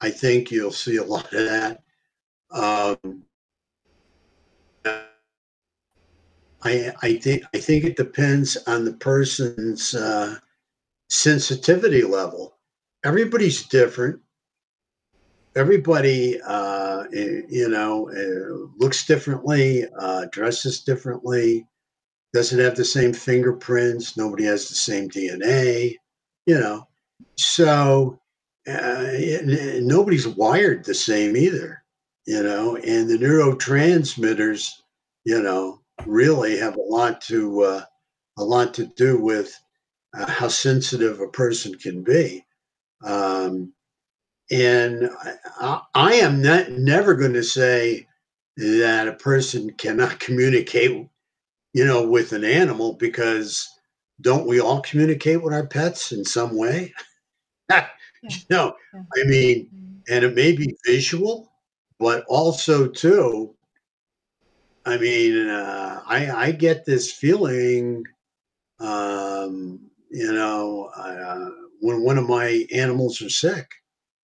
I 0.00 0.10
think 0.10 0.50
you'll 0.50 0.72
see 0.72 0.96
a 0.96 1.04
lot 1.04 1.32
of 1.32 1.44
that. 1.44 1.82
Um, 2.50 3.24
I, 6.62 6.92
I 7.02 7.16
think 7.16 7.42
I 7.54 7.58
think 7.58 7.84
it 7.84 7.96
depends 7.96 8.56
on 8.66 8.84
the 8.84 8.94
person's 8.94 9.94
uh, 9.94 10.36
sensitivity 11.10 12.02
level. 12.02 12.56
Everybody's 13.04 13.66
different. 13.66 14.20
Everybody, 15.54 16.40
uh, 16.40 17.04
eh, 17.14 17.42
you 17.48 17.68
know, 17.68 18.10
uh, 18.10 18.68
looks 18.78 19.06
differently, 19.06 19.84
uh, 19.98 20.26
dresses 20.32 20.80
differently, 20.80 21.66
doesn't 22.36 22.60
have 22.60 22.76
the 22.76 22.84
same 22.84 23.14
fingerprints. 23.14 24.14
Nobody 24.14 24.44
has 24.44 24.68
the 24.68 24.74
same 24.74 25.08
DNA, 25.08 25.94
you 26.44 26.58
know. 26.58 26.86
So 27.36 28.20
uh, 28.68 29.06
nobody's 29.80 30.28
wired 30.28 30.84
the 30.84 30.94
same 30.94 31.34
either, 31.34 31.82
you 32.26 32.42
know. 32.42 32.76
And 32.76 33.08
the 33.08 33.16
neurotransmitters, 33.16 34.70
you 35.24 35.42
know, 35.42 35.80
really 36.04 36.58
have 36.58 36.76
a 36.76 36.82
lot 36.82 37.22
to 37.22 37.62
uh, 37.62 37.84
a 38.36 38.44
lot 38.44 38.74
to 38.74 38.84
do 38.84 39.18
with 39.18 39.58
uh, 40.14 40.30
how 40.30 40.48
sensitive 40.48 41.20
a 41.20 41.28
person 41.28 41.74
can 41.76 42.04
be. 42.04 42.44
Um, 43.02 43.72
and 44.50 45.08
I, 45.58 45.80
I 45.94 46.14
am 46.16 46.42
not, 46.42 46.70
never 46.70 47.14
going 47.14 47.32
to 47.32 47.42
say 47.42 48.06
that 48.58 49.08
a 49.08 49.14
person 49.14 49.70
cannot 49.78 50.20
communicate 50.20 51.08
you 51.76 51.84
know, 51.84 52.08
with 52.08 52.32
an 52.32 52.42
animal 52.42 52.94
because 52.94 53.68
don't 54.22 54.46
we 54.46 54.58
all 54.58 54.80
communicate 54.80 55.42
with 55.42 55.52
our 55.52 55.66
pets 55.66 56.10
in 56.10 56.24
some 56.24 56.56
way? 56.56 56.94
yeah. 57.70 57.86
You 58.22 58.38
know, 58.48 58.74
yeah. 58.94 59.02
I 59.14 59.26
mean, 59.26 59.66
mm-hmm. 59.66 59.98
and 60.08 60.24
it 60.24 60.34
may 60.34 60.56
be 60.56 60.74
visual, 60.86 61.52
but 61.98 62.24
also 62.28 62.88
too. 62.88 63.54
I 64.86 64.96
mean, 64.96 65.48
uh, 65.48 66.00
I 66.06 66.30
I 66.30 66.52
get 66.52 66.86
this 66.86 67.12
feeling, 67.12 68.04
um, 68.80 69.78
you 70.10 70.32
know, 70.32 70.90
uh, 70.96 71.50
when 71.80 72.00
one 72.00 72.16
of 72.16 72.26
my 72.26 72.64
animals 72.72 73.20
are 73.20 73.28
sick, 73.28 73.68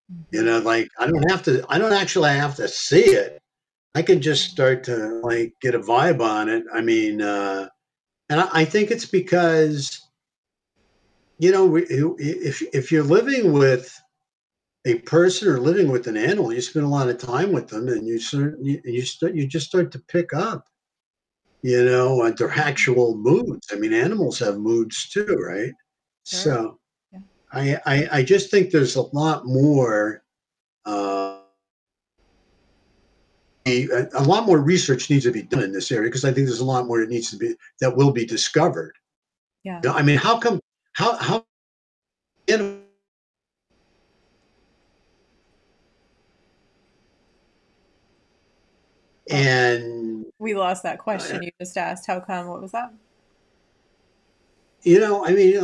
mm-hmm. 0.10 0.24
you 0.38 0.44
know, 0.44 0.60
like 0.60 0.88
I 0.98 1.06
don't 1.06 1.30
have 1.30 1.44
to, 1.44 1.66
I 1.68 1.80
don't 1.80 1.92
actually 1.92 2.30
have 2.30 2.56
to 2.56 2.70
see 2.70 3.04
it. 3.04 3.41
I 3.96 4.02
can 4.02 4.22
just 4.22 4.50
start 4.52 4.84
to 4.86 4.96
like 5.24 5.54
get 5.62 5.76
a 5.76 5.80
vibe 5.80 6.22
on 6.22 6.50
it. 6.50 6.64
I 6.74 6.82
mean, 6.82 7.22
uh, 7.22 7.68
and 8.30 8.42
I, 8.42 8.50
I 8.54 8.66
think 8.66 8.92
it's 8.92 9.06
because, 9.06 10.08
you 11.40 11.52
know, 11.52 11.76
if 11.78 12.62
if 12.74 12.92
you're 12.92 13.04
living 13.04 13.52
with 13.54 13.94
a 14.86 14.96
person 15.00 15.48
or 15.50 15.60
living 15.60 15.90
with 15.92 16.08
an 16.08 16.18
animal, 16.18 16.54
you 16.54 16.62
spend 16.62 16.86
a 16.86 16.90
lot 16.90 17.10
of 17.10 17.18
time 17.18 17.52
with 17.52 17.68
them, 17.70 17.88
and 17.88 18.08
you 18.08 18.20
start 18.20 18.56
you, 18.62 18.80
you 18.86 19.02
start 19.04 19.36
you 19.36 19.48
just 19.48 19.68
start 19.68 19.92
to 19.92 20.00
pick 20.08 20.34
up, 20.34 20.66
you 21.64 21.84
know, 21.86 22.22
uh, 22.22 22.32
their 22.32 22.52
actual 22.52 23.16
moods. 23.18 23.68
I 23.72 23.78
mean, 23.78 23.94
animals 23.94 24.40
have 24.40 24.58
moods 24.60 25.10
too, 25.10 25.26
right? 25.36 25.74
Sure. 26.24 26.24
So, 26.24 26.80
Yeah. 27.12 27.20
I, 27.52 27.78
I 27.86 28.08
I 28.20 28.24
just 28.24 28.50
think 28.52 28.72
there's 28.72 28.96
a 28.96 29.04
lot 29.14 29.46
more. 29.46 30.24
Uh, 30.86 31.31
a, 33.68 34.08
a 34.14 34.24
lot 34.24 34.46
more 34.46 34.60
research 34.60 35.10
needs 35.10 35.26
to 35.26 35.32
be 35.32 35.44
done 35.44 35.64
in 35.64 35.72
this 35.72 35.92
area 35.92 36.10
because 36.10 36.26
I 36.26 36.34
think 36.34 36.48
there's 36.48 36.60
a 36.60 36.66
lot 36.66 36.88
more 36.88 37.00
that 37.00 37.10
needs 37.10 37.30
to 37.32 37.38
be 37.38 37.56
that 37.80 37.96
will 37.96 38.12
be 38.12 38.26
discovered. 38.26 38.96
Yeah. 39.64 39.82
I 39.88 40.02
mean, 40.02 40.18
how 40.18 40.40
come 40.40 40.60
how 40.94 41.16
how 41.18 41.46
you 42.48 42.82
and 49.30 50.26
We 50.40 50.56
lost 50.56 50.84
that 50.84 51.00
question 51.00 51.38
uh, 51.38 51.42
you 51.42 51.52
just 51.60 51.78
asked. 51.78 52.08
How 52.08 52.20
come? 52.20 52.48
What 52.48 52.62
was 52.62 52.72
that? 52.72 52.92
You 54.84 55.00
know, 55.00 55.26
I 55.26 55.32
mean, 55.34 55.56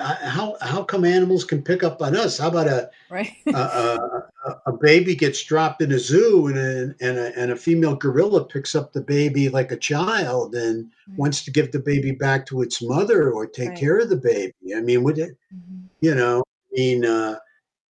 how 0.00 0.56
how 0.60 0.82
come 0.84 1.04
animals 1.04 1.44
can 1.44 1.62
pick 1.62 1.82
up 1.82 2.02
on 2.02 2.16
us? 2.16 2.38
How 2.38 2.48
about 2.48 2.66
a 2.66 2.90
Right. 3.10 3.32
a, 3.54 3.56
a, 3.56 4.28
a- 4.66 4.72
baby 4.72 5.14
gets 5.14 5.42
dropped 5.42 5.80
in 5.80 5.92
a 5.92 5.98
zoo 5.98 6.46
and 6.48 6.58
a, 6.58 6.94
and 7.00 7.18
a 7.18 7.38
and 7.38 7.50
a 7.52 7.56
female 7.56 7.94
gorilla 7.96 8.44
picks 8.44 8.74
up 8.74 8.92
the 8.92 9.00
baby 9.00 9.48
like 9.48 9.72
a 9.72 9.76
child 9.76 10.54
and 10.54 10.84
Right. 11.08 11.18
wants 11.18 11.44
to 11.44 11.50
give 11.50 11.72
the 11.72 11.78
baby 11.78 12.10
back 12.12 12.46
to 12.46 12.62
its 12.62 12.82
mother 12.82 13.32
or 13.32 13.46
take 13.46 13.70
Right. 13.70 13.78
care 13.78 13.98
of 13.98 14.08
the 14.10 14.16
baby. 14.16 14.74
I 14.76 14.80
mean, 14.80 15.02
would 15.04 15.18
it? 15.18 15.36
Mhm. 15.54 15.88
You 16.00 16.14
know, 16.14 16.40
I 16.40 16.74
mean, 16.76 17.04
uh, 17.04 17.38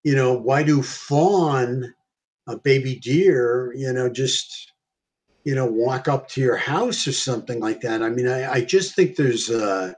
you 0.05 0.15
know, 0.15 0.35
why 0.35 0.63
do 0.63 0.83
fawn, 0.83 1.95
a 2.47 2.59
baby 2.59 2.97
deer, 2.97 3.73
you 3.75 3.93
know, 3.93 4.09
just 4.09 4.71
you 5.45 5.55
know, 5.55 5.67
walk 5.67 6.09
up 6.09 6.29
to 6.29 6.41
your 6.41 6.57
house 6.57 7.07
or 7.07 7.13
something 7.13 7.61
like 7.61 7.81
that? 7.83 8.03
I 8.03 8.09
mean, 8.09 8.29
I, 8.29 8.51
I 8.55 8.61
just 8.63 8.95
think 8.97 9.17
there's, 9.17 9.51
uh, 9.51 9.93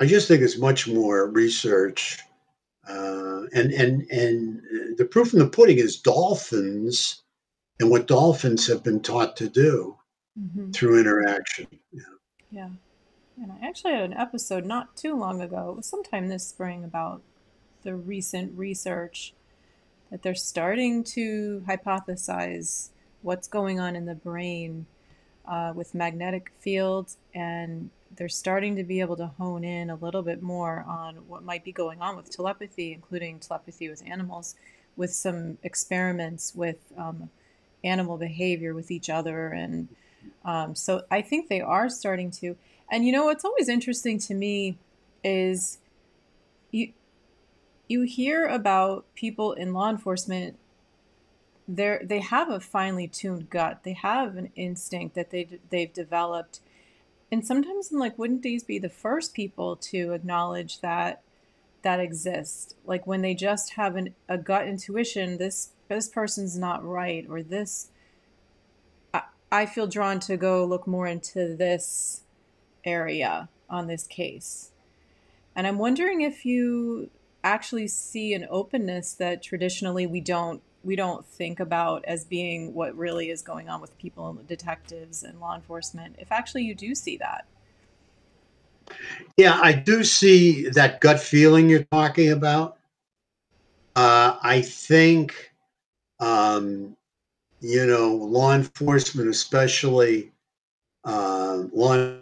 I 0.00 0.06
just 0.06 0.28
think 0.28 0.42
it's 0.42 0.58
much 0.58 0.86
more 0.88 1.30
research, 1.30 2.18
uh, 2.88 3.42
and 3.54 3.72
and 3.72 4.02
and 4.10 4.60
uh, 4.60 4.94
the 4.98 5.06
proof 5.06 5.32
in 5.32 5.38
the 5.38 5.48
pudding 5.48 5.78
is 5.78 5.96
dolphins, 5.96 7.22
and 7.80 7.90
what 7.90 8.06
dolphins 8.06 8.66
have 8.66 8.82
been 8.82 9.00
taught 9.00 9.36
to 9.38 9.48
do 9.48 9.96
Mhm. 10.38 10.72
through 10.74 11.00
interaction. 11.00 11.66
Yeah. 11.92 12.02
Yeah. 12.50 12.70
And 13.42 13.52
I 13.52 13.66
actually 13.66 13.92
had 13.92 14.04
an 14.04 14.12
episode 14.14 14.64
not 14.64 14.96
too 14.96 15.14
long 15.14 15.40
ago, 15.40 15.70
it 15.70 15.76
was 15.76 15.86
sometime 15.86 16.28
this 16.28 16.46
spring, 16.46 16.84
about 16.84 17.22
the 17.82 17.94
recent 17.94 18.56
research 18.56 19.32
that 20.10 20.22
they're 20.22 20.34
starting 20.34 21.04
to 21.04 21.62
hypothesize 21.66 22.90
what's 23.22 23.48
going 23.48 23.80
on 23.80 23.96
in 23.96 24.04
the 24.06 24.14
brain 24.14 24.86
uh, 25.46 25.72
with 25.74 25.94
magnetic 25.94 26.52
fields, 26.60 27.16
and 27.34 27.90
they're 28.14 28.28
starting 28.28 28.76
to 28.76 28.84
be 28.84 29.00
able 29.00 29.16
to 29.16 29.26
hone 29.26 29.64
in 29.64 29.90
a 29.90 29.96
little 29.96 30.22
bit 30.22 30.42
more 30.42 30.84
on 30.88 31.16
what 31.28 31.42
might 31.42 31.64
be 31.64 31.72
going 31.72 32.00
on 32.00 32.16
with 32.16 32.30
telepathy, 32.30 32.92
including 32.92 33.38
telepathy 33.38 33.88
with 33.88 34.02
animals, 34.06 34.54
with 34.96 35.12
some 35.12 35.58
experiments 35.62 36.54
with 36.54 36.78
um, 36.96 37.30
animal 37.84 38.16
behavior 38.16 38.74
with 38.74 38.90
each 38.90 39.10
other. 39.10 39.48
And 39.48 39.88
um, 40.44 40.74
so 40.74 41.02
I 41.10 41.22
think 41.22 41.48
they 41.48 41.60
are 41.60 41.88
starting 41.88 42.30
to. 42.32 42.56
And 42.90 43.04
you 43.04 43.12
know 43.12 43.24
what's 43.24 43.44
always 43.44 43.68
interesting 43.68 44.18
to 44.20 44.34
me 44.34 44.78
is 45.24 45.78
you 46.70 46.92
you 47.88 48.02
hear 48.02 48.46
about 48.46 49.04
people 49.14 49.52
in 49.52 49.72
law 49.72 49.90
enforcement 49.90 50.56
they 51.68 51.98
they 52.02 52.20
have 52.20 52.48
a 52.48 52.60
finely 52.60 53.08
tuned 53.08 53.50
gut. 53.50 53.80
They 53.82 53.94
have 53.94 54.36
an 54.36 54.50
instinct 54.56 55.14
that 55.14 55.30
they 55.30 55.48
they've 55.70 55.92
developed. 55.92 56.60
And 57.30 57.44
sometimes 57.44 57.90
I'm 57.90 57.98
like, 57.98 58.18
wouldn't 58.18 58.42
these 58.42 58.62
be 58.62 58.78
the 58.78 58.88
first 58.88 59.34
people 59.34 59.76
to 59.76 60.12
acknowledge 60.12 60.80
that 60.80 61.22
that 61.82 62.00
exists? 62.00 62.74
Like 62.84 63.06
when 63.06 63.22
they 63.22 63.34
just 63.34 63.74
have 63.74 63.96
an, 63.96 64.14
a 64.28 64.38
gut 64.38 64.66
intuition, 64.68 65.38
this 65.38 65.70
this 65.88 66.08
person's 66.08 66.56
not 66.56 66.84
right, 66.84 67.26
or 67.28 67.42
this. 67.42 67.88
I, 69.12 69.22
I 69.50 69.66
feel 69.66 69.86
drawn 69.86 70.20
to 70.20 70.36
go 70.36 70.64
look 70.64 70.86
more 70.86 71.06
into 71.06 71.56
this 71.56 72.22
area 72.84 73.48
on 73.68 73.86
this 73.86 74.06
case. 74.06 74.70
And 75.54 75.66
I'm 75.66 75.78
wondering 75.78 76.20
if 76.20 76.44
you 76.44 77.10
actually 77.42 77.88
see 77.88 78.34
an 78.34 78.46
openness 78.50 79.14
that 79.14 79.42
traditionally 79.42 80.06
we 80.06 80.20
don't 80.20 80.62
we 80.86 80.96
don't 80.96 81.26
think 81.26 81.60
about 81.60 82.04
as 82.06 82.24
being 82.24 82.72
what 82.72 82.96
really 82.96 83.30
is 83.30 83.42
going 83.42 83.68
on 83.68 83.80
with 83.80 83.96
people 83.98 84.28
and 84.28 84.46
detectives 84.46 85.22
and 85.22 85.40
law 85.40 85.54
enforcement 85.54 86.14
if 86.18 86.32
actually 86.32 86.62
you 86.62 86.74
do 86.74 86.94
see 86.94 87.16
that 87.16 87.46
Yeah, 89.36 89.58
I 89.60 89.72
do 89.72 90.04
see 90.04 90.68
that 90.70 91.00
gut 91.00 91.20
feeling 91.20 91.68
you're 91.68 91.84
talking 91.92 92.30
about. 92.32 92.78
Uh, 93.94 94.36
I 94.42 94.60
think, 94.60 95.52
um, 96.20 96.96
you 97.60 97.86
know, 97.86 98.14
law 98.14 98.54
enforcement, 98.54 99.28
especially 99.28 100.32
uh, 101.04 101.64
law 101.72 102.14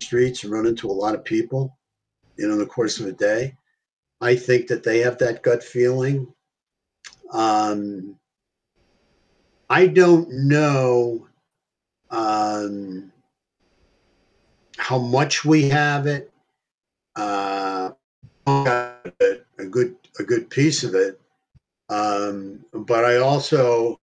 streets, 0.00 0.44
run 0.44 0.66
into 0.66 0.90
a 0.90 0.92
lot 0.92 1.14
of 1.14 1.24
people, 1.24 1.76
you 2.36 2.46
know, 2.46 2.54
in 2.54 2.58
the 2.58 2.66
course 2.66 2.98
of 2.98 3.06
a 3.06 3.12
day. 3.12 3.54
I 4.20 4.34
think 4.34 4.66
that 4.68 4.82
they 4.82 4.98
have 5.00 5.18
that 5.18 5.42
gut 5.42 5.62
feeling. 5.62 6.32
Um, 7.32 8.16
I 9.70 9.86
don't 9.86 10.30
know. 10.30 11.26
Um, 12.10 13.12
how 14.78 14.98
much 14.98 15.44
we 15.44 15.68
have 15.68 16.06
it. 16.06 16.32
Uh, 17.16 17.90
a 18.46 19.64
good 19.70 19.96
a 20.18 20.22
good 20.22 20.48
piece 20.48 20.82
of 20.82 20.94
it, 20.94 21.20
um, 21.90 22.64
but 22.72 23.04
I 23.04 23.16
also 23.16 24.00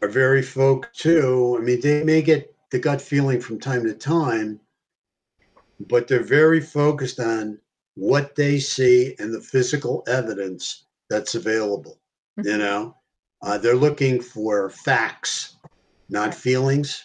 are 0.00 0.08
very 0.08 0.42
folk 0.42 0.92
too. 0.92 1.56
I 1.58 1.62
mean, 1.62 1.80
they 1.80 2.02
may 2.02 2.22
get 2.22 2.52
the 2.70 2.78
gut 2.78 3.00
feeling 3.00 3.40
from 3.40 3.60
time 3.60 3.84
to 3.84 3.94
time, 3.94 4.58
but 5.78 6.08
they're 6.08 6.24
very 6.24 6.60
focused 6.60 7.20
on 7.20 7.58
what 7.94 8.34
they 8.34 8.58
see 8.58 9.14
and 9.18 9.32
the 9.32 9.40
physical 9.40 10.02
evidence 10.06 10.84
that's 11.10 11.34
available. 11.34 11.98
You 12.42 12.56
know, 12.58 12.96
uh, 13.42 13.58
they're 13.58 13.76
looking 13.76 14.20
for 14.20 14.70
facts 14.70 15.56
not 16.12 16.34
feelings. 16.34 17.04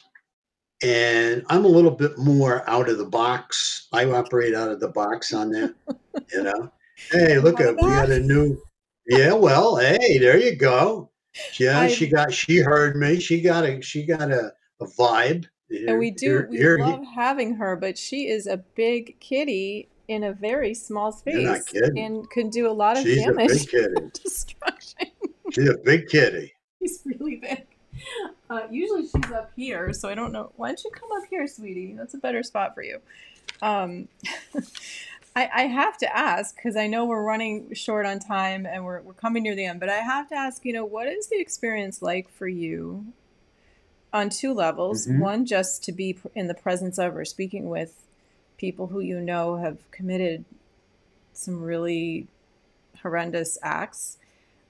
And 0.84 1.44
I'm 1.50 1.66
a 1.66 1.70
little 1.70 1.90
bit 1.92 2.18
more 2.20 2.70
out 2.70 2.88
of 2.90 3.00
the 3.00 3.06
box. 3.06 3.88
I 3.92 4.06
operate 4.06 4.54
out 4.54 4.70
of 4.70 4.80
the 4.80 4.90
box 4.90 5.34
on 5.34 5.50
that, 5.52 5.74
you 6.32 6.44
know. 6.44 6.72
Hey, 7.12 7.40
look 7.40 7.60
at 7.60 7.76
we 7.76 7.82
got 7.82 8.12
a 8.12 8.20
new 8.20 8.62
yeah, 9.08 9.32
well, 9.32 9.78
hey, 9.78 10.18
there 10.18 10.38
you 10.38 10.56
go. 10.56 11.10
Yeah, 11.58 11.80
I- 11.82 11.88
she 11.88 12.08
got 12.08 12.32
she 12.34 12.58
heard 12.58 12.96
me. 12.96 13.20
She 13.20 13.42
got 13.42 13.64
a 13.64 13.82
she 13.82 14.06
got 14.06 14.30
a, 14.32 14.52
a 14.82 14.86
vibe. 14.86 15.46
and 15.70 15.98
we 15.98 16.12
do 16.12 16.26
Here- 16.30 16.48
we 16.52 16.58
here- 16.58 16.80
love 16.80 17.04
having 17.16 17.56
her 17.56 17.76
but 17.76 17.98
she 17.98 18.28
is 18.28 18.46
a 18.46 18.58
big 18.58 19.20
kitty 19.20 19.90
in 20.08 20.24
a 20.24 20.34
very 20.34 20.74
small 20.74 21.12
space 21.12 21.36
You're 21.36 21.52
not 21.52 21.66
kidding. 21.66 21.98
and 22.00 22.30
can 22.30 22.50
do 22.50 22.70
a 22.70 22.72
lot 22.72 22.98
of 22.98 23.04
she's 23.04 23.18
a 23.22 23.26
damage 23.26 23.50
big 23.50 23.70
kitty. 23.70 24.10
destruction 24.24 25.08
She's 25.52 25.70
a 25.70 25.78
big 25.78 26.08
kitty. 26.08 26.54
He's 26.80 27.02
really 27.06 27.38
big. 27.38 27.66
Uh, 28.50 28.62
usually 28.70 29.04
she's 29.04 29.32
up 29.32 29.52
here, 29.56 29.92
so 29.94 30.08
I 30.10 30.14
don't 30.16 30.32
know. 30.32 30.52
Why 30.56 30.68
don't 30.70 30.84
you 30.84 30.92
come 30.92 31.10
up 31.18 31.24
here, 31.30 31.48
sweetie? 31.48 31.94
That's 31.98 32.14
a 32.14 32.18
better 32.18 32.44
spot 32.44 32.76
for 32.76 32.84
you. 32.84 33.00
Um, 33.62 34.08
I, 35.36 35.50
I 35.54 35.62
have 35.68 35.98
to 36.00 36.18
ask 36.18 36.56
because 36.56 36.76
I 36.76 36.88
know 36.88 37.06
we're 37.06 37.24
running 37.24 37.74
short 37.74 38.06
on 38.06 38.20
time 38.20 38.66
and 38.66 38.84
we're, 38.86 39.02
we're 39.02 39.14
coming 39.14 39.44
near 39.44 39.56
the 39.56 39.66
end, 39.66 39.80
but 39.80 39.90
I 39.90 39.98
have 39.98 40.28
to 40.30 40.36
ask, 40.36 40.66
you 40.66 40.74
know, 40.74 40.86
what 40.86 41.08
is 41.08 41.28
the 41.28 41.40
experience 41.40 42.02
like 42.02 42.30
for 42.30 42.48
you 42.48 43.06
on 44.14 44.30
two 44.30 44.54
levels? 44.54 45.08
Mhm. 45.08 45.20
One, 45.20 45.46
just 45.46 45.84
to 45.86 45.92
be 45.92 46.18
in 46.36 46.48
the 46.48 46.54
presence 46.56 46.98
of 46.98 47.16
or 47.16 47.24
speaking 47.26 47.70
with 47.70 48.07
people 48.58 48.88
who 48.88 49.00
you 49.00 49.20
know 49.20 49.58
have 49.58 49.78
committed 49.92 50.46
some 51.34 51.62
really 51.62 52.28
horrendous 53.02 53.58
acts 53.62 54.18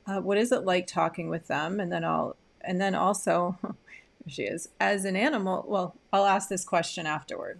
uh, 0.06 0.20
what 0.20 0.38
is 0.38 0.52
it 0.52 0.64
like 0.64 0.86
talking 0.86 1.30
with 1.30 1.48
them 1.48 1.80
and 1.80 1.92
then 1.92 2.04
i'll 2.04 2.36
and 2.62 2.80
then 2.82 2.94
also 2.94 3.58
she 4.28 4.44
is 4.44 4.70
as 4.80 5.06
an 5.06 5.16
animal 5.16 5.66
well 5.68 5.96
i'll 6.12 6.26
ask 6.26 6.50
this 6.50 6.66
question 6.66 7.06
afterward 7.06 7.60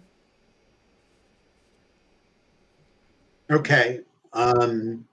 Okay. 3.50 4.00
Um, 4.32 5.06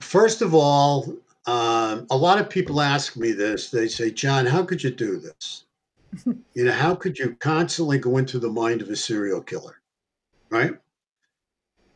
first 0.00 0.42
of 0.42 0.54
all, 0.54 1.16
um, 1.46 2.06
a 2.10 2.16
lot 2.16 2.38
of 2.38 2.50
people 2.50 2.80
ask 2.80 3.16
me 3.16 3.32
this. 3.32 3.70
They 3.70 3.88
say, 3.88 4.10
John, 4.10 4.46
how 4.46 4.62
could 4.62 4.82
you 4.82 4.90
do 4.90 5.16
this? 5.16 5.63
You 6.54 6.64
know, 6.64 6.72
how 6.72 6.94
could 6.94 7.18
you 7.18 7.36
constantly 7.40 7.98
go 7.98 8.18
into 8.18 8.38
the 8.38 8.50
mind 8.50 8.82
of 8.82 8.88
a 8.88 8.96
serial 8.96 9.40
killer? 9.40 9.80
Right. 10.50 10.74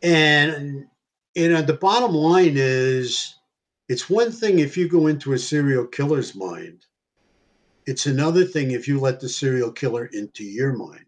And, 0.02 0.86
you 1.34 1.48
know, 1.50 1.62
the 1.62 1.74
bottom 1.74 2.14
line 2.14 2.54
is 2.56 3.34
it's 3.88 4.10
one 4.10 4.32
thing 4.32 4.58
if 4.58 4.76
you 4.76 4.88
go 4.88 5.06
into 5.06 5.32
a 5.32 5.38
serial 5.38 5.86
killer's 5.86 6.34
mind, 6.34 6.86
it's 7.86 8.06
another 8.06 8.44
thing 8.44 8.72
if 8.72 8.86
you 8.86 9.00
let 9.00 9.20
the 9.20 9.28
serial 9.28 9.72
killer 9.72 10.06
into 10.06 10.44
your 10.44 10.72
mind. 10.72 11.06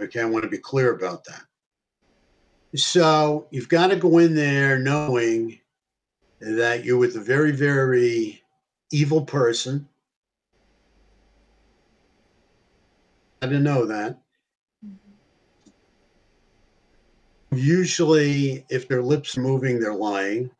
Okay. 0.00 0.20
I 0.20 0.24
want 0.24 0.44
to 0.44 0.50
be 0.50 0.58
clear 0.58 0.94
about 0.94 1.24
that. 1.24 1.42
So 2.76 3.46
you've 3.50 3.68
got 3.68 3.88
to 3.88 3.96
go 3.96 4.18
in 4.18 4.34
there 4.34 4.78
knowing 4.78 5.58
that 6.40 6.84
you're 6.84 6.98
with 6.98 7.16
a 7.16 7.20
very, 7.20 7.52
very 7.52 8.42
evil 8.92 9.22
person. 9.22 9.88
I 13.42 13.46
didn't 13.46 13.64
know 13.64 13.86
that. 13.86 14.18
Usually, 17.52 18.64
if 18.68 18.86
their 18.86 19.02
lips 19.02 19.36
are 19.36 19.40
moving, 19.40 19.80
they're 19.80 19.94
lying. 19.94 20.50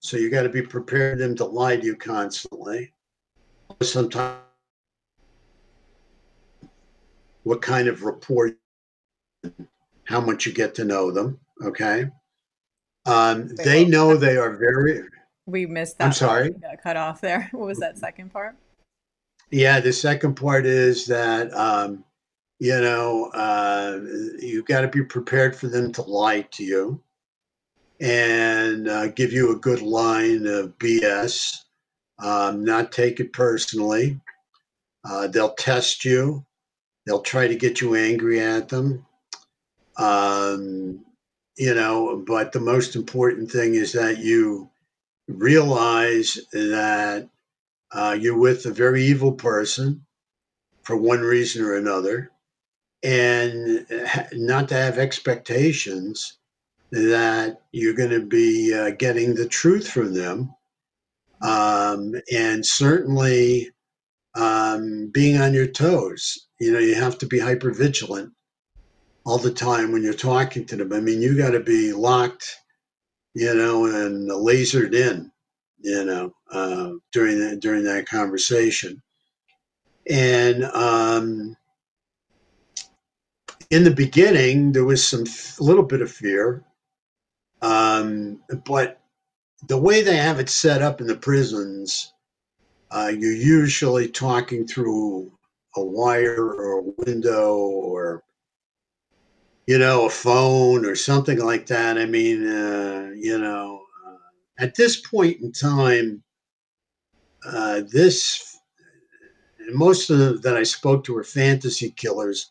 So 0.00 0.16
you 0.16 0.30
got 0.30 0.42
to 0.42 0.48
be 0.48 0.62
prepared 0.62 1.18
for 1.18 1.24
them 1.24 1.36
to 1.36 1.44
lie 1.44 1.76
to 1.76 1.84
you 1.84 1.96
constantly. 1.96 2.92
Sometimes, 3.82 4.38
what 7.42 7.60
kind 7.60 7.88
of 7.88 8.02
rapport, 8.02 8.52
how 10.04 10.20
much 10.20 10.46
you 10.46 10.52
get 10.52 10.74
to 10.76 10.84
know 10.84 11.10
them. 11.10 11.38
Okay. 11.62 12.06
Um, 13.06 13.48
they 13.56 13.84
know 13.84 14.16
they 14.16 14.36
are 14.36 14.56
very. 14.56 15.02
We 15.46 15.66
missed 15.66 15.98
that. 15.98 16.04
I'm 16.04 16.12
sorry. 16.12 16.50
Got 16.50 16.82
cut 16.82 16.96
off 16.96 17.20
there. 17.20 17.48
What 17.52 17.66
was 17.66 17.78
that 17.78 17.98
second 17.98 18.32
part? 18.32 18.56
Yeah, 19.50 19.80
the 19.80 19.92
second 19.92 20.34
part 20.34 20.66
is 20.66 21.06
that 21.06 21.52
um, 21.54 22.04
you 22.58 22.80
know 22.80 23.26
uh, 23.34 24.00
you've 24.40 24.66
got 24.66 24.82
to 24.82 24.88
be 24.88 25.04
prepared 25.04 25.54
for 25.54 25.68
them 25.68 25.92
to 25.92 26.02
lie 26.02 26.42
to 26.42 26.64
you 26.64 27.00
and 28.00 28.88
uh, 28.88 29.08
give 29.08 29.32
you 29.32 29.52
a 29.52 29.58
good 29.58 29.82
line 29.82 30.46
of 30.46 30.78
BS. 30.78 31.56
Um, 32.18 32.64
not 32.64 32.92
take 32.92 33.20
it 33.20 33.32
personally. 33.32 34.20
Uh, 35.04 35.28
they'll 35.28 35.54
test 35.54 36.04
you. 36.04 36.44
They'll 37.06 37.22
try 37.22 37.48
to 37.48 37.56
get 37.56 37.80
you 37.80 37.94
angry 37.94 38.40
at 38.40 38.68
them. 38.68 39.06
Um, 39.96 41.04
you 41.56 41.74
know, 41.74 42.22
but 42.26 42.52
the 42.52 42.60
most 42.60 42.94
important 42.94 43.50
thing 43.50 43.74
is 43.74 43.92
that 43.92 44.18
you 44.18 44.70
realize 45.26 46.38
that 46.52 47.28
uh, 47.90 48.16
you're 48.18 48.38
with 48.38 48.66
a 48.66 48.70
very 48.72 49.04
evil 49.04 49.32
person 49.32 50.04
for 50.82 50.96
one 50.96 51.20
reason 51.20 51.64
or 51.64 51.74
another, 51.74 52.30
and 53.02 53.86
not 54.32 54.68
to 54.68 54.74
have 54.74 54.98
expectations 54.98 56.38
that 56.90 57.60
you're 57.72 57.94
going 57.94 58.10
to 58.10 58.24
be 58.24 58.74
uh, 58.74 58.90
getting 58.90 59.34
the 59.34 59.46
truth 59.46 59.88
from 59.88 60.14
them. 60.14 60.54
Um, 61.42 62.14
and 62.32 62.66
certainly 62.66 63.70
um, 64.38 65.10
being 65.12 65.40
on 65.40 65.54
your 65.54 65.66
toes. 65.66 66.48
You 66.60 66.72
know, 66.72 66.78
you 66.78 66.94
have 66.94 67.18
to 67.18 67.26
be 67.26 67.38
hyper 67.38 67.72
vigilant 67.72 68.32
all 69.24 69.38
the 69.38 69.52
time 69.52 69.92
when 69.92 70.02
you're 70.02 70.14
talking 70.14 70.64
to 70.66 70.76
them. 70.76 70.92
I 70.92 71.00
mean, 71.00 71.20
you 71.20 71.36
got 71.36 71.50
to 71.50 71.60
be 71.60 71.92
locked, 71.92 72.56
you 73.34 73.54
know, 73.54 73.84
and 73.86 74.30
lasered 74.30 74.94
in, 74.94 75.30
you 75.80 76.04
know, 76.04 76.32
uh, 76.50 76.92
during 77.12 77.38
that 77.40 77.60
during 77.60 77.84
that 77.84 78.08
conversation. 78.08 79.02
And 80.08 80.64
um, 80.64 81.56
in 83.70 83.84
the 83.84 83.90
beginning, 83.90 84.72
there 84.72 84.84
was 84.84 85.06
some 85.06 85.24
a 85.60 85.62
little 85.62 85.82
bit 85.84 86.00
of 86.00 86.10
fear, 86.10 86.64
um, 87.62 88.40
but 88.64 89.00
the 89.66 89.78
way 89.78 90.02
they 90.02 90.16
have 90.16 90.38
it 90.38 90.48
set 90.48 90.82
up 90.82 91.00
in 91.00 91.06
the 91.06 91.16
prisons, 91.16 92.12
uh, 92.90 93.12
you're 93.14 93.32
usually 93.32 94.08
talking 94.08 94.66
through 94.66 95.30
a 95.76 95.82
wire 95.82 96.52
or 96.54 96.78
a 96.78 97.04
window 97.04 97.54
or 97.56 98.22
you 99.68 99.76
know, 99.76 100.06
a 100.06 100.10
phone 100.10 100.86
or 100.86 100.94
something 100.94 101.38
like 101.40 101.66
that. 101.66 101.98
I 101.98 102.06
mean, 102.06 102.48
uh, 102.48 103.10
you 103.14 103.38
know, 103.38 103.82
uh, 104.06 104.16
at 104.58 104.74
this 104.74 104.98
point 104.98 105.42
in 105.42 105.52
time, 105.52 106.22
uh, 107.44 107.82
this 107.92 108.56
most 109.68 110.08
of 110.08 110.18
them 110.18 110.40
that 110.40 110.56
I 110.56 110.62
spoke 110.62 111.04
to 111.04 111.12
were 111.12 111.22
fantasy 111.22 111.90
killers. 111.90 112.50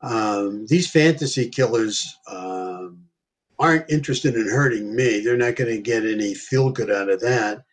Um, 0.00 0.66
these 0.66 0.90
fantasy 0.90 1.48
killers 1.48 2.16
um, 2.30 3.04
aren't 3.58 3.90
interested 3.90 4.34
in 4.34 4.48
hurting 4.48 4.94
me. 4.94 5.20
They're 5.20 5.36
not 5.36 5.56
going 5.56 5.74
to 5.74 5.82
get 5.82 6.04
any 6.04 6.34
feel 6.34 6.70
good 6.70 6.90
out 6.90 7.10
of 7.10 7.20
that. 7.20 7.64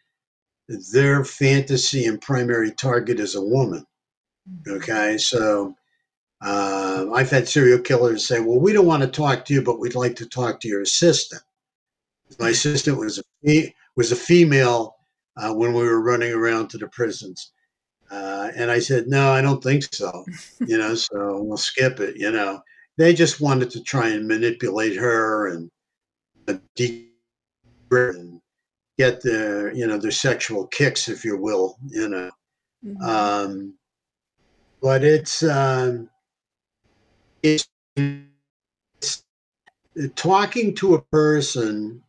Their 0.91 1.23
fantasy 1.23 2.05
and 2.05 2.19
primary 2.19 2.71
target 2.71 3.19
is 3.19 3.35
a 3.35 3.41
woman. 3.41 3.85
Okay, 4.67 5.17
so 5.17 5.75
uh, 6.41 7.05
I've 7.13 7.29
had 7.29 7.47
serial 7.47 7.79
killers 7.79 8.27
say, 8.27 8.39
"Well, 8.39 8.59
we 8.59 8.73
don't 8.73 8.85
want 8.85 9.03
to 9.03 9.07
talk 9.07 9.45
to 9.45 9.53
you, 9.53 9.61
but 9.61 9.79
we'd 9.79 9.95
like 9.95 10.15
to 10.17 10.27
talk 10.27 10.59
to 10.59 10.67
your 10.67 10.81
assistant." 10.81 11.41
My 12.39 12.49
assistant 12.49 12.97
was 12.97 13.21
a 13.47 13.73
was 13.95 14.11
a 14.11 14.15
female 14.15 14.95
uh, 15.37 15.53
when 15.53 15.73
we 15.73 15.83
were 15.83 16.01
running 16.01 16.31
around 16.33 16.69
to 16.69 16.77
the 16.77 16.87
prisons, 16.87 17.51
uh, 18.11 18.51
and 18.55 18.71
I 18.71 18.79
said, 18.79 19.07
"No, 19.07 19.31
I 19.31 19.41
don't 19.41 19.63
think 19.63 19.83
so." 19.93 20.25
you 20.67 20.77
know, 20.77 20.95
so 20.95 21.41
we'll 21.41 21.57
skip 21.57 21.99
it. 21.99 22.15
You 22.17 22.31
know, 22.31 22.61
they 22.97 23.13
just 23.13 23.41
wanted 23.41 23.69
to 23.71 23.83
try 23.83 24.09
and 24.09 24.27
manipulate 24.27 24.95
her 24.95 25.47
and, 25.47 25.69
and 26.47 26.61
get 28.97 29.21
their 29.21 29.73
you 29.73 29.87
know 29.87 29.97
their 29.97 30.11
sexual 30.11 30.67
kicks, 30.67 31.07
if 31.07 31.25
you 31.25 31.37
will. 31.37 31.77
You 31.87 32.09
know, 32.09 32.31
mm-hmm. 32.85 33.03
um, 33.03 33.73
but 34.81 35.03
it's. 35.03 35.43
Um, 35.43 36.09
it's, 37.43 37.67
it's 38.97 39.23
talking 40.15 40.73
to 40.73 40.95
a 40.95 41.01
person 41.03 42.01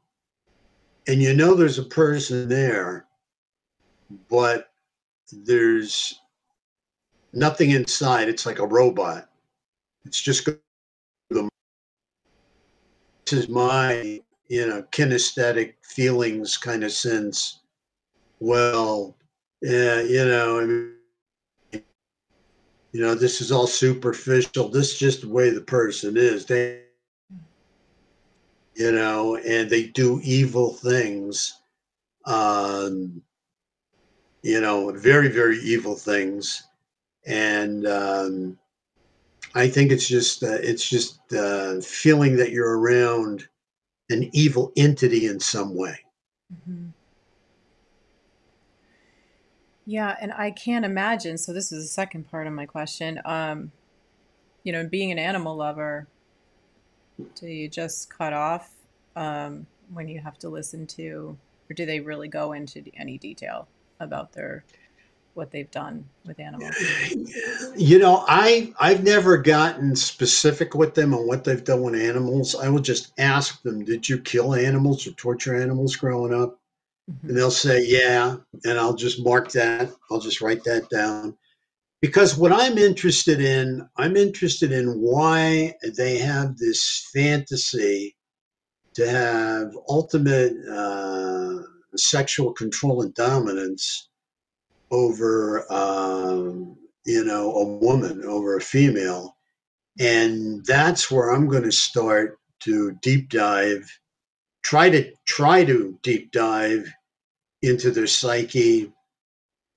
and 1.06 1.22
you 1.22 1.34
know 1.34 1.54
there's 1.54 1.78
a 1.78 1.84
person 1.84 2.48
there, 2.48 3.06
but 4.28 4.70
there's 5.32 6.20
nothing 7.32 7.70
inside. 7.70 8.28
It's 8.28 8.46
like 8.46 8.58
a 8.58 8.66
robot. 8.66 9.28
It's 10.04 10.20
just 10.20 10.44
the 10.44 11.48
this 13.26 13.40
is 13.40 13.48
my 13.48 14.20
you 14.48 14.66
know 14.66 14.82
kinesthetic 14.92 15.74
feelings 15.82 16.56
kind 16.56 16.84
of 16.84 16.92
sense. 16.92 17.60
Well, 18.38 19.16
yeah, 19.62 20.00
you 20.02 20.24
know, 20.24 20.60
I 20.60 20.64
mean, 20.64 20.92
you 22.92 23.00
know, 23.00 23.14
this 23.14 23.40
is 23.40 23.50
all 23.50 23.66
superficial. 23.66 24.68
This 24.68 24.92
is 24.92 24.98
just 24.98 25.20
the 25.22 25.28
way 25.28 25.50
the 25.50 25.60
person 25.60 26.16
is. 26.16 26.46
They, 26.46 26.82
you 28.74 28.92
know, 28.92 29.36
and 29.36 29.68
they 29.68 29.88
do 29.88 30.20
evil 30.22 30.74
things. 30.74 31.60
Um, 32.26 33.22
you 34.46 34.60
know, 34.60 34.92
very, 34.92 35.26
very 35.26 35.58
evil 35.58 35.96
things. 35.96 36.62
And 37.26 37.84
um, 37.84 38.56
I 39.56 39.66
think 39.66 39.90
it's 39.90 40.06
just, 40.06 40.44
uh, 40.44 40.58
it's 40.60 40.88
just 40.88 41.18
uh, 41.32 41.80
feeling 41.80 42.36
that 42.36 42.52
you're 42.52 42.78
around 42.78 43.48
an 44.08 44.30
evil 44.32 44.70
entity 44.76 45.26
in 45.26 45.40
some 45.40 45.74
way. 45.74 45.98
Mm-hmm. 46.54 46.90
Yeah, 49.84 50.14
and 50.20 50.32
I 50.32 50.52
can't 50.52 50.84
imagine. 50.84 51.38
So 51.38 51.52
this 51.52 51.72
is 51.72 51.82
the 51.82 51.88
second 51.88 52.30
part 52.30 52.46
of 52.46 52.52
my 52.52 52.66
question. 52.66 53.20
Um, 53.24 53.72
you 54.62 54.72
know, 54.72 54.86
being 54.86 55.10
an 55.10 55.18
animal 55.18 55.56
lover, 55.56 56.06
do 57.34 57.48
you 57.48 57.68
just 57.68 58.16
cut 58.16 58.32
off 58.32 58.70
um, 59.16 59.66
when 59.92 60.06
you 60.06 60.20
have 60.20 60.38
to 60.38 60.48
listen 60.48 60.86
to, 60.86 61.36
or 61.68 61.74
do 61.74 61.84
they 61.84 61.98
really 61.98 62.28
go 62.28 62.52
into 62.52 62.84
any 62.96 63.18
detail 63.18 63.66
about 64.00 64.32
their 64.32 64.64
what 65.34 65.50
they've 65.50 65.70
done 65.70 66.04
with 66.24 66.40
animals? 66.40 66.74
You 67.76 67.98
know, 67.98 68.24
I 68.26 68.72
I've 68.80 69.04
never 69.04 69.36
gotten 69.36 69.94
specific 69.94 70.74
with 70.74 70.94
them 70.94 71.12
on 71.12 71.26
what 71.26 71.44
they've 71.44 71.62
done 71.62 71.82
with 71.82 71.94
animals. 71.94 72.54
I 72.54 72.68
will 72.68 72.80
just 72.80 73.12
ask 73.18 73.62
them, 73.62 73.84
"Did 73.84 74.08
you 74.08 74.18
kill 74.18 74.54
animals 74.54 75.06
or 75.06 75.12
torture 75.12 75.54
animals 75.54 75.96
growing 75.96 76.32
up?" 76.32 76.58
Mm-hmm. 77.10 77.28
And 77.28 77.36
they'll 77.36 77.50
say, 77.50 77.84
yeah. 77.86 78.36
And 78.64 78.78
I'll 78.78 78.94
just 78.94 79.24
mark 79.24 79.50
that. 79.52 79.90
I'll 80.10 80.20
just 80.20 80.40
write 80.40 80.64
that 80.64 80.88
down. 80.90 81.36
Because 82.00 82.36
what 82.36 82.52
I'm 82.52 82.78
interested 82.78 83.40
in, 83.40 83.88
I'm 83.96 84.16
interested 84.16 84.70
in 84.72 85.00
why 85.00 85.74
they 85.96 86.18
have 86.18 86.56
this 86.56 87.08
fantasy 87.12 88.16
to 88.94 89.08
have 89.08 89.76
ultimate 89.88 90.54
uh, 90.70 91.62
sexual 91.98 92.52
control 92.52 93.02
and 93.02 93.14
dominance 93.14 94.08
over 94.90 95.70
um, 95.72 96.76
you 97.06 97.24
know, 97.24 97.52
a 97.54 97.64
woman 97.64 98.24
over 98.24 98.56
a 98.56 98.60
female. 98.60 99.36
And 99.98 100.64
that's 100.66 101.10
where 101.10 101.30
I'm 101.30 101.48
going 101.48 101.62
to 101.62 101.72
start 101.72 102.38
to 102.60 102.92
deep 103.00 103.30
dive, 103.30 103.88
try 104.62 104.90
to 104.90 105.12
try 105.26 105.64
to 105.64 105.98
deep 106.02 106.32
dive 106.32 106.92
into 107.62 107.90
their 107.90 108.06
psyche 108.06 108.92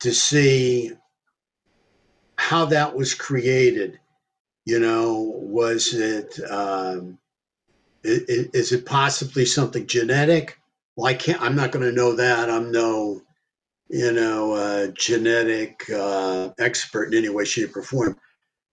to 0.02 0.14
see 0.14 0.92
how 2.38 2.66
that 2.66 2.96
was 2.96 3.14
created. 3.14 4.00
You 4.66 4.80
know, 4.80 5.34
was 5.36 5.94
it 5.94 6.40
um, 6.50 7.18
is, 8.04 8.50
is 8.54 8.72
it 8.72 8.86
possibly 8.86 9.46
something 9.46 9.88
genetic? 9.88 10.59
Well, 11.00 11.08
I 11.08 11.14
can't. 11.14 11.42
I'm 11.42 11.56
not 11.56 11.72
going 11.72 11.86
to 11.86 11.96
know 11.96 12.12
that. 12.12 12.50
I'm 12.50 12.74
no, 12.74 13.22
you 13.88 14.12
know, 14.12 14.52
uh, 14.52 14.88
genetic 14.88 15.90
uh, 15.90 16.50
expert 16.60 17.14
in 17.14 17.20
any 17.20 17.30
way, 17.30 17.46
shape, 17.46 17.74
or 17.78 17.84
form. 17.84 18.18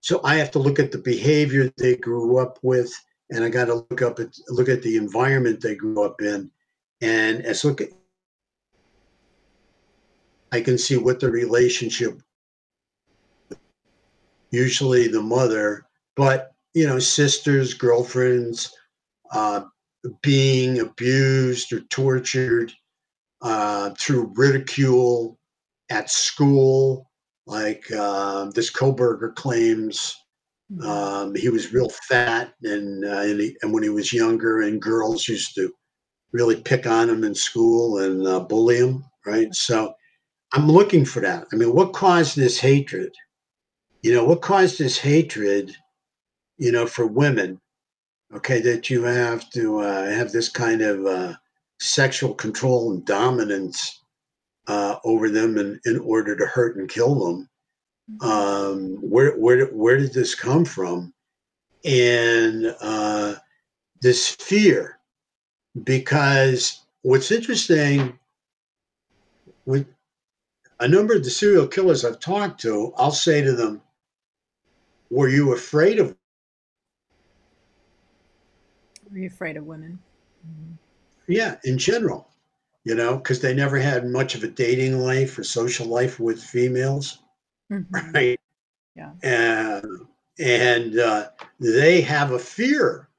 So 0.01 0.19
I 0.25 0.35
have 0.35 0.51
to 0.51 0.59
look 0.59 0.77
at 0.77 0.91
the 0.91 0.97
behavior 0.97 1.71
they 1.77 1.95
grew 1.95 2.37
up 2.37 2.59
with, 2.63 2.91
and 3.29 3.45
I 3.45 3.49
got 3.49 3.67
to 3.67 3.75
look 3.75 4.01
up 4.01 4.19
at 4.19 4.37
look 4.49 4.67
at 4.67 4.81
the 4.81 4.97
environment 4.97 5.61
they 5.61 5.75
grew 5.75 6.03
up 6.03 6.21
in, 6.21 6.51
and 6.99 7.45
as 7.45 7.63
look 7.63 7.79
at, 7.79 7.91
I 10.51 10.59
can 10.59 10.77
see 10.77 10.97
what 10.97 11.21
the 11.21 11.31
relationship. 11.31 12.21
Usually 14.51 15.07
the 15.07 15.21
mother, 15.21 15.85
but 16.17 16.51
you 16.73 16.87
know, 16.87 16.99
sisters, 16.99 17.73
girlfriends, 17.73 18.69
uh, 19.31 19.61
being 20.21 20.79
abused 20.79 21.73
or 21.73 21.81
tortured 21.81 22.71
uh, 23.41 23.91
through 23.99 24.33
ridicule 24.35 25.37
at 25.89 26.09
school, 26.09 27.09
like 27.45 27.83
uh, 27.91 28.49
this 28.53 28.71
Kohberger 28.71 29.33
claims. 29.35 30.15
Mm-hmm. 30.71 30.89
Um, 30.89 31.35
he 31.35 31.49
was 31.49 31.71
real 31.71 31.89
fat, 31.89 32.53
and 32.63 33.05
uh, 33.05 33.21
and, 33.21 33.39
he, 33.39 33.57
and, 33.61 33.73
when 33.73 33.83
he 33.83 33.89
was 33.89 34.11
younger, 34.11 34.61
and 34.61 34.81
girls 34.81 35.27
used 35.27 35.55
to 35.55 35.71
really 36.33 36.59
pick 36.59 36.85
on 36.85 37.09
him 37.09 37.23
in 37.23 37.33
school 37.33 37.99
and 37.99 38.27
uh, 38.27 38.41
bully 38.41 38.77
him, 38.77 39.05
right? 39.25 39.53
So 39.55 39.93
I'm 40.53 40.67
looking 40.69 41.05
for 41.05 41.21
that. 41.21 41.47
I 41.53 41.55
mean, 41.55 41.73
what 41.73 41.93
caused 41.93 42.35
this 42.35 42.59
hatred? 42.59 43.13
You 44.01 44.13
know, 44.13 44.25
what 44.25 44.41
caused 44.41 44.77
this 44.77 44.97
hatred? 44.97 45.71
You 46.57 46.71
know, 46.71 46.85
for 46.85 47.07
women 47.07 47.61
okay, 48.33 48.59
that 48.61 48.89
you 48.89 49.03
have 49.03 49.49
to 49.51 49.79
uh, 49.79 50.09
have 50.09 50.31
this 50.31 50.49
kind 50.49 50.81
of 50.81 51.05
uh, 51.05 51.33
sexual 51.79 52.33
control 52.33 52.91
and 52.91 53.05
dominance 53.05 54.01
uh, 54.67 54.97
over 55.03 55.29
them 55.29 55.57
in, 55.57 55.79
in 55.85 55.99
order 55.99 56.35
to 56.35 56.45
hurt 56.45 56.77
and 56.77 56.89
kill 56.89 57.15
them. 57.15 57.49
Um, 58.21 58.97
where, 59.01 59.37
where, 59.37 59.67
where 59.67 59.97
did 59.97 60.13
this 60.13 60.35
come 60.35 60.65
from? 60.65 61.13
And 61.85 62.75
uh, 62.81 63.35
this 64.01 64.29
fear, 64.29 64.99
because 65.83 66.81
what's 67.01 67.31
interesting 67.31 68.17
with 69.65 69.87
a 70.79 70.87
number 70.87 71.15
of 71.15 71.23
the 71.23 71.29
serial 71.29 71.67
killers 71.67 72.05
I've 72.05 72.19
talked 72.19 72.61
to, 72.61 72.93
I'll 72.97 73.11
say 73.11 73.41
to 73.41 73.53
them, 73.53 73.81
Were 75.09 75.29
you 75.29 75.53
afraid 75.53 75.99
of 75.99 76.15
are 79.11 79.17
you 79.17 79.27
afraid 79.27 79.57
of 79.57 79.65
women? 79.65 79.99
Mm-hmm. 80.47 80.73
Yeah, 81.27 81.57
in 81.63 81.77
general, 81.77 82.29
you 82.83 82.95
know, 82.95 83.17
because 83.17 83.41
they 83.41 83.53
never 83.53 83.77
had 83.77 84.07
much 84.07 84.35
of 84.35 84.43
a 84.43 84.47
dating 84.47 84.99
life 84.99 85.37
or 85.37 85.43
social 85.43 85.87
life 85.87 86.19
with 86.19 86.41
females, 86.41 87.19
mm-hmm. 87.71 88.11
right? 88.13 88.39
Yeah. 88.95 89.11
And 89.23 90.07
and 90.39 90.99
uh, 90.99 91.29
they 91.59 92.01
have 92.01 92.31
a 92.31 92.39
fear 92.39 93.09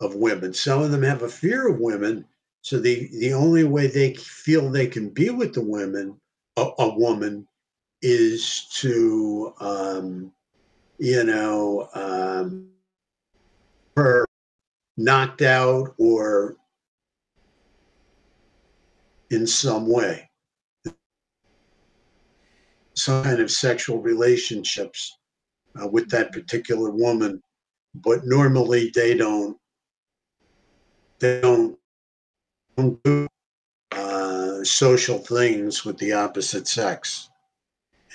of 0.00 0.14
women. 0.14 0.54
Some 0.54 0.82
of 0.82 0.90
them 0.90 1.02
have 1.02 1.22
a 1.22 1.28
fear 1.28 1.68
of 1.68 1.78
women. 1.78 2.24
So 2.62 2.78
the 2.78 3.08
the 3.18 3.32
only 3.32 3.64
way 3.64 3.86
they 3.86 4.14
feel 4.14 4.68
they 4.68 4.86
can 4.86 5.10
be 5.10 5.30
with 5.30 5.54
the 5.54 5.62
women, 5.62 6.18
a, 6.56 6.70
a 6.78 6.94
woman, 6.94 7.46
is 8.02 8.66
to, 8.74 9.54
um, 9.60 10.32
you 10.98 11.24
know, 11.24 11.88
um, 11.94 12.68
her 13.96 14.26
knocked 14.96 15.42
out 15.42 15.94
or 15.98 16.56
in 19.30 19.46
some 19.46 19.86
way. 19.86 20.28
Some 22.94 23.24
kind 23.24 23.40
of 23.40 23.50
sexual 23.50 23.98
relationships 23.98 25.16
uh, 25.80 25.88
with 25.88 26.10
that 26.10 26.32
particular 26.32 26.90
woman 26.90 27.42
but 27.94 28.24
normally 28.24 28.90
they 28.94 29.14
don't 29.16 29.56
they 31.18 31.40
don't, 31.40 31.78
don't 32.76 33.02
do 33.04 33.28
uh, 33.92 34.64
social 34.64 35.18
things 35.18 35.84
with 35.84 35.96
the 35.98 36.12
opposite 36.12 36.66
sex. 36.66 37.28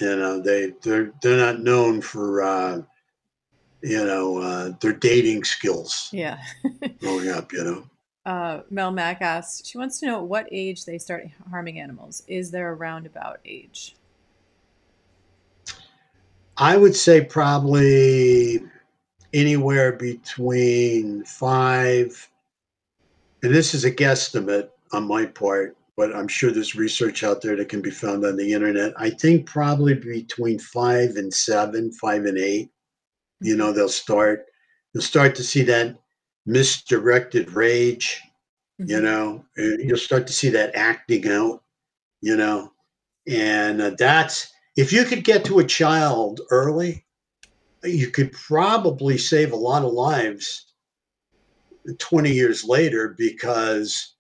You 0.02 0.16
know 0.16 0.42
they 0.42 0.74
they're 0.82 1.14
they're 1.22 1.38
not 1.38 1.62
known 1.62 2.02
for 2.02 2.42
uh, 2.42 2.82
you 3.82 4.06
know, 4.06 4.38
uh, 4.40 4.72
their 4.82 4.94
dating 4.94 5.44
skills. 5.44 6.10
Yeah. 6.12 6.40
growing 7.00 7.30
up, 7.30 7.52
you 7.54 7.64
know. 7.64 7.84
Uh, 8.26 8.62
Mel 8.70 8.92
Mack 8.92 9.22
asks, 9.22 9.66
she 9.68 9.78
wants 9.78 10.00
to 10.00 10.06
know 10.06 10.18
at 10.18 10.28
what 10.28 10.48
age 10.52 10.84
they 10.86 10.98
start 10.98 11.26
harming 11.50 11.80
animals. 11.80 12.24
Is 12.28 12.52
there 12.52 12.70
a 12.70 12.76
roundabout 12.76 13.40
age? 13.46 13.96
I 16.58 16.76
would 16.76 16.96
say 16.96 17.24
probably 17.24 18.62
anywhere 19.34 19.94
between 19.94 21.24
five, 21.24 22.30
and 23.44 23.54
this 23.54 23.74
is 23.74 23.86
a 23.86 23.92
guesstimate 23.92 24.70
on 24.92 25.08
my 25.08 25.26
part, 25.26 25.78
but 25.96 26.14
I'm 26.14 26.28
sure 26.28 26.52
there's 26.52 26.76
research 26.76 27.24
out 27.24 27.42
there 27.42 27.56
that 27.56 27.70
can 27.70 27.82
be 27.82 27.92
found 27.92 28.26
on 28.26 28.36
the 28.36 28.54
internet. 28.54 28.94
I 28.98 29.12
think 29.12 29.46
probably 29.46 29.94
between 29.94 30.60
five 30.60 31.16
and 31.16 31.34
seven, 31.34 31.92
five 31.92 32.26
and 32.26 32.38
eight 32.38 32.72
you 33.40 33.56
know 33.56 33.72
they'll 33.72 33.90
start 33.90 34.46
you'll 34.94 35.04
start 35.04 35.36
to 35.36 35.44
see 35.44 35.64
that 35.64 35.98
misdirected 36.46 37.52
rage 37.52 38.22
mm-hmm. 38.80 38.90
you 38.92 39.02
know 39.02 39.44
you'll 39.56 39.98
start 39.98 40.28
to 40.28 40.34
see 40.34 40.50
that 40.50 40.76
acting 40.76 41.28
out 41.30 41.62
you 42.22 42.36
know 42.36 42.72
and 43.28 43.82
uh, 43.82 43.92
that's 43.98 44.52
if 44.76 44.94
you 44.94 45.04
could 45.04 45.24
get 45.24 45.44
to 45.46 45.60
a 45.60 45.64
child 45.64 46.42
early 46.50 47.06
you 47.84 48.10
could 48.10 48.32
probably 48.32 49.18
save 49.18 49.52
a 49.52 49.56
lot 49.56 49.84
of 49.84 49.94
lives 49.94 50.74
20 52.00 52.32
years 52.32 52.64
later 52.64 53.16
because 53.18 54.16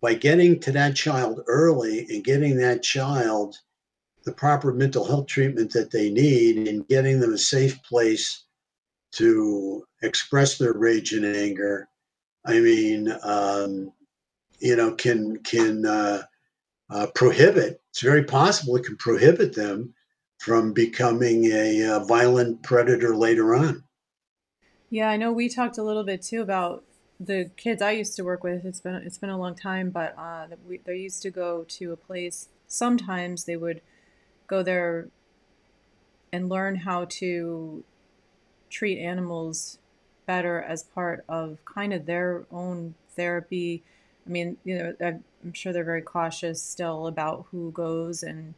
by 0.00 0.14
getting 0.14 0.60
to 0.60 0.70
that 0.70 0.94
child 0.94 1.40
early 1.46 2.06
and 2.10 2.24
getting 2.24 2.56
that 2.56 2.82
child 2.82 3.56
the 4.24 4.32
proper 4.32 4.72
mental 4.72 5.04
health 5.04 5.26
treatment 5.26 5.72
that 5.72 5.90
they 5.90 6.10
need 6.10 6.68
and 6.68 6.86
getting 6.88 7.20
them 7.20 7.32
a 7.32 7.38
safe 7.38 7.82
place 7.82 8.44
to 9.12 9.84
express 10.02 10.58
their 10.58 10.72
rage 10.72 11.12
and 11.12 11.24
anger. 11.24 11.88
I 12.44 12.60
mean, 12.60 13.12
um, 13.22 13.92
you 14.60 14.76
know, 14.76 14.94
can 14.94 15.38
can 15.42 15.86
uh, 15.86 16.22
uh, 16.90 17.06
prohibit. 17.14 17.80
It's 17.90 18.02
very 18.02 18.24
possible 18.24 18.76
it 18.76 18.84
can 18.84 18.96
prohibit 18.96 19.54
them 19.54 19.94
from 20.38 20.72
becoming 20.72 21.44
a, 21.46 21.82
a, 21.82 21.96
uh, 21.96 22.04
violent 22.04 22.62
predator 22.62 23.14
later 23.14 23.54
on. 23.54 23.84
Yeah, 24.88 25.10
I 25.10 25.16
know 25.16 25.32
we 25.32 25.48
talked 25.48 25.78
a 25.78 25.82
little 25.82 26.02
bit 26.02 26.22
too 26.22 26.40
about 26.40 26.84
the 27.20 27.50
kids 27.56 27.82
I 27.82 27.92
used 27.92 28.16
to 28.16 28.24
work 28.24 28.42
with. 28.42 28.64
It's 28.64 28.80
been 28.80 28.94
it's 28.94 29.18
been 29.18 29.30
a 29.30 29.38
long 29.38 29.54
time, 29.54 29.90
but 29.90 30.14
uh, 30.18 30.46
we, 30.66 30.78
they 30.78 30.96
used 30.96 31.22
to 31.22 31.30
go 31.30 31.64
to 31.68 31.92
a 31.92 31.96
place. 31.96 32.48
Sometimes 32.66 33.44
they 33.44 33.56
would 33.56 33.82
go 34.46 34.62
there 34.62 35.08
and 36.32 36.48
learn 36.48 36.76
how 36.76 37.06
to 37.08 37.84
treat 38.70 38.98
animals 38.98 39.78
better 40.26 40.62
as 40.62 40.84
part 40.84 41.24
of 41.28 41.58
kind 41.64 41.92
of 41.92 42.06
their 42.06 42.44
own 42.50 42.94
therapy. 43.16 43.82
I 44.26 44.30
mean, 44.30 44.56
you 44.64 44.78
know, 44.78 44.94
I'm 45.00 45.52
sure 45.52 45.72
they're 45.72 45.84
very 45.84 46.02
cautious 46.02 46.62
still 46.62 47.06
about 47.06 47.46
who 47.50 47.72
goes 47.72 48.22
and 48.22 48.54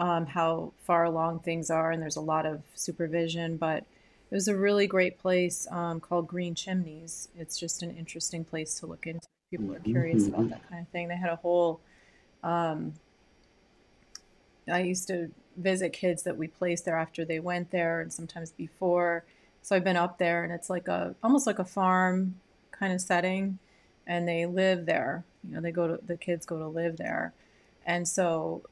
um, 0.00 0.26
how 0.26 0.72
far 0.84 1.04
along 1.04 1.40
things 1.40 1.70
are, 1.70 1.92
and 1.92 2.02
there's 2.02 2.16
a 2.16 2.20
lot 2.20 2.44
of 2.44 2.62
supervision. 2.74 3.56
But 3.56 3.84
it 4.30 4.34
was 4.34 4.48
a 4.48 4.56
really 4.56 4.86
great 4.86 5.18
place 5.18 5.66
um, 5.70 6.00
called 6.00 6.26
Green 6.26 6.54
Chimneys. 6.54 7.28
It's 7.38 7.58
just 7.58 7.82
an 7.82 7.96
interesting 7.96 8.44
place 8.44 8.78
to 8.80 8.86
look 8.86 9.06
into. 9.06 9.26
People 9.50 9.74
are 9.74 9.80
curious 9.80 10.24
mm-hmm. 10.24 10.34
about 10.34 10.50
that 10.50 10.68
kind 10.68 10.82
of 10.82 10.88
thing. 10.88 11.08
They 11.08 11.16
had 11.16 11.30
a 11.30 11.36
whole. 11.36 11.80
Um, 12.42 12.94
I 14.70 14.80
used 14.80 15.08
to 15.08 15.30
visit 15.56 15.92
kids 15.92 16.22
that 16.22 16.36
we 16.36 16.48
placed 16.48 16.84
there 16.84 16.96
after 16.96 17.24
they 17.24 17.40
went 17.40 17.70
there 17.70 18.00
and 18.00 18.12
sometimes 18.12 18.52
before. 18.52 19.24
So 19.62 19.76
I've 19.76 19.84
been 19.84 19.96
up 19.96 20.18
there 20.18 20.44
and 20.44 20.52
it's 20.52 20.70
like 20.70 20.88
a 20.88 21.14
almost 21.22 21.46
like 21.46 21.58
a 21.58 21.64
farm 21.64 22.40
kind 22.70 22.92
of 22.92 23.00
setting 23.00 23.58
and 24.06 24.26
they 24.26 24.46
live 24.46 24.86
there. 24.86 25.24
You 25.44 25.54
know, 25.54 25.60
they 25.60 25.70
go 25.72 25.88
to 25.88 26.04
the 26.04 26.16
kids 26.16 26.46
go 26.46 26.58
to 26.58 26.66
live 26.66 26.96
there. 26.96 27.32
And 27.86 28.06
so 28.08 28.62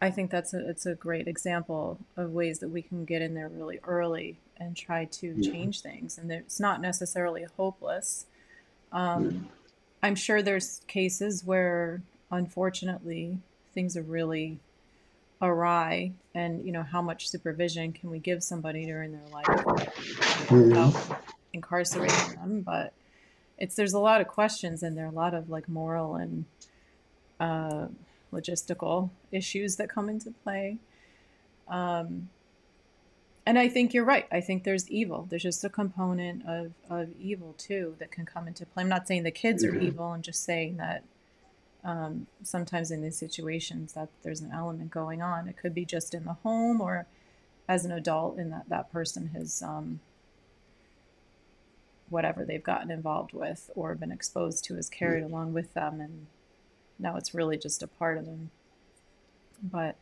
I 0.00 0.10
think 0.10 0.30
that's 0.30 0.52
a 0.52 0.68
it's 0.68 0.86
a 0.86 0.94
great 0.94 1.26
example 1.26 1.98
of 2.16 2.32
ways 2.32 2.58
that 2.58 2.68
we 2.68 2.82
can 2.82 3.04
get 3.04 3.22
in 3.22 3.34
there 3.34 3.48
really 3.48 3.80
early 3.84 4.38
and 4.56 4.76
try 4.76 5.04
to 5.06 5.34
Yeah. 5.34 5.52
change 5.52 5.80
things. 5.80 6.18
And 6.18 6.30
it's 6.30 6.60
not 6.60 6.80
necessarily 6.80 7.44
hopeless. 7.56 8.26
Um, 8.92 9.48
I'm 10.02 10.14
sure 10.14 10.42
there's 10.42 10.82
cases 10.86 11.44
where, 11.44 12.02
unfortunately, 12.30 13.38
things 13.72 13.96
are 13.96 14.02
really 14.02 14.58
awry, 15.40 16.12
and 16.34 16.64
you 16.64 16.72
know, 16.72 16.82
how 16.82 17.02
much 17.02 17.28
supervision 17.28 17.92
can 17.92 18.10
we 18.10 18.18
give 18.18 18.42
somebody 18.42 18.84
during 18.86 19.12
their 19.12 19.26
life 19.32 19.46
Mhm. 19.46 20.68
without 20.68 21.20
incarcerating 21.52 22.34
them? 22.36 22.60
But 22.62 22.92
it's 23.58 23.74
there's 23.76 23.92
a 23.92 23.98
lot 23.98 24.20
of 24.20 24.28
questions 24.28 24.82
and 24.82 24.96
there 24.96 25.04
are 25.04 25.08
a 25.08 25.14
lot 25.14 25.34
of 25.34 25.48
like 25.50 25.68
moral 25.68 26.16
and 26.16 26.44
uh, 27.40 27.88
logistical 28.32 29.10
issues 29.30 29.76
that 29.76 29.88
come 29.88 30.08
into 30.08 30.30
play. 30.42 30.78
Um, 31.68 32.28
and 33.46 33.58
I 33.58 33.68
think 33.68 33.92
you're 33.92 34.04
right. 34.04 34.26
I 34.32 34.40
think 34.40 34.64
there's 34.64 34.88
evil. 34.90 35.26
There's 35.28 35.42
just 35.42 35.64
a 35.64 35.68
component 35.68 36.46
of, 36.48 36.72
of 36.88 37.10
evil 37.20 37.54
too 37.58 37.94
that 37.98 38.10
can 38.10 38.24
come 38.24 38.48
into 38.48 38.64
play. 38.66 38.82
I'm 38.82 38.88
not 38.88 39.06
saying 39.06 39.22
the 39.24 39.30
kids 39.30 39.62
are 39.64 39.72
Mhm. 39.72 39.82
evil. 39.82 40.06
I'm 40.06 40.22
just 40.22 40.44
saying 40.44 40.78
that 40.78 41.04
um, 41.84 42.26
sometimes 42.42 42.90
in 42.90 43.02
these 43.02 43.16
situations 43.16 43.92
that 43.92 44.08
there's 44.22 44.40
an 44.40 44.50
element 44.52 44.90
going 44.90 45.20
on. 45.20 45.48
It 45.48 45.56
could 45.56 45.74
be 45.74 45.84
just 45.84 46.14
in 46.14 46.24
the 46.24 46.32
home 46.32 46.80
or 46.80 47.06
as 47.68 47.84
an 47.84 47.92
adult 47.92 48.38
in 48.38 48.50
that 48.50 48.68
that 48.68 48.90
person 48.90 49.30
has 49.34 49.62
um, 49.62 50.00
whatever 52.08 52.44
they've 52.44 52.62
gotten 52.62 52.90
involved 52.90 53.32
with 53.32 53.70
or 53.74 53.94
been 53.94 54.12
exposed 54.12 54.64
to 54.64 54.76
is 54.76 54.88
carried 54.88 55.22
along 55.22 55.52
with 55.52 55.74
them 55.74 56.00
and 56.00 56.26
now 56.98 57.16
it's 57.16 57.34
really 57.34 57.58
just 57.58 57.82
a 57.82 57.86
part 57.86 58.16
of 58.16 58.24
them. 58.24 58.50
But 59.62 59.96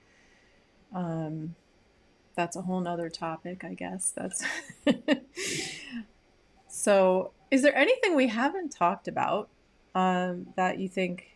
um, 0.95 1.57
that's 2.37 2.57
a 2.57 2.62
whole 2.62 2.80
nother 2.80 3.09
topic 3.09 3.64
i 3.64 3.74
guess. 3.74 4.12
That's 4.14 4.45
so 6.68 7.33
is 7.51 7.62
there 7.62 7.76
anything 7.76 8.14
we 8.14 8.28
haven't 8.28 8.70
talked 8.70 9.09
about 9.09 9.49
um, 9.95 10.49
that 10.57 10.78
you 10.78 10.89
think 10.89 11.32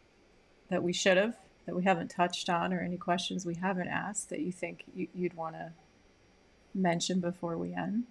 that 0.70 0.82
we 0.82 0.92
should 0.92 1.16
have 1.16 1.36
that 1.66 1.74
we 1.74 1.84
haven't 1.84 2.08
touched 2.08 2.48
on 2.48 2.72
or 2.72 2.80
any 2.80 2.96
questions 2.96 3.44
we 3.44 3.54
haven't 3.54 3.88
asked 3.88 4.30
that 4.30 4.40
you 4.40 4.52
think 4.52 4.84
you, 4.94 5.08
you'd 5.14 5.34
want 5.34 5.54
to 5.54 5.72
mention 6.74 7.20
before 7.20 7.56
we 7.56 7.74
end 7.74 8.04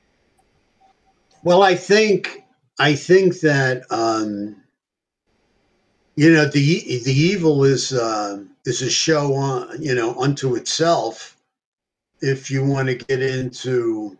Well, 1.43 1.61
I 1.63 1.75
think 1.75 2.43
I 2.79 2.95
think 2.95 3.39
that 3.41 3.83
um, 3.91 4.57
you 6.15 6.33
know 6.33 6.45
the 6.45 7.01
the 7.03 7.13
evil 7.13 7.63
is 7.63 7.93
uh, 7.93 8.43
is 8.65 8.81
a 8.81 8.89
show 8.89 9.35
on 9.35 9.81
you 9.81 9.95
know 9.95 10.19
unto 10.19 10.55
itself. 10.55 11.37
If 12.21 12.49
you 12.49 12.65
want 12.65 12.87
to 12.87 12.95
get 12.95 13.21
into 13.21 14.17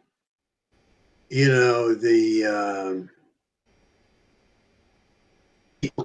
you 1.29 1.49
know 1.49 1.95
the 1.95 2.45
um, 2.45 3.09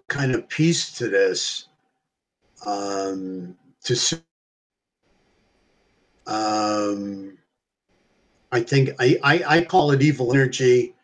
kind 0.08 0.34
of 0.34 0.48
piece 0.48 0.92
to 0.92 1.08
this 1.08 1.66
um, 2.66 3.56
to 3.84 4.22
um, 6.26 7.38
I 8.52 8.60
think 8.60 8.90
I, 8.98 9.18
I 9.22 9.42
I 9.56 9.64
call 9.64 9.92
it 9.92 10.02
evil 10.02 10.32
energy 10.32 10.94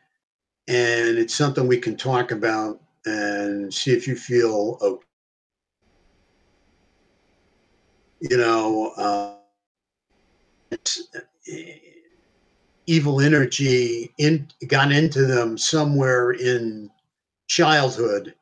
and 0.68 1.18
it's 1.18 1.34
something 1.34 1.66
we 1.66 1.78
can 1.78 1.96
talk 1.96 2.32
about 2.32 2.80
and 3.04 3.72
see 3.72 3.92
if 3.92 4.06
you 4.06 4.16
feel 4.16 4.78
okay. 4.80 5.06
you 8.20 8.36
know 8.36 8.92
uh, 8.96 9.34
uh, 10.72 11.20
evil 12.86 13.20
energy 13.20 14.12
in 14.18 14.48
got 14.68 14.92
into 14.92 15.26
them 15.26 15.58
somewhere 15.58 16.32
in 16.32 16.90
childhood 17.48 18.34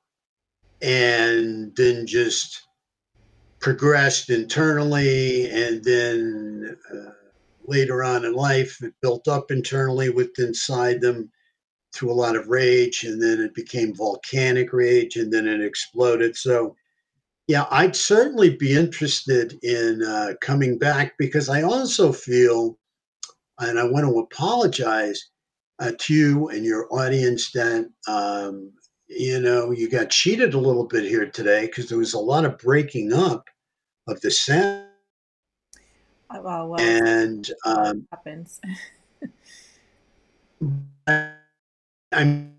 and 0.83 1.75
then 1.77 2.07
just 2.07 2.62
progressed 3.65 4.29
internally 4.29 5.51
and 5.51 5.83
then 5.85 6.77
uh, 6.93 7.12
later 7.67 8.05
on 8.05 8.23
in 8.27 8.35
life 8.35 8.77
it 8.83 8.93
built 9.01 9.27
up 9.27 9.51
internally 9.51 10.11
with 10.11 10.39
inside 10.39 11.01
them 11.01 11.31
through 11.95 12.12
a 12.12 12.21
lot 12.25 12.37
of 12.37 12.49
rage 12.49 13.05
and 13.05 13.23
then 13.23 13.41
it 13.41 13.55
became 13.55 13.95
volcanic 13.95 14.71
rage 14.75 15.17
and 15.17 15.33
then 15.33 15.49
it 15.49 15.62
exploded. 15.62 16.37
So 16.37 16.77
yeah 17.47 17.67
i'd 17.71 17.97
certainly 17.97 18.55
be 18.55 18.75
interested 18.75 19.59
in 19.62 20.03
uh, 20.03 20.35
coming 20.41 20.79
back 20.79 21.15
because 21.19 21.49
i 21.49 21.62
also 21.62 22.12
feel 22.12 22.79
and 23.61 23.79
i 23.79 23.85
want 23.85 24.07
to 24.07 24.19
apologize 24.19 25.31
uh, 25.79 25.93
to 25.99 26.15
you 26.15 26.49
and 26.49 26.65
your 26.65 26.87
audience 26.93 27.51
that 27.53 27.91
um, 28.09 28.71
you 29.09 29.41
know 29.41 29.71
you 29.71 29.91
got 29.91 30.11
cheated 30.11 30.55
a 30.55 30.59
little 30.59 30.87
bit 30.87 31.05
here 31.05 31.27
today 31.27 31.67
because 31.67 31.89
there 31.89 31.99
was 31.99 32.15
a 32.15 32.19
lot 32.19 32.45
of 32.45 32.59
breaking 32.59 33.12
up 33.12 33.49
of 34.07 34.21
the 34.21 34.31
sound 34.31 34.87
Uh, 36.31 36.41
well, 36.43 36.69
well 36.69 36.81
and 36.81 37.51
um, 37.65 38.07
happens 38.11 38.61
I'm 42.13 42.55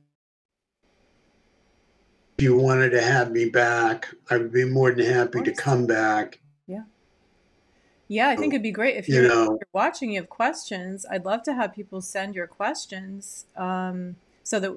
if 2.38 2.44
you 2.44 2.58
wanted 2.58 2.90
to 2.90 3.02
have 3.02 3.32
me 3.32 3.46
back, 3.46 4.10
I 4.30 4.38
would 4.38 4.52
be 4.52 4.66
more 4.66 4.92
than 4.92 5.06
happy 5.06 5.42
to 5.42 5.54
come 5.54 5.88
back. 5.88 6.40
Yeah, 6.68 6.84
Yeah, 8.10 8.28
I 8.28 8.36
think 8.36 8.54
it'd 8.54 8.62
be 8.62 8.72
great 8.72 8.98
if 8.98 9.08
You 9.08 9.16
you're, 9.16 9.26
if 9.26 9.32
you're 9.32 9.60
watching. 9.72 10.12
You 10.12 10.20
have 10.20 10.30
questions. 10.30 11.06
I'd 11.10 11.24
love 11.24 11.44
to 11.44 11.54
have 11.54 11.74
people 11.74 12.02
send 12.02 12.36
your 12.36 12.48
questions, 12.48 13.46
um, 13.56 14.18
so 14.44 14.60
that 14.60 14.74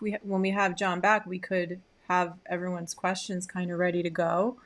we 0.00 0.16
when 0.22 0.40
we 0.40 0.50
have 0.50 0.76
John 0.76 1.00
back, 1.00 1.26
we 1.26 1.38
could 1.38 1.80
have 2.08 2.34
everyone's 2.46 2.94
questions 2.94 3.46
kind 3.46 3.70
of 3.70 3.78
ready 3.78 4.02
to 4.02 4.10
go. 4.10 4.56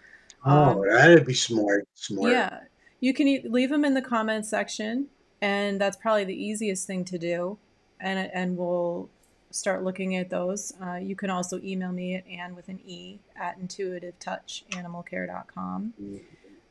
Oh, 0.45 0.83
Um, 0.83 0.89
that'd 0.89 1.27
be 1.27 1.35
smart. 1.35 1.87
Smart. 1.95 2.33
Yeah, 2.33 2.61
you 3.01 3.13
can 3.15 3.27
e- 3.29 3.47
leave 3.49 3.71
them 3.71 3.85
in 3.85 3.95
the 3.95 4.03
comments 4.03 4.49
section, 4.49 5.07
and 5.41 5.81
that's 5.81 5.97
probably 5.97 6.25
the 6.25 6.35
easiest 6.41 6.87
thing 6.87 7.05
to 7.07 7.19
do. 7.19 7.59
And 8.01 8.31
and 8.33 8.57
we'll 8.57 9.09
start 9.51 9.83
looking 9.83 10.15
at 10.17 10.31
those. 10.31 10.73
Uh, 10.81 10.95
you 10.97 11.17
can 11.17 11.31
also 11.31 11.59
email 11.63 11.91
me 11.91 12.15
at 12.15 12.25
Anne 12.29 12.55
with 12.55 12.69
an 12.69 12.79
E 12.87 13.19
at 13.35 13.59
intuitivetouchanimalcare.com. 13.61 15.95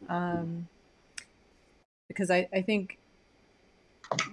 Um, 0.09 0.67
because 2.07 2.31
I, 2.31 2.47
I 2.53 2.61
think 2.61 2.97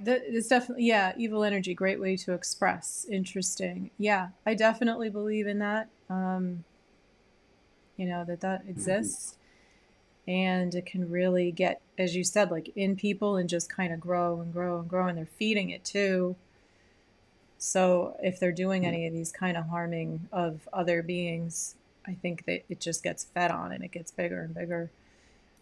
that 0.03 0.23
it's 0.27 0.47
definitely 0.47 0.85
yeah 0.85 1.13
evil 1.17 1.43
energy 1.43 1.75
great 1.75 1.99
way 2.01 2.17
to 2.17 2.33
express 2.33 3.05
interesting 3.11 3.91
yeah 3.99 4.29
i 4.47 4.55
definitely 4.55 5.11
believe 5.11 5.49
in 5.49 5.59
that 5.59 5.89
um 6.09 6.63
you 7.97 8.07
know 8.07 8.25
that 8.25 8.41
that 8.41 8.65
exists. 8.69 9.37
And 10.27 10.75
it 10.75 10.87
can 10.87 11.11
really 11.11 11.53
get 11.53 11.81
as 11.99 12.17
you 12.17 12.25
said 12.25 12.51
like 12.51 12.73
in 12.77 12.97
people 12.97 13.37
and 13.37 13.49
just 13.49 13.69
kind 13.71 13.93
of 13.93 14.01
grow 14.01 14.41
and 14.41 14.53
grow 14.53 14.79
and 14.79 14.89
grow 14.89 15.07
and 15.07 15.19
they're 15.19 15.27
feeding 15.27 15.71
it 15.71 15.85
too. 15.85 16.37
So 17.59 18.17
if 18.23 18.39
they're 18.41 18.53
doing 18.53 18.87
any 18.87 19.07
of 19.07 19.13
these 19.13 19.33
kind 19.33 19.57
of 19.57 19.67
harming 19.69 20.29
of 20.33 20.69
other 20.73 21.03
beings 21.03 21.77
i 22.07 22.13
think 22.13 22.45
that 22.45 22.63
it 22.69 22.81
just 22.81 23.03
gets 23.03 23.25
fed 23.25 23.51
on 23.51 23.73
and 23.73 23.83
it 23.85 23.91
gets 23.91 24.11
bigger 24.11 24.43
and 24.43 24.55
bigger. 24.55 24.91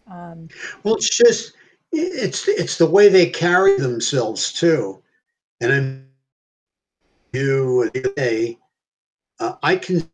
Um 0.09 0.49
Well, 0.83 0.95
it's 0.95 1.15
just 1.15 1.53
it's 1.91 2.47
it's 2.47 2.77
the 2.77 2.85
way 2.85 3.07
they 3.07 3.29
carry 3.29 3.77
themselves 3.77 4.51
too, 4.51 5.01
and 5.61 5.71
I'm 5.71 6.07
you 7.33 7.89
today. 7.93 8.57
Uh, 9.39 9.55
I 9.63 9.75
can 9.75 10.09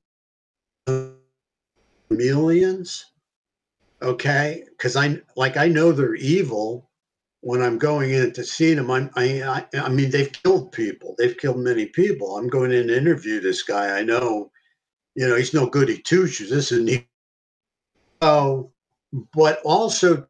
chameleons, 2.20 3.06
okay, 4.02 4.64
because 4.70 4.96
I 4.96 5.22
like 5.36 5.58
I 5.58 5.68
know 5.68 5.92
they're 5.92 6.16
evil 6.16 6.90
when 7.42 7.62
I'm 7.62 7.78
going 7.78 8.12
in 8.12 8.34
to 8.34 8.44
see 8.44 8.74
them. 8.74 8.92
I'm, 8.92 9.10
I 9.16 9.42
I 9.44 9.66
I 9.80 9.90
mean 9.90 10.12
they've 10.12 10.32
killed 10.32 10.72
people. 10.72 11.16
They've 11.18 11.38
killed 11.38 11.60
many 11.60 11.86
people. 11.86 12.38
I'm 12.38 12.48
going 12.48 12.72
in 12.72 12.88
to 12.88 12.98
interview 12.98 13.40
this 13.40 13.64
guy. 13.64 13.98
I 13.98 14.04
know, 14.04 14.52
you 15.16 15.28
know, 15.28 15.36
he's 15.36 15.54
no 15.54 15.68
goody 15.68 15.98
two 15.98 16.28
shoes. 16.28 16.50
This 16.50 16.72
is 16.72 16.84
neat. 16.84 17.08
So, 18.22 18.72
but 19.34 19.62
also 19.64 20.28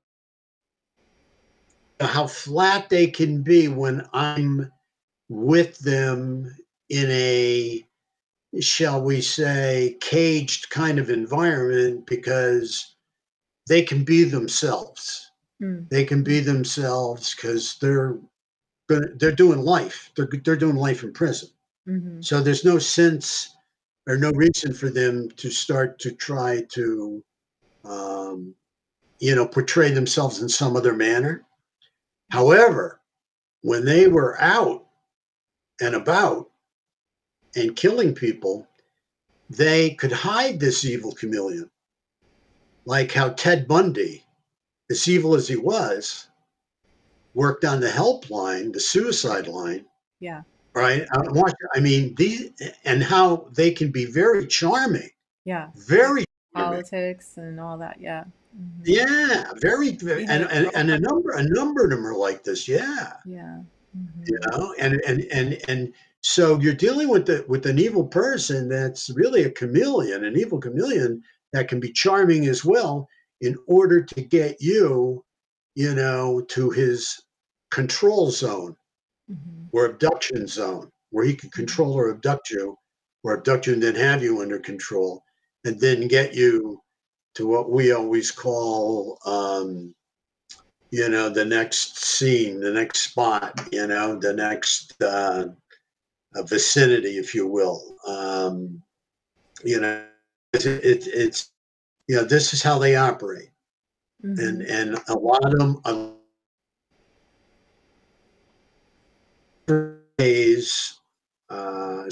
how 1.99 2.27
flat 2.27 2.89
they 2.89 3.07
can 3.07 3.41
be 3.41 3.67
when 3.67 4.07
I'm 4.13 4.71
with 5.27 5.79
them 5.79 6.55
in 6.89 7.09
a, 7.11 7.85
shall 8.61 9.01
we 9.01 9.21
say, 9.21 9.97
caged 10.01 10.69
kind 10.69 10.99
of 10.99 11.09
environment 11.09 12.05
because 12.07 12.95
they 13.67 13.81
can 13.83 14.03
be 14.03 14.23
themselves. 14.23 15.31
mm, 15.61 15.87
They 15.89 16.05
can 16.05 16.23
be 16.23 16.39
themselves 16.39 17.35
because 17.35 17.77
they're 17.79 18.17
gonna, 18.89 19.07
they're 19.15 19.31
doing 19.31 19.59
life. 19.59 20.11
They're 20.15 20.29
they're 20.43 20.55
doing 20.55 20.75
life 20.77 21.03
in 21.03 21.13
prison. 21.13 21.49
mhm. 21.87 22.23
So 22.23 22.41
there's 22.41 22.65
no 22.65 22.79
sense 22.79 23.55
or 24.07 24.17
no 24.17 24.31
reason 24.31 24.73
for 24.73 24.89
them 24.89 25.29
to 25.37 25.51
start 25.51 25.99
to 25.99 26.11
try 26.11 26.61
to 26.69 27.23
um, 27.85 28.55
you 29.19 29.35
know, 29.35 29.47
portray 29.47 29.91
themselves 29.91 30.41
in 30.41 30.49
some 30.49 30.75
other 30.75 30.93
manner. 30.93 31.45
However, 32.31 33.01
when 33.61 33.85
they 33.85 34.07
were 34.07 34.39
out 34.41 34.87
and 35.81 35.95
about 35.95 36.48
and 37.55 37.75
killing 37.75 38.13
people, 38.13 38.67
they 39.49 39.91
could 39.91 40.11
hide 40.11 40.59
this 40.59 40.85
evil 40.85 41.11
chameleon. 41.11 41.69
Like 42.85 43.11
how 43.11 43.29
Ted 43.29 43.67
Bundy, 43.67 44.23
as 44.89 45.07
evil 45.07 45.35
as 45.35 45.47
he 45.47 45.55
was, 45.55 46.27
worked 47.33 47.65
on 47.65 47.79
the 47.79 47.89
helpline, 47.89 48.73
the 48.73 48.79
suicide 48.79 49.47
line. 49.47 49.85
Yeah. 50.19 50.41
Right. 50.73 51.05
I, 51.75 51.79
mean, 51.79 52.15
these 52.15 52.51
and 52.85 53.03
how 53.03 53.47
they 53.53 53.71
can 53.71 53.91
be 53.91 54.05
very 54.05 54.45
charming. 54.47 55.09
Yeah. 55.45 55.69
Very 55.75 56.25
politics 56.53 57.37
and 57.37 57.59
all 57.59 57.77
that. 57.79 57.97
Yeah. 57.99 58.23
Mm-hmm. 58.57 58.81
Yeah, 58.85 59.51
very, 59.57 59.91
very 59.91 60.25
and, 60.25 60.43
and, 60.43 60.71
and 60.75 60.91
a 60.91 60.99
number 60.99 61.31
a 61.31 61.43
number 61.43 61.83
of 61.83 61.91
them 61.91 62.05
are 62.05 62.15
like 62.15 62.43
this. 62.43 62.67
Yeah. 62.67 63.13
Yeah. 63.25 63.59
Mm-hmm. 63.97 64.23
You 64.25 64.39
know, 64.51 64.73
and 64.79 65.01
and 65.07 65.21
and 65.31 65.61
and 65.67 65.93
so 66.21 66.59
you're 66.59 66.73
dealing 66.73 67.07
with 67.07 67.25
the 67.25 67.45
with 67.47 67.65
an 67.65 67.79
evil 67.79 68.05
person 68.05 68.67
that's 68.67 69.09
really 69.09 69.43
a 69.43 69.51
chameleon, 69.51 70.25
an 70.25 70.37
evil 70.37 70.59
chameleon 70.59 71.21
that 71.53 71.67
can 71.67 71.79
be 71.79 71.91
charming 71.91 72.45
as 72.45 72.63
well 72.65 73.07
in 73.41 73.55
order 73.67 74.03
to 74.03 74.21
get 74.21 74.57
you, 74.59 75.23
you 75.75 75.95
know, 75.95 76.41
to 76.49 76.69
his 76.69 77.21
control 77.71 78.31
zone 78.31 78.75
mm-hmm. 79.31 79.65
or 79.71 79.85
abduction 79.85 80.45
zone 80.45 80.91
where 81.11 81.25
he 81.25 81.35
can 81.35 81.49
control 81.51 81.93
or 81.93 82.11
abduct 82.11 82.49
you 82.49 82.77
or 83.23 83.37
abduct 83.37 83.67
you 83.67 83.73
and 83.73 83.83
then 83.83 83.95
have 83.95 84.21
you 84.21 84.41
under 84.41 84.59
control 84.59 85.23
and 85.65 85.79
then 85.79 86.07
get 86.07 86.35
you 86.35 86.81
to 87.35 87.47
what 87.47 87.71
we 87.71 87.91
always 87.91 88.31
call 88.31 89.17
um, 89.25 89.93
you 90.91 91.07
know 91.07 91.29
the 91.29 91.45
next 91.45 91.97
scene 92.03 92.59
the 92.59 92.71
next 92.71 93.01
spot 93.01 93.67
you 93.71 93.85
know 93.87 94.17
the 94.17 94.33
next 94.33 95.01
uh, 95.01 95.45
vicinity 96.35 97.17
if 97.17 97.33
you 97.33 97.47
will 97.47 97.95
um, 98.07 98.81
you 99.63 99.79
know 99.79 100.05
it, 100.53 100.65
it, 100.65 101.07
it's 101.07 101.51
you 102.07 102.15
know 102.15 102.23
this 102.23 102.53
is 102.53 102.61
how 102.61 102.77
they 102.77 102.95
operate 102.95 103.49
mm-hmm. 104.23 104.39
and 104.39 104.61
and 104.63 104.97
a 105.07 105.13
lot 105.13 105.43
of 105.45 105.57
them 105.57 106.15
days 110.17 110.99
uh, 111.49 112.03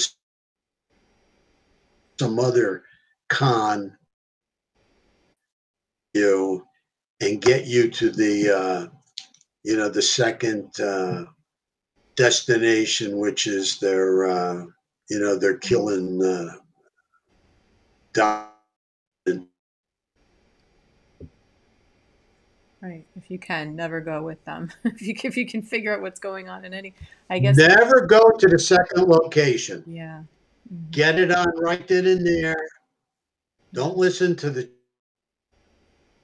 some 2.19 2.39
other 2.39 2.83
con 3.29 3.97
you 6.13 6.65
and 7.21 7.41
get 7.41 7.65
you 7.65 7.89
to 7.89 8.09
the 8.09 8.49
uh, 8.49 8.87
you 9.63 9.75
know 9.75 9.89
the 9.89 10.01
second 10.01 10.79
uh, 10.79 11.25
destination, 12.17 13.17
which 13.17 13.47
is 13.47 13.79
their 13.79 14.27
uh, 14.27 14.65
you 15.09 15.19
know 15.19 15.37
they're 15.37 15.57
killing 15.57 16.21
uh, 16.21 16.53
Right. 22.81 23.05
If 23.15 23.31
you 23.31 23.39
can, 23.39 23.75
never 23.75 23.99
go 23.99 24.21
with 24.21 24.43
them. 24.45 24.71
if 24.85 25.01
you 25.01 25.15
if 25.23 25.35
you 25.35 25.47
can 25.47 25.61
figure 25.61 25.95
out 25.95 26.01
what's 26.01 26.19
going 26.19 26.47
on 26.47 26.63
in 26.63 26.73
any, 26.73 26.93
I 27.29 27.39
guess. 27.39 27.57
Never 27.57 28.05
go 28.05 28.29
to 28.29 28.47
the 28.47 28.59
second 28.59 29.07
location. 29.07 29.83
Yeah. 29.87 30.21
Mm-hmm. 30.71 30.91
Get 30.91 31.19
it 31.19 31.31
on 31.31 31.47
right 31.57 31.87
then 31.87 32.05
and 32.05 32.25
there. 32.25 32.67
Don't 33.73 33.97
listen 33.97 34.35
to 34.37 34.49
the 34.49 34.69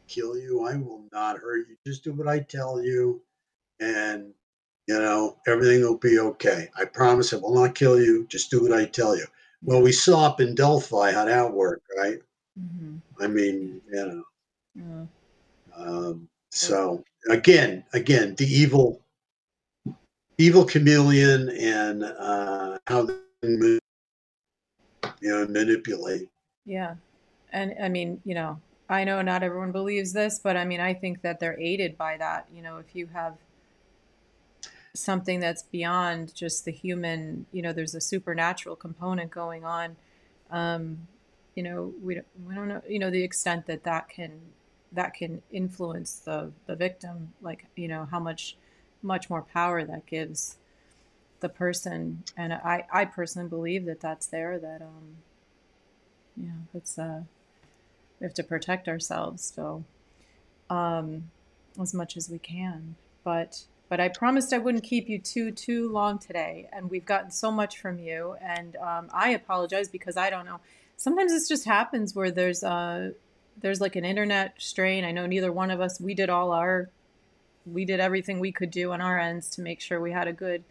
kill 0.07 0.37
you. 0.37 0.65
I 0.65 0.75
will 0.77 1.03
not 1.11 1.37
hurt 1.37 1.67
you. 1.67 1.75
Just 1.85 2.03
do 2.03 2.13
what 2.13 2.27
I 2.27 2.39
tell 2.39 2.81
you, 2.81 3.21
and 3.79 4.33
you 4.87 4.99
know 4.99 5.37
everything 5.47 5.81
will 5.81 5.97
be 5.97 6.19
okay. 6.19 6.69
I 6.77 6.85
promise 6.85 7.33
it 7.33 7.41
will 7.41 7.55
not 7.55 7.75
kill 7.75 8.01
you. 8.01 8.25
Just 8.27 8.51
do 8.51 8.63
what 8.63 8.73
I 8.73 8.85
tell 8.85 9.15
you. 9.15 9.25
Well, 9.63 9.81
we 9.81 9.91
saw 9.91 10.25
up 10.25 10.41
in 10.41 10.55
Delphi 10.55 11.11
how 11.11 11.25
that 11.25 11.53
worked, 11.53 11.87
right? 11.97 12.19
Mm-hmm. 12.59 13.23
I 13.23 13.27
mean, 13.27 13.81
you 13.91 14.05
know. 14.05 14.23
Um, 15.75 16.27
so 16.51 17.03
again, 17.29 17.83
again, 17.93 18.35
the 18.35 18.45
evil, 18.45 19.01
evil 20.37 20.65
chameleon, 20.65 21.49
and 21.49 22.03
uh, 22.03 22.77
how 22.87 23.03
they 23.03 23.47
you 23.49 23.79
know, 25.21 25.47
manipulate. 25.47 26.29
Yeah, 26.65 26.95
and 27.51 27.73
I 27.81 27.89
mean, 27.89 28.21
you 28.23 28.35
know, 28.35 28.59
I 28.89 29.03
know 29.03 29.21
not 29.21 29.43
everyone 29.43 29.71
believes 29.71 30.13
this, 30.13 30.39
but 30.39 30.57
I 30.57 30.65
mean, 30.65 30.79
I 30.79 30.93
think 30.93 31.21
that 31.21 31.39
they're 31.39 31.59
aided 31.59 31.97
by 31.97 32.17
that. 32.17 32.47
You 32.53 32.61
know, 32.61 32.77
if 32.77 32.95
you 32.95 33.07
have 33.07 33.35
something 34.93 35.39
that's 35.39 35.63
beyond 35.63 36.33
just 36.35 36.65
the 36.65 36.71
human, 36.71 37.45
you 37.51 37.61
know, 37.61 37.73
there's 37.73 37.95
a 37.95 38.01
supernatural 38.01 38.75
component 38.75 39.31
going 39.31 39.65
on. 39.65 39.95
Um, 40.51 41.07
you 41.55 41.63
know, 41.63 41.93
we 42.01 42.15
don't, 42.15 42.27
we 42.45 42.55
don't 42.55 42.67
know, 42.67 42.81
you 42.87 42.99
know, 42.99 43.09
the 43.09 43.23
extent 43.23 43.65
that 43.67 43.83
that 43.83 44.09
can 44.09 44.39
that 44.91 45.13
can 45.13 45.41
influence 45.51 46.19
the 46.19 46.51
the 46.67 46.75
victim, 46.75 47.33
like 47.41 47.65
you 47.75 47.87
know, 47.87 48.07
how 48.11 48.19
much 48.19 48.55
much 49.01 49.29
more 49.29 49.41
power 49.41 49.83
that 49.83 50.05
gives 50.05 50.57
the 51.39 51.49
person. 51.49 52.23
And 52.37 52.53
I 52.53 52.85
I 52.91 53.05
personally 53.05 53.49
believe 53.49 53.85
that 53.85 53.99
that's 53.99 54.27
there. 54.27 54.59
That 54.59 54.81
um, 54.81 55.17
know, 56.37 56.67
it's 56.73 56.97
uh 56.97 57.21
we 58.19 58.25
have 58.25 58.33
to 58.35 58.43
protect 58.43 58.87
ourselves 58.87 59.51
so 59.55 59.83
um, 60.69 61.29
as 61.79 61.93
much 61.93 62.15
as 62.15 62.29
we 62.29 62.39
can 62.39 62.95
but 63.23 63.63
but 63.89 63.99
i 63.99 64.07
promised 64.07 64.53
i 64.53 64.57
wouldn't 64.57 64.83
keep 64.83 65.07
you 65.07 65.19
too 65.19 65.51
too 65.51 65.89
long 65.91 66.17
today 66.17 66.67
and 66.71 66.89
we've 66.89 67.05
gotten 67.05 67.31
so 67.31 67.51
much 67.51 67.79
from 67.79 67.99
you 67.99 68.35
and 68.41 68.75
um, 68.77 69.09
i 69.13 69.29
apologize 69.29 69.87
because 69.87 70.17
i 70.17 70.29
don't 70.29 70.45
know. 70.45 70.59
Sometimes 71.03 71.33
this 71.33 71.49
just 71.49 71.65
happens 71.65 72.15
where 72.15 72.31
there's 72.31 72.63
a 72.63 73.13
there's 73.61 73.81
like 73.81 73.95
an 73.95 74.05
internet 74.05 74.55
strain. 74.57 75.03
I 75.03 75.11
know 75.11 75.25
neither 75.25 75.51
one 75.51 75.69
of 75.69 75.81
us 75.81 75.99
we 75.99 76.13
did 76.13 76.29
all 76.29 76.51
our 76.51 76.89
we 77.65 77.83
did 77.83 77.99
everything 77.99 78.39
we 78.39 78.53
could 78.53 78.71
do 78.71 78.93
on 78.93 79.01
our 79.01 79.19
ends 79.19 79.49
to 79.51 79.61
make 79.61 79.81
sure 79.81 79.99
we 79.99 80.11
had 80.11 80.29
a 80.29 80.33
good 80.33 80.63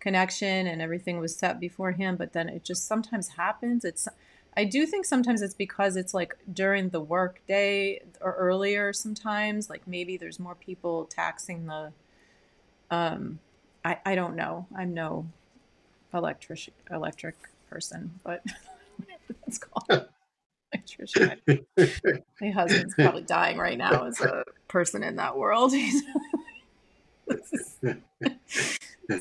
connection 0.00 0.66
and 0.66 0.80
everything 0.80 1.18
was 1.18 1.34
set 1.34 1.58
beforehand 1.58 2.18
but 2.18 2.32
then 2.32 2.48
it 2.48 2.64
just 2.64 2.86
sometimes 2.86 3.28
happens. 3.36 3.84
It's 3.84 4.08
I 4.56 4.64
do 4.64 4.86
think 4.86 5.04
sometimes 5.04 5.42
it's 5.42 5.52
because 5.52 5.96
it's 5.96 6.14
like 6.14 6.38
during 6.50 6.88
the 6.88 7.00
work 7.00 7.42
day 7.46 8.00
or 8.22 8.32
earlier 8.32 8.94
sometimes, 8.94 9.68
like 9.68 9.86
maybe 9.86 10.16
there's 10.16 10.40
more 10.40 10.54
people 10.54 11.04
taxing 11.04 11.66
the 11.66 11.92
um 12.90 13.38
I, 13.86 13.98
I 14.04 14.14
don't 14.16 14.34
know. 14.34 14.66
I'm 14.76 14.94
no 14.94 15.26
electric 16.12 16.72
electric 16.90 17.36
person, 17.70 18.18
but 18.24 18.42
it's 19.46 19.58
called 19.58 20.08
electrician. 20.72 21.40
My 22.40 22.50
husband's 22.50 22.94
probably 22.94 23.22
dying 23.22 23.58
right 23.58 23.78
now 23.78 24.06
as 24.06 24.20
a 24.20 24.44
person 24.66 25.04
in 25.04 25.14
that 25.16 25.36
world. 25.36 25.72
He's 25.74 26.02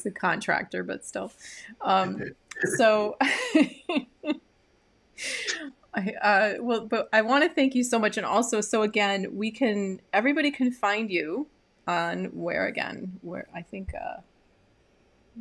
a 0.05 0.11
contractor, 0.11 0.83
but 0.83 1.05
still. 1.05 1.31
Um, 1.81 2.23
so 2.77 3.17
I, 5.93 6.13
uh, 6.21 6.53
well, 6.59 6.87
but 6.87 7.07
I 7.13 7.21
want 7.21 7.43
to 7.43 7.49
thank 7.53 7.75
you 7.75 7.83
so 7.83 7.99
much, 7.99 8.17
and 8.17 8.25
also, 8.25 8.61
so 8.61 8.81
again, 8.81 9.35
we 9.35 9.51
can 9.51 10.01
everybody 10.11 10.49
can 10.49 10.71
find 10.71 11.11
you 11.11 11.45
on 11.87 12.25
where 12.25 12.67
again? 12.67 13.19
Where 13.21 13.47
I 13.53 13.61
think 13.61 13.93
uh, 13.93 14.21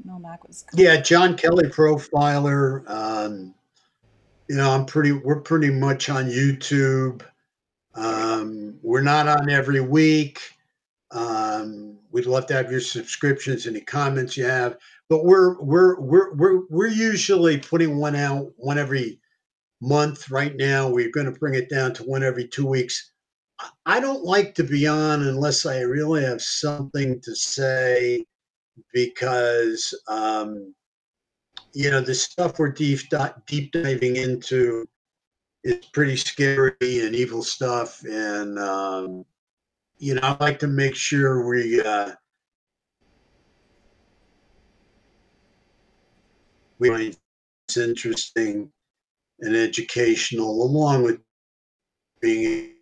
Mel 0.05 0.19
Mac 0.19 0.47
was. 0.47 0.65
Yeah, 0.75 1.01
John 1.01 1.37
Kelly 1.37 1.69
Profiler. 1.69 2.89
Um, 2.89 3.55
you 4.49 4.57
know, 4.57 4.71
I'm 4.71 4.87
pretty. 4.87 5.13
We're 5.13 5.41
pretty 5.41 5.71
much 5.71 6.11
on 6.11 6.27
YouTube. 6.27 7.23
Um, 7.95 8.79
we're 8.83 9.03
not 9.03 9.29
on 9.29 9.51
every 9.51 9.81
week. 9.81 10.41
Um, 11.11 11.99
we'd 12.11 12.27
love 12.27 12.47
to 12.47 12.55
have 12.55 12.71
your 12.71 12.81
subscriptions, 12.81 13.67
any 13.67 13.81
comments 13.81 14.37
you 14.37 14.45
have, 14.45 14.77
but 15.09 15.25
we're 15.25 15.61
we're 15.63 16.01
we're 16.01 16.35
we're 16.35 16.61
we're 16.69 16.89
usually 16.89 17.59
putting 17.59 17.97
one 17.97 18.17
out 18.17 18.53
one 18.57 18.79
every 18.79 19.21
month 19.81 20.31
right 20.31 20.57
now. 20.57 20.89
We're 20.89 21.11
going 21.11 21.33
to 21.33 21.39
bring 21.39 21.55
it 21.55 21.71
down 21.71 21.95
to 21.95 22.03
one 22.03 22.23
every 22.23 22.49
two 22.49 22.67
weeks. 22.67 23.13
I 23.87 24.01
don't 24.01 24.25
like 24.25 24.55
to 24.57 24.65
be 24.65 24.87
on 24.87 25.23
unless 25.23 25.67
I 25.67 25.81
really 25.81 26.25
have 26.25 26.43
something 26.43 27.21
to 27.21 27.37
say 27.37 28.25
because, 28.93 29.95
um, 30.09 30.75
you 31.73 31.91
know, 31.91 32.01
the 32.01 32.15
stuff 32.15 32.59
we're 32.59 32.71
deep, 32.71 33.01
deep 33.47 33.73
diving 33.73 34.17
into 34.17 34.87
is 35.63 35.87
pretty 35.93 36.17
scary 36.17 36.75
and 36.81 37.15
evil 37.15 37.43
stuff. 37.43 38.03
And, 38.05 38.59
um, 38.59 39.25
you 39.99 40.15
know, 40.15 40.21
I 40.23 40.37
like 40.41 40.59
to 40.61 40.67
make 40.67 40.95
sure 40.95 41.47
we, 41.47 41.81
uh, 41.81 42.13
we 46.79 46.89
find 46.89 47.17
it's 47.69 47.77
interesting 47.77 48.71
and 49.41 49.57
educational, 49.57 50.63
along 50.63 51.03
with 51.03 51.21
being 52.21 52.74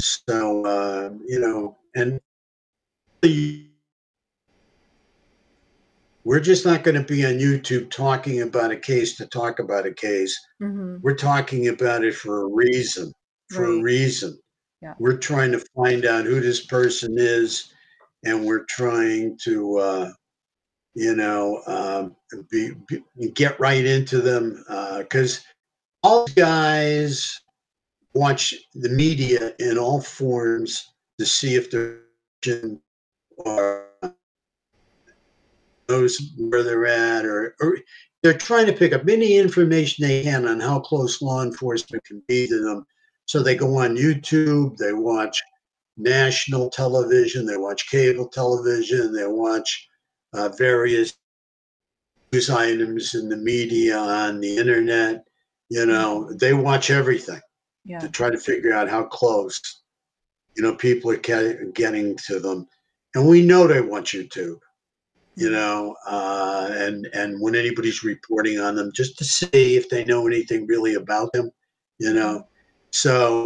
So, 0.00 0.64
uh, 0.64 1.10
you 1.26 1.40
know, 1.40 1.76
and 1.94 2.20
we're 6.24 6.40
just 6.40 6.64
not 6.64 6.84
going 6.84 6.94
to 6.96 7.02
be 7.02 7.24
on 7.26 7.34
YouTube 7.34 7.90
talking 7.90 8.42
about 8.42 8.70
a 8.70 8.76
case 8.76 9.16
to 9.16 9.26
talk 9.26 9.58
about 9.58 9.86
a 9.86 9.92
case. 9.92 10.38
Mm-hmm. 10.62 10.96
We're 11.02 11.16
talking 11.16 11.68
about 11.68 12.04
it 12.04 12.14
for 12.14 12.42
a 12.42 12.46
reason, 12.46 13.12
for 13.50 13.70
right. 13.70 13.80
a 13.80 13.82
reason. 13.82 14.38
Yeah. 14.82 14.94
We're 14.98 15.18
trying 15.18 15.52
to 15.52 15.64
find 15.76 16.06
out 16.06 16.24
who 16.24 16.40
this 16.40 16.64
person 16.66 17.16
is, 17.18 17.72
and 18.24 18.44
we're 18.44 18.64
trying 18.64 19.38
to, 19.44 19.78
uh, 19.78 20.10
you 20.94 21.14
know, 21.14 21.62
um, 21.66 22.16
be, 22.50 22.72
be, 22.88 23.02
get 23.34 23.60
right 23.60 23.84
into 23.84 24.20
them 24.20 24.64
because 24.98 25.38
uh, 25.38 25.40
all 26.02 26.26
guys 26.28 27.38
watch 28.14 28.54
the 28.74 28.88
media 28.88 29.52
in 29.58 29.78
all 29.78 30.00
forms 30.00 30.92
to 31.18 31.26
see 31.26 31.54
if 31.54 31.70
they're 31.70 32.00
or 33.38 33.86
knows 35.88 36.32
where 36.38 36.62
they're 36.62 36.86
at 36.86 37.24
or, 37.24 37.54
or 37.60 37.78
they're 38.22 38.36
trying 38.36 38.66
to 38.66 38.72
pick 38.72 38.92
up 38.92 39.08
any 39.08 39.36
information 39.36 40.06
they 40.06 40.22
can 40.22 40.46
on 40.46 40.60
how 40.60 40.78
close 40.78 41.22
law 41.22 41.42
enforcement 41.42 42.04
can 42.04 42.22
be 42.28 42.46
to 42.46 42.62
them. 42.62 42.86
So 43.26 43.42
they 43.42 43.56
go 43.56 43.76
on 43.78 43.96
YouTube, 43.96 44.76
they 44.76 44.92
watch 44.92 45.40
national 45.96 46.70
television, 46.70 47.46
they 47.46 47.56
watch 47.56 47.90
cable 47.90 48.28
television, 48.28 49.14
they 49.14 49.26
watch 49.26 49.88
uh, 50.32 50.48
various 50.50 51.14
news 52.32 52.50
items 52.50 53.14
in 53.14 53.28
the 53.28 53.36
media 53.36 53.98
on 53.98 54.40
the 54.40 54.56
internet. 54.56 55.24
You 55.68 55.86
know, 55.86 56.32
they 56.32 56.52
watch 56.52 56.90
everything 56.90 57.40
yeah. 57.84 57.98
to 57.98 58.08
try 58.08 58.30
to 58.30 58.38
figure 58.38 58.72
out 58.72 58.88
how 58.88 59.04
close, 59.04 59.60
you 60.56 60.62
know, 60.62 60.74
people 60.74 61.10
are 61.10 61.16
getting 61.16 62.16
to 62.26 62.40
them. 62.40 62.66
And 63.14 63.26
we 63.26 63.44
know 63.44 63.66
they 63.66 63.80
want 63.80 64.06
YouTube, 64.06 64.58
you 65.36 65.48
mm-hmm. 65.48 65.52
know, 65.52 65.96
uh, 66.06 66.70
and 66.72 67.06
and 67.12 67.40
when 67.40 67.54
anybody's 67.54 68.04
reporting 68.04 68.60
on 68.60 68.76
them, 68.76 68.92
just 68.94 69.18
to 69.18 69.24
see 69.24 69.76
if 69.76 69.88
they 69.88 70.04
know 70.04 70.26
anything 70.26 70.66
really 70.66 70.94
about 70.94 71.32
them, 71.32 71.50
you 71.98 72.12
know. 72.12 72.38
Mm-hmm. 72.38 72.46
So, 72.92 73.44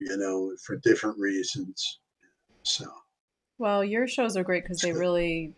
you 0.00 0.16
know, 0.16 0.54
for 0.64 0.76
different 0.76 1.18
reasons. 1.18 1.98
So. 2.62 2.86
Well, 3.58 3.84
your 3.84 4.08
shows 4.08 4.36
are 4.36 4.44
great 4.44 4.64
because 4.64 4.80
they 4.80 4.92
really 4.92 5.52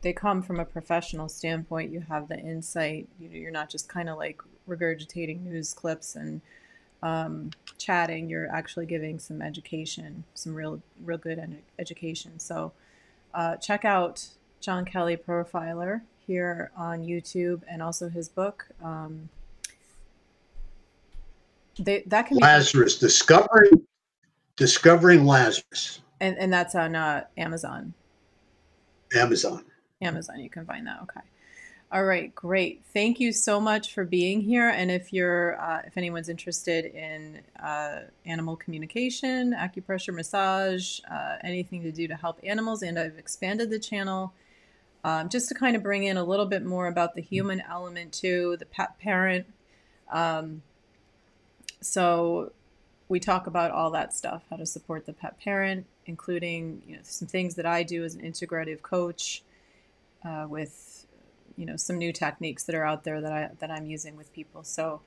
they 0.00 0.12
come 0.12 0.42
from 0.42 0.60
a 0.60 0.64
professional 0.64 1.28
standpoint. 1.28 1.92
You 1.92 2.00
have 2.00 2.28
the 2.28 2.38
insight. 2.38 3.08
You 3.18 3.46
are 3.48 3.50
not 3.50 3.68
just 3.68 3.88
kind 3.88 4.08
of 4.08 4.16
like 4.16 4.40
regurgitating 4.68 5.42
news 5.42 5.74
clips 5.74 6.14
and 6.14 6.40
um, 7.02 7.50
chatting, 7.78 8.28
you're 8.28 8.50
actually 8.52 8.86
giving 8.86 9.18
some 9.18 9.40
education, 9.40 10.24
some 10.34 10.54
real, 10.54 10.82
real 11.04 11.18
good 11.18 11.38
ed- 11.38 11.62
education. 11.78 12.38
So 12.38 12.72
uh, 13.34 13.56
check 13.56 13.84
out 13.84 14.26
John 14.60 14.84
Kelly 14.84 15.16
Profiler 15.16 16.02
here 16.26 16.70
on 16.76 17.04
YouTube 17.04 17.62
and 17.68 17.82
also 17.82 18.08
his 18.08 18.28
book. 18.28 18.66
Um, 18.82 19.28
they, 21.78 22.02
that 22.06 22.26
can 22.26 22.38
be 22.38 22.42
Lazarus 22.42 22.98
discovering 22.98 23.86
discovering 24.56 25.24
Lazarus, 25.24 26.00
and 26.20 26.36
and 26.36 26.52
that's 26.52 26.74
on 26.74 26.96
uh, 26.96 27.24
Amazon. 27.36 27.94
Amazon. 29.14 29.64
Amazon, 30.02 30.40
you 30.40 30.50
can 30.50 30.66
find 30.66 30.86
that. 30.86 31.00
Okay. 31.02 31.20
All 31.90 32.04
right, 32.04 32.34
great. 32.34 32.82
Thank 32.92 33.18
you 33.18 33.32
so 33.32 33.58
much 33.58 33.94
for 33.94 34.04
being 34.04 34.42
here. 34.42 34.68
And 34.68 34.90
if 34.90 35.10
you're, 35.10 35.58
uh, 35.58 35.80
if 35.86 35.96
anyone's 35.96 36.28
interested 36.28 36.84
in 36.84 37.40
uh, 37.58 38.00
animal 38.26 38.56
communication, 38.56 39.54
acupressure, 39.54 40.12
massage, 40.12 41.00
uh, 41.10 41.36
anything 41.42 41.82
to 41.84 41.90
do 41.90 42.06
to 42.06 42.14
help 42.14 42.40
animals, 42.42 42.82
and 42.82 42.98
I've 42.98 43.16
expanded 43.16 43.70
the 43.70 43.78
channel 43.78 44.34
um, 45.02 45.30
just 45.30 45.48
to 45.48 45.54
kind 45.54 45.76
of 45.76 45.82
bring 45.82 46.04
in 46.04 46.18
a 46.18 46.24
little 46.24 46.44
bit 46.44 46.62
more 46.62 46.88
about 46.88 47.14
the 47.14 47.22
human 47.22 47.62
element 47.62 48.12
too, 48.12 48.58
the 48.58 48.66
pet 48.66 48.98
parent. 48.98 49.46
Um, 50.12 50.60
so 51.80 52.52
we 53.08 53.18
talk 53.18 53.46
about 53.46 53.70
all 53.70 53.90
that 53.92 54.12
stuff, 54.12 54.42
how 54.50 54.56
to 54.56 54.66
support 54.66 55.06
the 55.06 55.14
pet 55.14 55.40
parent, 55.40 55.86
including 56.04 56.82
you 56.86 56.96
know 56.96 57.02
some 57.02 57.28
things 57.28 57.54
that 57.54 57.64
I 57.64 57.82
do 57.82 58.04
as 58.04 58.14
an 58.14 58.20
integrative 58.20 58.82
coach 58.82 59.42
uh, 60.22 60.46
with 60.46 60.97
you 61.58 61.66
know 61.66 61.76
some 61.76 61.98
new 61.98 62.12
techniques 62.12 62.64
that 62.64 62.74
are 62.74 62.86
out 62.86 63.04
there 63.04 63.20
that 63.20 63.32
I 63.32 63.50
that 63.58 63.70
I'm 63.70 63.84
using 63.84 64.16
with 64.16 64.32
people. 64.32 64.64
So 64.64 65.02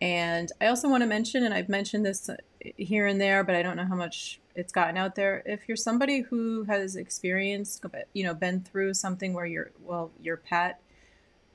And 0.00 0.52
I 0.60 0.68
also 0.68 0.88
want 0.88 1.02
to 1.02 1.08
mention, 1.08 1.42
and 1.42 1.52
I've 1.52 1.68
mentioned 1.68 2.06
this 2.06 2.30
here 2.60 3.08
and 3.08 3.20
there, 3.20 3.42
but 3.42 3.56
I 3.56 3.62
don't 3.62 3.76
know 3.76 3.86
how 3.86 3.96
much 3.96 4.38
it's 4.54 4.72
gotten 4.72 4.96
out 4.96 5.16
there. 5.16 5.42
If 5.44 5.62
you're 5.66 5.76
somebody 5.76 6.20
who 6.20 6.62
has 6.64 6.94
experienced, 6.94 7.84
you 8.12 8.22
know, 8.22 8.34
been 8.34 8.60
through 8.60 8.94
something 8.94 9.34
where 9.34 9.46
your 9.46 9.72
well, 9.82 10.12
your 10.22 10.36
pet 10.36 10.80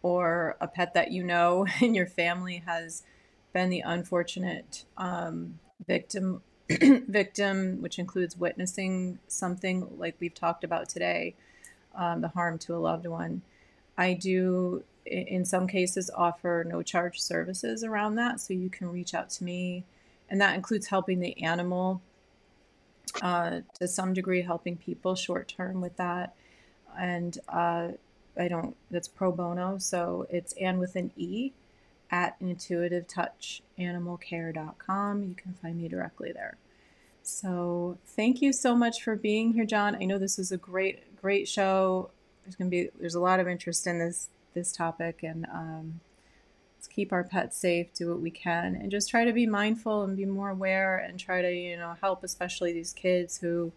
or 0.02 0.58
a 0.60 0.68
pet 0.68 0.94
that 0.94 1.12
you 1.12 1.24
know 1.24 1.66
in 1.82 1.96
your 1.96 2.08
family 2.08 2.64
has 2.66 3.04
been 3.54 3.70
the 3.70 3.80
unfortunate 3.80 4.84
um, 4.98 5.60
victim 5.88 6.42
victim, 7.08 7.82
which 7.82 8.00
includes 8.00 8.38
witnessing 8.38 9.20
something 9.28 9.88
like 9.98 10.16
we've 10.20 10.34
talked 10.34 10.64
about 10.64 10.90
today, 10.90 11.36
um, 11.96 12.22
the 12.22 12.30
harm 12.30 12.58
to 12.60 12.76
a 12.76 12.78
loved 12.78 13.06
one. 13.06 13.42
I 13.98 14.14
do, 14.14 14.84
in 15.06 15.46
some 15.46 15.68
cases, 15.68 16.10
offer 16.16 16.66
no 16.68 16.82
charge 16.82 17.22
services 17.22 17.84
around 17.84 18.16
that. 18.16 18.40
So 18.40 18.54
you 18.54 18.70
can 18.70 18.92
reach 18.92 19.14
out 19.14 19.30
to 19.32 19.44
me, 19.44 19.84
and 20.30 20.40
that 20.42 20.56
includes 20.56 20.88
helping 20.88 21.20
the 21.20 21.44
animal 21.44 22.02
uh, 23.22 23.60
to 23.80 23.88
some 23.88 24.14
degree, 24.14 24.42
helping 24.42 24.78
people 24.78 25.16
short 25.16 25.48
term 25.48 25.82
with 25.82 25.98
that. 25.98 26.34
And 26.98 27.38
uh, 27.48 27.90
I 28.38 28.48
don't, 28.48 28.76
that's 28.90 29.08
pro 29.08 29.32
bono. 29.32 29.78
So 29.78 30.26
it's 30.30 30.54
Anne 30.54 30.80
with 30.80 30.96
an 30.96 31.12
E 31.16 31.52
at 32.10 32.40
intuitivetouchanimalcare.com. 32.40 35.24
You 35.24 35.36
can 35.36 35.54
find 35.54 35.80
me 35.82 35.88
directly 35.88 36.32
there. 36.32 36.58
So 37.24 37.98
thank 38.06 38.42
you 38.42 38.54
so 38.54 38.76
much 38.76 39.02
for 39.02 39.16
being 39.16 39.54
here, 39.54 39.66
John. 39.66 39.96
I 39.96 40.06
know 40.06 40.18
this 40.18 40.38
was 40.38 40.52
a 40.52 40.58
great, 40.58 41.20
great 41.22 41.48
show. 41.48 42.12
There's 42.44 42.56
gonna 42.56 42.70
be 42.70 42.90
there's 43.00 43.16
a 43.16 43.20
lot 43.20 43.40
of 43.40 43.48
interest 43.48 43.88
in 43.88 44.00
this 44.00 44.30
this 44.54 44.72
topic, 44.72 45.24
and 45.24 45.46
um, 45.52 46.02
let's 46.78 46.88
keep 46.88 47.12
our 47.14 47.24
pets 47.24 47.58
safe, 47.58 47.94
do 47.94 48.10
what 48.10 48.20
we 48.20 48.30
can, 48.30 48.76
and 48.76 48.92
just 48.92 49.10
try 49.10 49.26
to 49.26 49.34
be 49.34 49.48
mindful 49.48 50.04
and 50.04 50.18
be 50.18 50.26
more 50.26 50.50
aware, 50.50 50.98
and 50.98 51.20
try 51.20 51.42
to 51.42 51.52
you 51.52 51.78
know 51.78 51.96
help, 52.02 52.24
especially 52.24 52.74
these 52.74 52.94
kids 52.94 53.38
who 53.38 53.72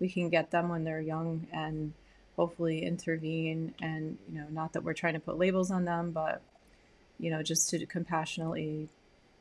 we 0.00 0.08
can 0.08 0.28
get 0.28 0.50
them 0.50 0.68
when 0.68 0.84
they're 0.84 1.00
young 1.00 1.46
and 1.52 1.92
hopefully 2.36 2.84
intervene 2.84 3.74
and 3.82 4.16
you 4.32 4.38
know 4.38 4.46
not 4.50 4.72
that 4.72 4.82
we're 4.82 4.94
trying 4.94 5.12
to 5.12 5.20
put 5.20 5.36
labels 5.38 5.70
on 5.70 5.84
them 5.84 6.10
but 6.10 6.40
you 7.22 7.30
know, 7.30 7.42
just 7.42 7.70
to 7.70 7.86
compassionately 7.86 8.88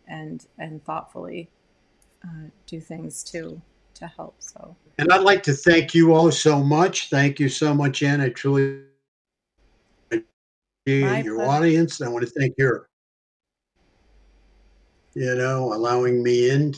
and 0.08 0.46
and 0.58 0.84
thoughtfully 0.86 1.50
uh, 2.24 2.50
do 2.68 2.80
things 2.80 3.24
to 3.26 3.62
to 3.96 4.08
help. 4.08 4.36
So. 4.40 4.76
And 4.98 5.12
I'd 5.12 5.24
like 5.24 5.44
to 5.44 5.54
thank 5.54 5.94
you 5.94 6.14
all 6.14 6.32
so 6.32 6.64
much. 6.64 7.10
Thank 7.10 7.40
you 7.40 7.50
so 7.50 7.74
much, 7.74 8.04
Anne. 8.04 8.22
I 8.22 8.30
truly 8.30 8.84
your 10.86 11.08
pleasure. 11.08 11.42
audience. 11.44 12.02
I 12.02 12.08
want 12.08 12.26
to 12.26 12.32
thank 12.32 12.56
your, 12.58 12.90
you 15.14 15.36
know, 15.36 15.74
allowing 15.74 16.24
me 16.24 16.50
in. 16.50 16.74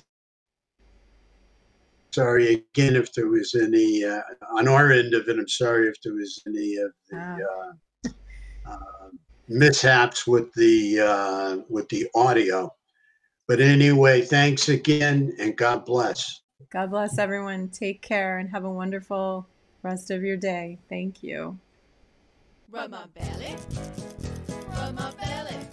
Sorry 2.11 2.53
again 2.53 2.95
if 2.95 3.11
there 3.13 3.27
was 3.27 3.55
any 3.55 4.03
uh, 4.05 4.21
on 4.51 4.67
our 4.67 4.91
end 4.91 5.13
of 5.13 5.27
it. 5.27 5.39
I'm 5.39 5.47
sorry 5.47 5.87
if 5.87 5.95
there 6.03 6.13
was 6.13 6.41
any 6.47 6.75
of 6.77 6.91
the. 7.09 7.17
Ah. 7.17 7.37
Uh, 8.05 8.09
uh, 8.65 9.09
mishaps 9.47 10.25
with 10.27 10.53
the 10.53 10.99
uh, 10.99 11.57
with 11.69 11.89
the 11.89 12.07
audio. 12.15 12.71
But 13.53 13.61
anyway, 13.61 14.21
thanks 14.23 14.67
again, 14.67 15.35
and 15.37 15.55
God 15.55 15.85
bless. 15.85 16.41
God 16.71 16.89
bless 16.89 17.19
everyone. 17.19 17.69
Take 17.69 18.01
care 18.01 18.39
and 18.39 18.49
have 18.49 18.63
a 18.63 18.69
wonderful 18.71 19.45
rest 19.83 20.09
of 20.09 20.23
your 20.23 20.37
day. 20.37 20.79
Thank 20.89 21.21
you. 21.21 21.59
Rub 22.71 22.89
my 22.89 23.05
belly, 23.13 23.55
rub 24.69 24.95
my 24.95 25.11
belly. 25.11 25.72